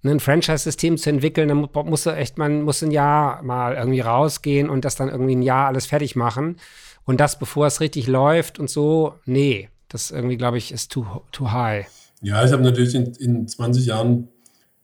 ne, 0.05 0.11
ein 0.11 0.19
Franchise-System 0.21 0.97
zu 0.97 1.09
entwickeln, 1.09 1.49
dann 1.49 1.69
muss 1.89 2.05
echt, 2.05 2.37
man 2.37 2.61
muss 2.61 2.81
ein 2.81 2.91
Jahr 2.91 3.41
mal 3.43 3.75
irgendwie 3.75 3.99
rausgehen 3.99 4.69
und 4.69 4.85
das 4.85 4.95
dann 4.95 5.09
irgendwie 5.09 5.35
ein 5.35 5.41
Jahr 5.41 5.67
alles 5.67 5.87
fertig 5.87 6.15
machen. 6.15 6.57
Und 7.03 7.19
das, 7.19 7.37
bevor 7.37 7.67
es 7.67 7.81
richtig 7.81 8.07
läuft 8.07 8.59
und 8.59 8.69
so, 8.69 9.15
nee, 9.25 9.69
das 9.89 10.11
irgendwie, 10.11 10.37
glaube 10.37 10.57
ich, 10.57 10.71
ist 10.71 10.91
too, 10.91 11.05
too 11.31 11.51
high. 11.51 11.87
Ja, 12.21 12.43
ich 12.43 12.51
habe 12.51 12.63
natürlich 12.63 12.95
in, 12.95 13.13
in 13.15 13.47
20 13.47 13.85
Jahren 13.85 14.29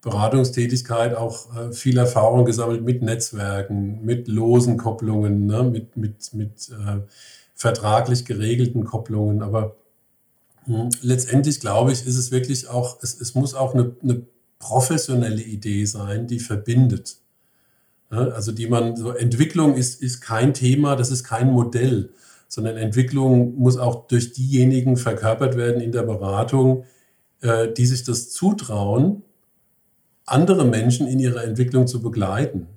Beratungstätigkeit 0.02 1.16
auch 1.16 1.56
äh, 1.56 1.74
viel 1.74 1.98
Erfahrung 1.98 2.46
gesammelt 2.46 2.84
mit 2.84 3.04
Netzwerken, 3.04 4.04
mit 4.04 4.28
losen 4.28 4.78
Kopplungen, 4.78 5.46
ne, 5.46 5.64
mit, 5.64 5.96
mit, 5.96 6.34
mit 6.34 6.70
äh, 6.70 7.02
vertraglich 7.54 8.26
geregelten 8.26 8.84
Kopplungen. 8.84 9.44
Aber 9.44 9.76
mh, 10.66 10.80
hm, 10.80 10.90
letztendlich 11.02 11.60
glaube 11.60 11.92
ich, 11.92 12.06
ist 12.08 12.18
es 12.18 12.32
wirklich 12.32 12.68
auch, 12.68 12.98
es, 13.04 13.20
es 13.22 13.36
muss 13.36 13.54
auch 13.54 13.76
eine, 13.76 13.96
eine 14.02 14.24
professionelle 14.58 15.42
Idee 15.42 15.86
sein, 15.86 16.26
die 16.26 16.40
verbindet. 16.40 17.18
Ne? 18.10 18.34
Also 18.34 18.52
die 18.52 18.68
man, 18.68 18.96
so 18.96 19.12
Entwicklung 19.12 19.76
ist, 19.76 20.02
ist 20.02 20.22
kein 20.22 20.56
Thema, 20.56 20.96
das 20.96 21.12
ist 21.12 21.24
kein 21.24 21.52
Modell, 21.52 22.10
sondern 22.48 22.78
Entwicklung 22.78 23.56
muss 23.56 23.78
auch 23.78 24.08
durch 24.08 24.34
diejenigen 24.34 24.98
verkörpert 24.98 25.58
werden 25.58 25.80
in 25.80 25.92
der 25.92 26.04
Beratung, 26.04 26.86
äh, 27.42 27.72
die 27.72 27.86
sich 27.86 28.04
das 28.04 28.32
zutrauen 28.32 29.22
andere 30.32 30.66
Menschen 30.66 31.08
in 31.08 31.20
ihrer 31.20 31.44
Entwicklung 31.44 31.88
zu 31.88 32.02
begleiten. 32.02 32.68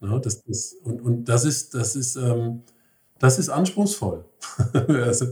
Ja, 0.00 0.18
das, 0.18 0.42
das, 0.44 0.76
und, 0.82 1.02
und 1.02 1.24
das 1.24 1.44
ist, 1.44 1.74
das 1.74 1.94
ist, 1.94 2.16
ähm, 2.16 2.62
das 3.18 3.38
ist 3.38 3.50
anspruchsvoll. 3.50 4.24
also, 4.88 5.26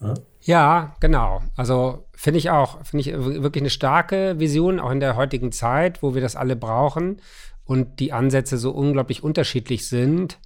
ja. 0.00 0.14
ja. 0.42 0.96
genau. 1.00 1.42
Also 1.56 2.04
finde 2.14 2.38
ich 2.38 2.50
auch, 2.50 2.84
finde 2.84 3.00
ich 3.00 3.12
wirklich 3.42 3.62
eine 3.62 3.70
starke 3.70 4.38
Vision, 4.38 4.78
auch 4.78 4.90
in 4.90 5.00
der 5.00 5.16
heutigen 5.16 5.50
Zeit, 5.52 6.02
wo 6.02 6.14
wir 6.14 6.22
das 6.22 6.36
alle 6.36 6.54
brauchen 6.54 7.20
und 7.64 7.98
die 8.00 8.12
Ansätze 8.12 8.58
so 8.58 8.70
unglaublich 8.70 9.22
unterschiedlich 9.22 9.88
sind. 9.88 10.38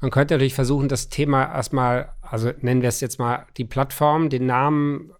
Man 0.00 0.10
könnte 0.10 0.34
natürlich 0.34 0.54
versuchen, 0.54 0.88
das 0.88 1.08
Thema 1.08 1.44
erstmal, 1.44 2.10
also 2.20 2.50
nennen 2.60 2.82
wir 2.82 2.90
es 2.90 3.00
jetzt 3.00 3.18
mal 3.18 3.46
die 3.56 3.64
Plattform, 3.64 4.28
den 4.28 4.46
Namen 4.46 5.12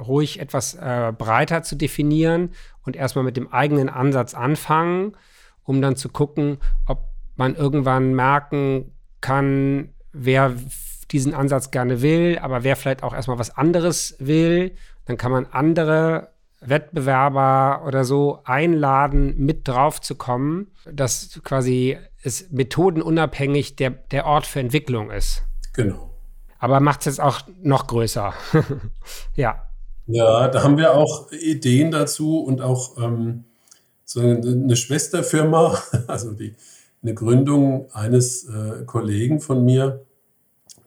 ruhig 0.00 0.40
etwas 0.40 0.74
äh, 0.74 1.12
breiter 1.16 1.62
zu 1.62 1.76
definieren 1.76 2.50
und 2.84 2.96
erstmal 2.96 3.24
mit 3.24 3.36
dem 3.36 3.52
eigenen 3.52 3.88
Ansatz 3.88 4.34
anfangen 4.34 5.16
um 5.66 5.82
dann 5.82 5.96
zu 5.96 6.08
gucken, 6.08 6.58
ob 6.86 7.10
man 7.34 7.54
irgendwann 7.54 8.14
merken 8.14 8.92
kann, 9.20 9.90
wer 10.12 10.54
diesen 11.10 11.34
Ansatz 11.34 11.70
gerne 11.70 12.00
will, 12.00 12.38
aber 12.40 12.64
wer 12.64 12.76
vielleicht 12.76 13.02
auch 13.02 13.12
erstmal 13.12 13.38
was 13.38 13.56
anderes 13.56 14.16
will. 14.18 14.74
Dann 15.04 15.16
kann 15.16 15.30
man 15.30 15.46
andere 15.46 16.30
Wettbewerber 16.60 17.82
oder 17.86 18.04
so 18.04 18.40
einladen, 18.44 19.34
mit 19.36 19.68
drauf 19.68 20.00
zu 20.00 20.14
kommen, 20.14 20.68
dass 20.90 21.40
quasi 21.44 21.98
es 22.22 22.50
methodenunabhängig 22.50 23.76
der, 23.76 23.90
der 23.90 24.26
Ort 24.26 24.46
für 24.46 24.60
Entwicklung 24.60 25.10
ist. 25.10 25.42
Genau. 25.74 26.14
Aber 26.58 26.80
macht 26.80 27.00
es 27.00 27.04
jetzt 27.06 27.20
auch 27.20 27.42
noch 27.62 27.86
größer. 27.86 28.32
ja. 29.36 29.65
Ja, 30.06 30.48
da 30.48 30.62
haben 30.62 30.78
wir 30.78 30.94
auch 30.94 31.32
Ideen 31.32 31.90
dazu 31.90 32.38
und 32.38 32.60
auch 32.60 32.96
ähm, 33.02 33.44
so 34.04 34.20
eine 34.20 34.76
Schwesterfirma, 34.76 35.82
also 36.06 36.32
die, 36.32 36.54
eine 37.02 37.14
Gründung 37.14 37.90
eines 37.92 38.48
äh, 38.48 38.84
Kollegen 38.86 39.40
von 39.40 39.64
mir, 39.64 40.04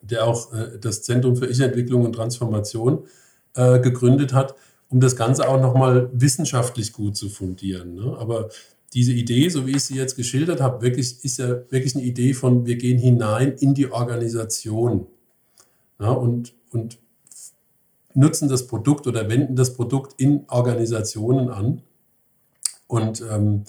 der 0.02 0.26
auch 0.26 0.52
äh, 0.54 0.78
das 0.80 1.02
Zentrum 1.02 1.36
für 1.36 1.46
Ich-Entwicklung 1.46 2.04
und 2.04 2.14
Transformation 2.14 3.04
äh, 3.54 3.78
gegründet 3.80 4.32
hat, 4.32 4.54
um 4.88 5.00
das 5.00 5.16
Ganze 5.16 5.48
auch 5.48 5.60
nochmal 5.60 6.08
wissenschaftlich 6.14 6.92
gut 6.94 7.16
zu 7.16 7.28
fundieren. 7.28 7.94
Ne? 7.94 8.16
Aber 8.18 8.48
diese 8.94 9.12
Idee, 9.12 9.50
so 9.50 9.66
wie 9.66 9.76
ich 9.76 9.84
sie 9.84 9.96
jetzt 9.96 10.16
geschildert 10.16 10.60
habe, 10.62 10.82
wirklich, 10.82 11.22
ist 11.24 11.38
ja 11.38 11.48
wirklich 11.70 11.94
eine 11.94 12.04
Idee 12.04 12.32
von, 12.32 12.66
wir 12.66 12.76
gehen 12.76 12.98
hinein 12.98 13.52
in 13.52 13.74
die 13.74 13.92
Organisation 13.92 15.06
ja, 16.00 16.10
und, 16.10 16.54
und 16.72 16.98
nutzen 18.14 18.48
das 18.48 18.66
Produkt 18.66 19.06
oder 19.06 19.28
wenden 19.28 19.56
das 19.56 19.74
Produkt 19.74 20.20
in 20.20 20.44
Organisationen 20.48 21.50
an. 21.50 21.82
Und 22.86 23.22
ähm, 23.30 23.64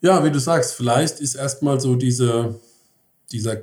ja, 0.00 0.24
wie 0.24 0.30
du 0.30 0.38
sagst, 0.38 0.74
vielleicht 0.74 1.20
ist 1.20 1.34
erstmal 1.34 1.80
so 1.80 1.96
diese, 1.96 2.54
dieser, 3.32 3.56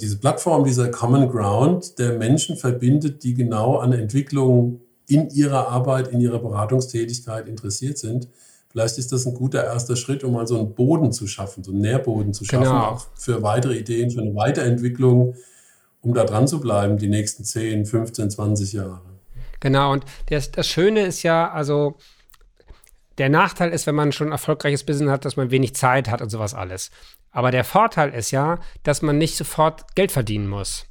diese 0.00 0.18
Plattform, 0.18 0.64
dieser 0.64 0.90
Common 0.90 1.28
Ground, 1.28 1.98
der 1.98 2.12
Menschen 2.12 2.56
verbindet, 2.56 3.24
die 3.24 3.34
genau 3.34 3.78
an 3.78 3.92
Entwicklung 3.92 4.80
in 5.08 5.28
ihrer 5.30 5.68
Arbeit, 5.68 6.08
in 6.08 6.20
ihrer 6.20 6.38
Beratungstätigkeit 6.38 7.48
interessiert 7.48 7.98
sind. 7.98 8.28
Vielleicht 8.68 8.98
ist 8.98 9.10
das 9.10 9.26
ein 9.26 9.34
guter 9.34 9.64
erster 9.64 9.96
Schritt, 9.96 10.22
um 10.22 10.34
mal 10.34 10.46
so 10.46 10.56
einen 10.56 10.74
Boden 10.74 11.10
zu 11.10 11.26
schaffen, 11.26 11.64
so 11.64 11.72
einen 11.72 11.80
Nährboden 11.80 12.32
zu 12.32 12.44
schaffen, 12.44 12.66
genau. 12.66 13.02
für 13.16 13.42
weitere 13.42 13.76
Ideen, 13.76 14.12
für 14.12 14.20
eine 14.20 14.36
Weiterentwicklung, 14.36 15.34
um 16.02 16.14
da 16.14 16.24
dran 16.24 16.48
zu 16.48 16.60
bleiben, 16.60 16.96
die 16.98 17.08
nächsten 17.08 17.44
10, 17.44 17.86
15, 17.86 18.30
20 18.30 18.72
Jahre. 18.72 19.02
Genau, 19.60 19.92
und 19.92 20.04
das, 20.26 20.50
das 20.50 20.66
Schöne 20.66 21.02
ist 21.02 21.22
ja, 21.22 21.50
also 21.50 21.96
der 23.18 23.28
Nachteil 23.28 23.70
ist, 23.70 23.86
wenn 23.86 23.94
man 23.94 24.12
schon 24.12 24.28
ein 24.28 24.32
erfolgreiches 24.32 24.84
Business 24.84 25.10
hat, 25.10 25.24
dass 25.24 25.36
man 25.36 25.50
wenig 25.50 25.74
Zeit 25.74 26.08
hat 26.10 26.22
und 26.22 26.30
sowas 26.30 26.54
alles. 26.54 26.90
Aber 27.30 27.50
der 27.50 27.64
Vorteil 27.64 28.14
ist 28.14 28.30
ja, 28.30 28.58
dass 28.82 29.02
man 29.02 29.18
nicht 29.18 29.36
sofort 29.36 29.94
Geld 29.94 30.10
verdienen 30.10 30.48
muss. 30.48 30.86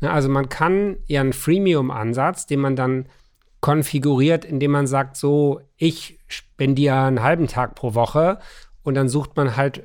Ne, 0.00 0.10
also 0.10 0.28
man 0.28 0.48
kann 0.48 0.98
ja 1.06 1.20
einen 1.20 1.32
Freemium-Ansatz, 1.32 2.46
den 2.46 2.60
man 2.60 2.76
dann 2.76 3.06
konfiguriert, 3.60 4.44
indem 4.44 4.72
man 4.72 4.86
sagt, 4.86 5.16
so, 5.16 5.60
ich 5.76 6.18
spendiere 6.28 7.02
einen 7.02 7.22
halben 7.22 7.46
Tag 7.46 7.74
pro 7.74 7.94
Woche 7.94 8.38
und 8.82 8.94
dann 8.94 9.08
sucht 9.08 9.36
man 9.36 9.56
halt 9.56 9.82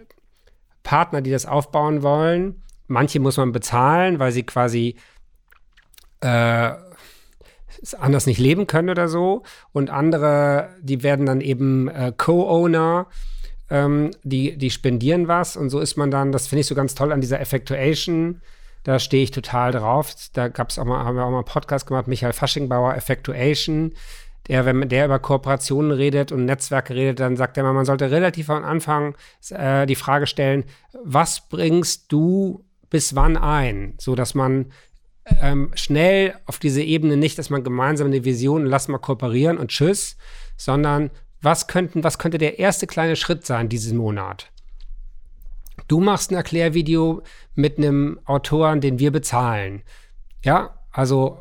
Partner, 0.84 1.22
die 1.22 1.32
das 1.32 1.46
aufbauen 1.46 2.02
wollen. 2.02 2.64
Manche 2.88 3.20
muss 3.20 3.38
man 3.38 3.52
bezahlen, 3.52 4.20
weil 4.20 4.32
sie 4.32 4.44
quasi 4.44 4.96
äh, 6.22 6.72
anders 8.00 8.26
nicht 8.26 8.40
leben 8.40 8.68
können 8.68 8.90
oder 8.90 9.08
so. 9.08 9.44
Und 9.72 9.90
andere, 9.90 10.70
die 10.82 11.04
werden 11.04 11.26
dann 11.26 11.42
eben 11.42 11.88
äh, 11.90 12.14
Co-Owner, 12.16 13.08
ähm, 13.70 14.12
die, 14.24 14.58
die 14.58 14.72
spendieren 14.72 15.28
was. 15.28 15.58
Und 15.58 15.70
so 15.70 15.80
ist 15.80 15.98
man 15.98 16.12
dann, 16.12 16.32
das 16.32 16.48
finde 16.48 16.62
ich 16.62 16.68
so 16.68 16.76
ganz 16.76 16.96
toll 16.96 17.12
an 17.12 17.22
dieser 17.22 17.40
Effectuation 17.40 18.42
da 18.88 19.00
stehe 19.00 19.24
ich 19.24 19.32
total 19.32 19.74
drauf. 19.74 20.16
Da 20.32 20.48
gab's 20.48 20.80
auch 20.80 20.86
mal, 20.86 21.04
haben 21.04 21.18
wir 21.18 21.26
auch 21.26 21.30
mal 21.30 21.40
einen 21.40 21.46
Podcast 21.46 21.88
gemacht, 21.88 22.08
Michael 22.08 22.32
Faschingbauer, 22.32 22.96
Effectuation. 22.96 23.92
Der, 24.48 24.66
wenn 24.66 24.88
der 24.88 25.04
über 25.04 25.20
Kooperationen 25.20 25.92
redet 25.92 26.32
und 26.32 26.46
Netzwerke 26.46 26.96
redet, 26.96 27.20
dann 27.20 27.36
sagt 27.36 27.58
er 27.58 27.64
mal, 27.64 27.74
man 27.74 27.84
sollte 27.84 28.10
relativ 28.12 28.50
am 28.50 28.64
Anfang 28.64 29.18
äh, 29.50 29.86
die 29.88 29.96
Frage 29.96 30.26
stellen, 30.26 30.64
was 31.04 31.50
bringst 31.50 32.14
du 32.14 32.64
bis 32.90 33.16
wann 33.16 33.38
ein, 33.38 33.96
so 33.98 34.16
dass 34.16 34.34
man 34.34 34.72
ähm, 35.42 35.72
schnell 35.76 36.36
auf 36.46 36.60
diese 36.60 36.82
Ebene 36.82 37.18
nicht, 37.18 37.38
dass 37.38 37.50
man 37.50 37.64
gemeinsam 37.64 38.08
eine 38.08 38.24
Vision, 38.24 38.66
lass 38.66 38.88
mal 38.88 38.98
kooperieren 38.98 39.58
und 39.58 39.70
tschüss, 39.70 40.18
sondern 40.56 41.12
was 41.42 41.68
könnten, 41.68 42.04
was 42.04 42.18
könnte 42.18 42.38
der 42.38 42.60
erste 42.60 42.88
kleine 42.88 43.16
Schritt 43.16 43.46
sein 43.46 43.70
diesen 43.70 43.98
Monat? 43.98 44.52
Du 45.88 46.00
machst 46.00 46.32
ein 46.32 46.36
Erklärvideo 46.36 47.22
mit 47.54 47.78
einem 47.78 48.20
Autoren, 48.26 48.82
den 48.82 49.00
wir 49.00 49.12
bezahlen. 49.12 49.84
Ja, 50.44 50.80
also, 50.92 51.38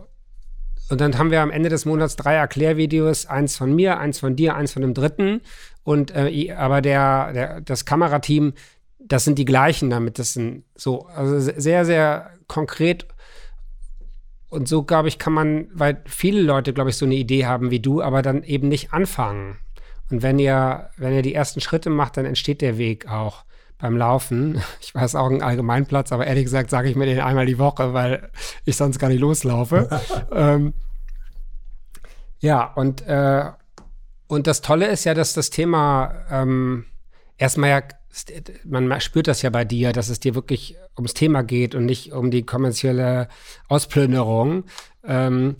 und 0.90 1.00
dann 1.00 1.16
haben 1.18 1.30
wir 1.30 1.40
am 1.40 1.50
Ende 1.50 1.68
des 1.68 1.84
Monats 1.84 2.16
drei 2.16 2.34
Erklärvideos, 2.34 3.26
eins 3.26 3.56
von 3.56 3.74
mir, 3.74 3.98
eins 3.98 4.20
von 4.20 4.36
dir, 4.36 4.54
eins 4.54 4.72
von 4.72 4.82
dem 4.82 4.94
dritten. 4.94 5.40
Und 5.82 6.14
äh, 6.14 6.52
aber 6.52 6.82
der, 6.82 7.32
der, 7.32 7.60
das 7.60 7.84
Kamerateam, 7.84 8.52
das 9.08 9.24
sind 9.24 9.38
die 9.38 9.44
gleichen 9.44 9.90
damit. 9.90 10.18
Das 10.18 10.32
sind 10.32 10.64
so, 10.74 11.06
also 11.06 11.38
sehr, 11.38 11.84
sehr 11.84 12.30
konkret. 12.48 13.06
Und 14.48 14.68
so, 14.68 14.84
glaube 14.84 15.08
ich, 15.08 15.18
kann 15.18 15.32
man, 15.32 15.68
weil 15.72 16.02
viele 16.06 16.40
Leute, 16.40 16.72
glaube 16.72 16.90
ich, 16.90 16.96
so 16.96 17.04
eine 17.04 17.14
Idee 17.14 17.46
haben 17.46 17.70
wie 17.70 17.80
du, 17.80 18.02
aber 18.02 18.22
dann 18.22 18.42
eben 18.42 18.68
nicht 18.68 18.92
anfangen. 18.92 19.58
Und 20.10 20.22
wenn 20.22 20.38
ihr, 20.38 20.90
wenn 20.96 21.12
ihr 21.12 21.22
die 21.22 21.34
ersten 21.34 21.60
Schritte 21.60 21.90
macht, 21.90 22.16
dann 22.16 22.24
entsteht 22.24 22.60
der 22.60 22.78
Weg 22.78 23.10
auch 23.10 23.44
beim 23.78 23.96
Laufen. 23.96 24.62
Ich 24.80 24.94
weiß 24.94 25.14
auch 25.16 25.28
ein 25.28 25.42
Allgemeinplatz, 25.42 26.12
aber 26.12 26.26
ehrlich 26.26 26.44
gesagt 26.44 26.70
sage 26.70 26.88
ich 26.88 26.96
mir 26.96 27.06
den 27.06 27.20
einmal 27.20 27.46
die 27.46 27.58
Woche, 27.58 27.92
weil 27.92 28.30
ich 28.64 28.76
sonst 28.76 28.98
gar 28.98 29.08
nicht 29.08 29.20
loslaufe. 29.20 29.88
ähm, 30.32 30.74
ja, 32.38 32.64
und, 32.64 33.02
äh, 33.02 33.50
und 34.28 34.46
das 34.46 34.60
Tolle 34.60 34.86
ist 34.86 35.04
ja, 35.04 35.14
dass 35.14 35.32
das 35.32 35.50
Thema 35.50 36.14
ähm, 36.30 36.86
erstmal 37.36 37.70
ja, 37.70 37.82
man 38.64 39.00
spürt 39.00 39.28
das 39.28 39.42
ja 39.42 39.50
bei 39.50 39.64
dir, 39.64 39.92
dass 39.92 40.08
es 40.08 40.20
dir 40.20 40.34
wirklich 40.34 40.76
ums 40.96 41.14
Thema 41.14 41.42
geht 41.42 41.74
und 41.74 41.86
nicht 41.86 42.12
um 42.12 42.30
die 42.30 42.44
kommerzielle 42.44 43.28
Ausplünderung. 43.68 44.64
Ähm, 45.04 45.56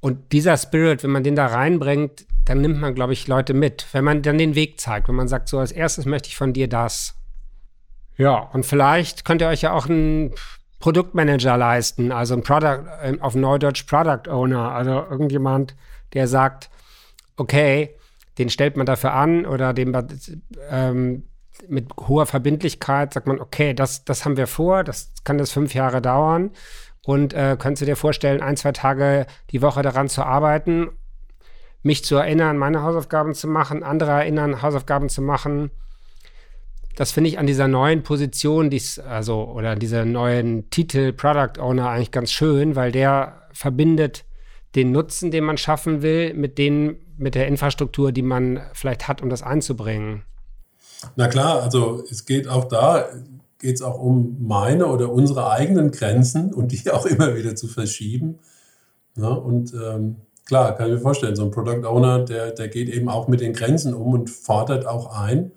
und 0.00 0.32
dieser 0.32 0.56
Spirit, 0.56 1.02
wenn 1.02 1.10
man 1.10 1.24
den 1.24 1.36
da 1.36 1.46
reinbringt, 1.46 2.26
dann 2.44 2.60
nimmt 2.60 2.80
man, 2.80 2.94
glaube 2.94 3.12
ich, 3.12 3.26
Leute 3.26 3.54
mit. 3.54 3.86
Wenn 3.92 4.04
man 4.04 4.22
dann 4.22 4.38
den 4.38 4.54
Weg 4.54 4.80
zeigt, 4.80 5.08
wenn 5.08 5.14
man 5.16 5.28
sagt, 5.28 5.48
so 5.48 5.58
als 5.58 5.72
erstes 5.72 6.04
möchte 6.04 6.28
ich 6.28 6.36
von 6.36 6.52
dir 6.52 6.68
das 6.68 7.16
ja, 8.16 8.38
und 8.38 8.64
vielleicht 8.64 9.24
könnt 9.24 9.42
ihr 9.42 9.48
euch 9.48 9.62
ja 9.62 9.72
auch 9.72 9.88
einen 9.88 10.32
Produktmanager 10.80 11.56
leisten, 11.56 12.12
also 12.12 12.34
ein 12.34 12.42
Product, 12.42 12.84
äh, 13.02 13.16
auf 13.20 13.34
Neudeutsch 13.34 13.84
Product 13.84 14.30
Owner, 14.30 14.72
also 14.72 14.90
irgendjemand, 14.90 15.74
der 16.14 16.28
sagt, 16.28 16.70
okay, 17.36 17.94
den 18.38 18.48
stellt 18.48 18.76
man 18.76 18.86
dafür 18.86 19.12
an 19.12 19.46
oder 19.46 19.72
dem 19.72 19.94
ähm, 20.70 21.24
mit 21.68 21.88
hoher 21.96 22.26
Verbindlichkeit 22.26 23.14
sagt 23.14 23.26
man, 23.26 23.40
okay, 23.40 23.74
das, 23.74 24.04
das 24.04 24.24
haben 24.24 24.36
wir 24.36 24.46
vor, 24.46 24.84
das 24.84 25.12
kann 25.24 25.38
das 25.38 25.50
fünf 25.52 25.74
Jahre 25.74 26.00
dauern 26.02 26.50
und 27.04 27.32
äh, 27.34 27.56
könntest 27.58 27.82
du 27.82 27.86
dir 27.86 27.96
vorstellen, 27.96 28.42
ein, 28.42 28.56
zwei 28.56 28.72
Tage 28.72 29.26
die 29.50 29.62
Woche 29.62 29.82
daran 29.82 30.08
zu 30.08 30.22
arbeiten, 30.22 30.90
mich 31.82 32.04
zu 32.04 32.16
erinnern, 32.16 32.58
meine 32.58 32.82
Hausaufgaben 32.82 33.34
zu 33.34 33.48
machen, 33.48 33.82
andere 33.82 34.10
erinnern, 34.10 34.62
Hausaufgaben 34.62 35.08
zu 35.08 35.22
machen 35.22 35.70
das 36.96 37.12
finde 37.12 37.28
ich 37.28 37.38
an 37.38 37.46
dieser 37.46 37.68
neuen 37.68 38.02
Position, 38.02 38.70
dies, 38.70 38.98
also, 38.98 39.44
oder 39.44 39.76
dieser 39.76 40.06
neuen 40.06 40.70
Titel 40.70 41.12
Product 41.12 41.60
Owner 41.60 41.90
eigentlich 41.90 42.10
ganz 42.10 42.32
schön, 42.32 42.74
weil 42.74 42.90
der 42.90 43.42
verbindet 43.52 44.24
den 44.74 44.92
Nutzen, 44.92 45.30
den 45.30 45.44
man 45.44 45.58
schaffen 45.58 46.00
will, 46.00 46.32
mit 46.34 46.56
den, 46.56 46.96
mit 47.18 47.34
der 47.34 47.48
Infrastruktur, 47.48 48.12
die 48.12 48.22
man 48.22 48.62
vielleicht 48.72 49.08
hat, 49.08 49.22
um 49.22 49.28
das 49.28 49.42
einzubringen. 49.42 50.22
Na 51.14 51.28
klar, 51.28 51.62
also 51.62 52.02
es 52.10 52.24
geht 52.24 52.48
auch 52.48 52.64
da, 52.64 53.08
geht 53.58 53.76
es 53.76 53.82
auch 53.82 53.98
um 54.00 54.36
meine 54.40 54.86
oder 54.86 55.10
unsere 55.12 55.50
eigenen 55.50 55.90
Grenzen 55.90 56.52
und 56.52 56.72
die 56.72 56.90
auch 56.90 57.06
immer 57.06 57.36
wieder 57.36 57.54
zu 57.54 57.68
verschieben. 57.68 58.38
Ja, 59.16 59.28
und 59.28 59.72
ähm, 59.72 60.16
klar, 60.44 60.76
kann 60.76 60.88
ich 60.88 60.94
mir 60.94 61.00
vorstellen, 61.00 61.36
so 61.36 61.44
ein 61.44 61.50
Product 61.50 61.86
Owner, 61.86 62.24
der, 62.24 62.50
der 62.50 62.68
geht 62.68 62.88
eben 62.88 63.08
auch 63.08 63.28
mit 63.28 63.40
den 63.40 63.52
Grenzen 63.52 63.94
um 63.94 64.12
und 64.12 64.30
fordert 64.30 64.86
auch 64.86 65.14
ein 65.18 65.52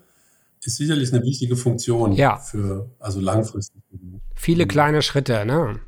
ist 0.66 0.78
sicherlich 0.78 1.14
eine 1.14 1.24
wichtige 1.24 1.56
Funktion 1.56 2.14
ja. 2.14 2.38
für, 2.38 2.89
also 3.00 3.20
langfristig. 3.20 3.82
Viele 4.36 4.66
mhm. 4.66 4.70
kleine 4.70 5.02
Schritte, 5.02 5.45
ne? 5.45 5.80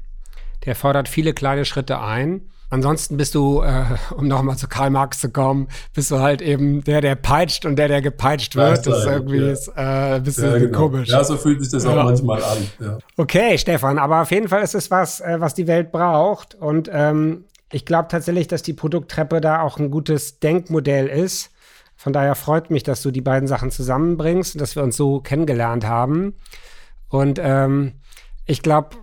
Der 0.66 0.76
fordert 0.76 1.10
viele 1.10 1.34
kleine 1.34 1.66
Schritte 1.66 2.00
ein. 2.00 2.50
Ansonsten 2.72 3.18
bist 3.18 3.36
du, 3.36 3.62
äh, 3.62 3.84
um 4.16 4.28
nochmal 4.28 4.58
zu 4.58 4.68
Karl 4.68 4.90
Marx 4.90 5.20
zu 5.20 5.30
kommen, 5.30 5.68
bist 5.94 6.10
du 6.10 6.20
halt 6.20 6.42
eben 6.42 6.84
der, 6.86 7.02
der 7.02 7.16
peitscht 7.16 7.66
und 7.66 7.76
der, 7.76 7.90
der 7.90 8.02
gepeitscht 8.02 8.56
wird. 8.56 8.88
Das 8.88 9.00
ist 9.00 9.06
irgendwie 9.06 9.42
ja. 9.42 9.52
ist, 9.52 9.68
äh, 9.68 9.82
ein 10.16 10.24
bisschen 10.24 10.52
ja, 10.52 10.58
genau. 10.58 10.78
komisch. 10.78 11.10
Ja, 11.10 11.24
so 11.24 11.36
fühlt 11.38 11.62
sich 11.62 11.70
das 11.70 11.86
auch 11.86 11.96
manchmal 11.96 12.42
an. 12.42 12.58
Ja. 12.80 12.98
Okay, 13.18 13.58
Stefan, 13.58 14.00
aber 14.00 14.22
auf 14.22 14.32
jeden 14.32 14.48
Fall 14.48 14.64
ist 14.64 14.74
es 14.74 14.90
was, 14.90 15.20
äh, 15.20 15.36
was 15.40 15.54
die 15.54 15.68
Welt 15.68 15.92
braucht. 15.92 16.56
Und 16.56 16.90
ähm, 16.92 17.44
ich 17.74 17.86
glaube 17.86 18.08
tatsächlich, 18.10 18.48
dass 18.48 18.64
die 18.64 18.74
Produkttreppe 18.74 19.42
da 19.42 19.62
auch 19.62 19.78
ein 19.78 19.92
gutes 19.92 20.40
Denkmodell 20.40 21.08
ist 21.08 21.52
Von 21.98 22.14
daher 22.14 22.36
freut 22.36 22.72
mich, 22.72 22.84
dass 22.84 23.02
du 23.02 23.12
die 23.12 23.22
beiden 23.22 23.50
Sachen 23.50 23.70
zusammenbringst 23.70 24.56
und 24.56 24.62
dass 24.62 24.78
wir 24.78 24.84
uns 24.84 24.96
so 24.96 25.20
kennengelernt 25.20 25.86
haben. 25.86 26.36
Und 27.10 27.38
ähm, 27.44 28.00
ich 28.46 28.62
glaube, 28.62 28.96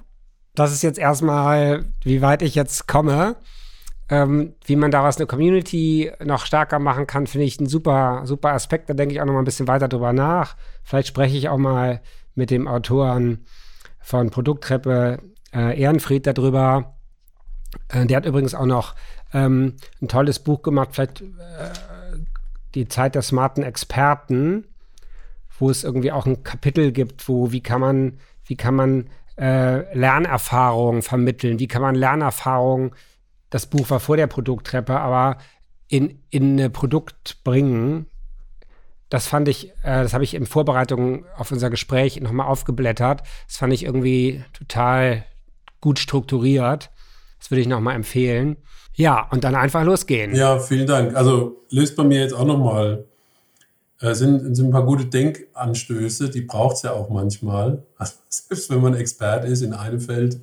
das 0.55 0.73
ist 0.73 0.83
jetzt 0.83 0.99
erstmal, 0.99 1.85
wie 2.03 2.23
weit 2.23 2.41
ich 2.41 2.55
jetzt 2.55 2.89
komme. 2.89 3.37
Ähm, 4.11 4.55
wie 4.65 4.77
man 4.77 4.91
daraus 4.91 5.19
eine 5.19 5.27
Community 5.27 6.11
noch 6.25 6.47
stärker 6.47 6.79
machen 6.79 7.07
kann, 7.07 7.27
finde 7.27 7.45
ich 7.47 7.61
ein 7.61 7.67
super, 7.67 8.23
super 8.25 8.55
Aspekt. 8.55 8.89
Da 8.89 8.95
denke 8.95 9.15
ich 9.15 9.21
auch 9.21 9.27
noch 9.27 9.35
mal 9.35 9.41
ein 9.41 9.45
bisschen 9.45 9.69
weiter 9.69 9.89
drüber 9.89 10.13
nach. 10.13 10.57
Vielleicht 10.83 11.09
spreche 11.09 11.37
ich 11.37 11.49
auch 11.49 11.59
mal 11.59 12.01
mit 12.35 12.51
dem 12.51 12.67
Autoren 12.69 13.45
von 14.01 14.31
Produkttreppe 14.31 15.19
äh, 15.55 15.79
Ehrenfried 15.79 16.27
darüber. 16.27 16.97
Äh, 17.89 18.07
der 18.07 18.17
hat 18.19 18.27
übrigens 18.27 18.55
auch 18.55 18.67
noch 18.67 18.95
ähm, 19.35 19.75
ein 20.01 20.09
tolles 20.09 20.39
Buch 20.39 20.63
gemacht, 20.63 20.91
vielleicht 20.93 21.21
äh, 21.21 21.25
die 22.75 22.89
Zeit 22.89 23.15
der 23.15 23.23
smarten 23.23 23.63
Experten, 23.63 24.65
wo 25.59 25.69
es 25.69 25.85
irgendwie 25.85 26.13
auch 26.13 26.27
ein 26.27 26.43
Kapitel 26.43 26.93
gibt, 26.93 27.29
wo 27.29 27.53
wie 27.53 27.63
kann 27.63 27.81
man, 27.81 28.19
wie 28.45 28.57
kann 28.57 28.75
man 28.75 29.11
äh, 29.37 29.95
Lernerfahrungen 29.95 31.03
vermitteln, 31.03 31.59
wie 31.59 31.69
kann 31.69 31.83
man 31.83 31.95
Lernerfahrungen 31.95 32.93
das 33.51 33.67
Buch 33.67 33.91
war 33.91 34.01
vor 34.01 34.17
der 34.17 34.27
Produkttreppe, 34.27 34.99
aber 34.99 35.39
in, 35.89 36.23
in 36.31 36.61
ein 36.61 36.73
Produkt 36.73 37.43
bringen, 37.45 38.07
das 39.09 39.27
fand 39.27 39.49
ich, 39.49 39.71
äh, 39.83 40.03
das 40.03 40.13
habe 40.13 40.25
ich 40.25 40.35
in 40.35 40.47
Vorbereitung 40.47 41.25
auf 41.37 41.51
unser 41.51 41.71
Gespräch 41.71 42.21
nochmal 42.21 42.47
aufgeblättert. 42.47 43.23
Das 43.47 43.57
fand 43.57 43.73
ich 43.73 43.85
irgendwie 43.85 44.45
total 44.53 45.25
gut 45.81 45.99
strukturiert. 45.99 46.91
Das 47.39 47.51
würde 47.51 47.63
ich 47.63 47.69
nochmal 47.69 47.95
empfehlen. 47.95 48.57
Ja, 48.95 49.29
und 49.31 49.45
dann 49.45 49.55
einfach 49.55 49.85
losgehen. 49.85 50.35
Ja, 50.35 50.59
vielen 50.59 50.87
Dank. 50.87 51.15
Also 51.15 51.63
löst 51.71 51.97
bei 51.97 52.05
mir 52.05 52.21
jetzt 52.21 52.35
auch 52.35 52.45
nochmal, 52.45 53.05
äh, 54.01 54.13
sind, 54.15 54.55
sind 54.55 54.67
ein 54.67 54.73
paar 54.73 54.85
gute 54.85 55.07
Denkanstöße, 55.07 56.31
die 56.31 56.43
braucht 56.43 56.77
es 56.77 56.83
ja 56.83 56.93
auch 56.93 57.09
manchmal. 57.09 57.85
Also, 57.97 58.15
selbst 58.29 58.71
wenn 58.71 58.83
man 58.83 58.95
Expert 58.95 59.45
ist 59.45 59.63
in 59.63 59.73
einem 59.73 60.01
Feld, 60.01 60.41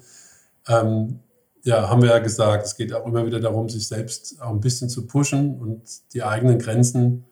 ähm, 0.68 1.20
ja, 1.66 1.90
haben 1.90 2.04
wir 2.04 2.10
ja 2.10 2.20
gesagt, 2.20 2.66
es 2.66 2.78
geht 2.78 2.94
auch 2.94 3.06
immer 3.08 3.26
wieder 3.26 3.40
darum, 3.40 3.68
sich 3.70 3.88
selbst 3.88 4.40
auch 4.40 4.52
ein 4.52 4.60
bisschen 4.60 4.88
zu 4.88 5.08
pushen 5.08 5.60
und 5.60 5.82
die 6.14 6.24
eigenen 6.24 6.60
Grenzen 6.60 7.26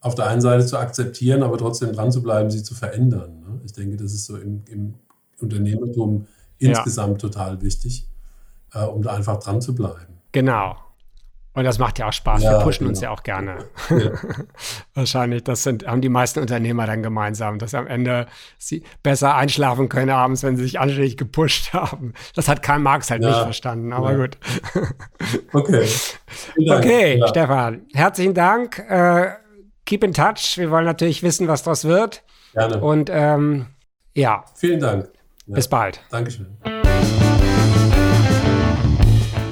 auf 0.00 0.14
der 0.14 0.26
einen 0.26 0.42
Seite 0.42 0.66
zu 0.66 0.78
akzeptieren, 0.78 1.42
aber 1.42 1.56
trotzdem 1.56 1.92
dran 1.92 2.12
zu 2.12 2.22
bleiben, 2.22 2.50
sie 2.50 2.62
zu 2.62 2.74
verändern. 2.74 3.40
Ne? 3.40 3.60
Ich 3.64 3.72
denke, 3.72 3.96
das 3.96 4.12
ist 4.12 4.26
so 4.26 4.36
im, 4.36 4.62
im 4.68 4.94
Unternehmertum 5.40 6.26
ja. 6.58 6.68
insgesamt 6.68 7.20
total 7.20 7.62
wichtig, 7.62 8.06
äh, 8.74 8.84
um 8.84 9.02
da 9.02 9.14
einfach 9.14 9.38
dran 9.40 9.62
zu 9.62 9.74
bleiben. 9.74 10.20
Genau. 10.32 10.76
Und 11.58 11.64
das 11.64 11.80
macht 11.80 11.98
ja 11.98 12.06
auch 12.06 12.12
Spaß. 12.12 12.44
Ja, 12.44 12.52
wir 12.52 12.58
pushen 12.60 12.84
genau. 12.84 12.90
uns 12.90 13.00
ja 13.00 13.10
auch 13.10 13.24
gerne. 13.24 13.64
Ja. 13.90 14.12
Wahrscheinlich, 14.94 15.42
das 15.42 15.64
sind, 15.64 15.84
haben 15.88 16.00
die 16.00 16.08
meisten 16.08 16.38
Unternehmer 16.38 16.86
dann 16.86 17.02
gemeinsam, 17.02 17.58
dass 17.58 17.74
am 17.74 17.88
Ende 17.88 18.26
sie 18.58 18.84
besser 19.02 19.34
einschlafen 19.34 19.88
können 19.88 20.10
abends, 20.10 20.44
wenn 20.44 20.56
sie 20.56 20.62
sich 20.62 20.78
anständig 20.78 21.16
gepusht 21.16 21.72
haben. 21.72 22.14
Das 22.36 22.46
hat 22.46 22.62
Karl 22.62 22.78
Marx 22.78 23.10
halt 23.10 23.24
ja. 23.24 23.30
nicht 23.30 23.40
verstanden, 23.40 23.92
aber 23.92 24.14
gut. 24.14 24.38
Okay. 25.52 25.88
Okay, 26.56 27.20
Stefan, 27.26 27.86
herzlichen 27.92 28.34
Dank. 28.34 28.78
Äh, 28.88 29.30
keep 29.84 30.04
in 30.04 30.12
touch. 30.12 30.56
Wir 30.56 30.70
wollen 30.70 30.84
natürlich 30.84 31.24
wissen, 31.24 31.48
was 31.48 31.64
das 31.64 31.84
wird. 31.84 32.22
Gerne. 32.52 32.80
Und 32.80 33.10
ähm, 33.12 33.66
ja. 34.14 34.44
Vielen 34.54 34.78
Dank. 34.78 35.10
Bis 35.46 35.66
bald. 35.66 36.00
Dankeschön. 36.10 36.56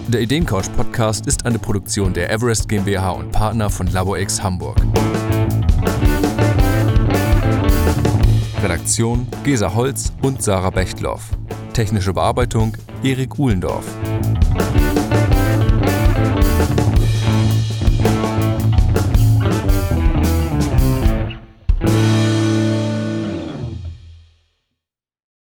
Der 0.09 0.20
Ideencouch 0.20 0.72
Podcast 0.76 1.26
ist 1.26 1.44
eine 1.46 1.59
Produktion 1.59 2.14
der 2.14 2.30
Everest 2.30 2.68
GmbH 2.68 3.11
und 3.11 3.32
Partner 3.32 3.68
von 3.68 3.88
LaboX 3.88 4.40
Hamburg. 4.40 4.76
Redaktion 8.62 9.26
Gesa 9.42 9.74
Holz 9.74 10.12
und 10.22 10.40
Sarah 10.40 10.70
Bechtloff. 10.70 11.30
Technische 11.72 12.12
Bearbeitung 12.12 12.76
Erik 13.02 13.36
Uhlendorf. 13.36 13.84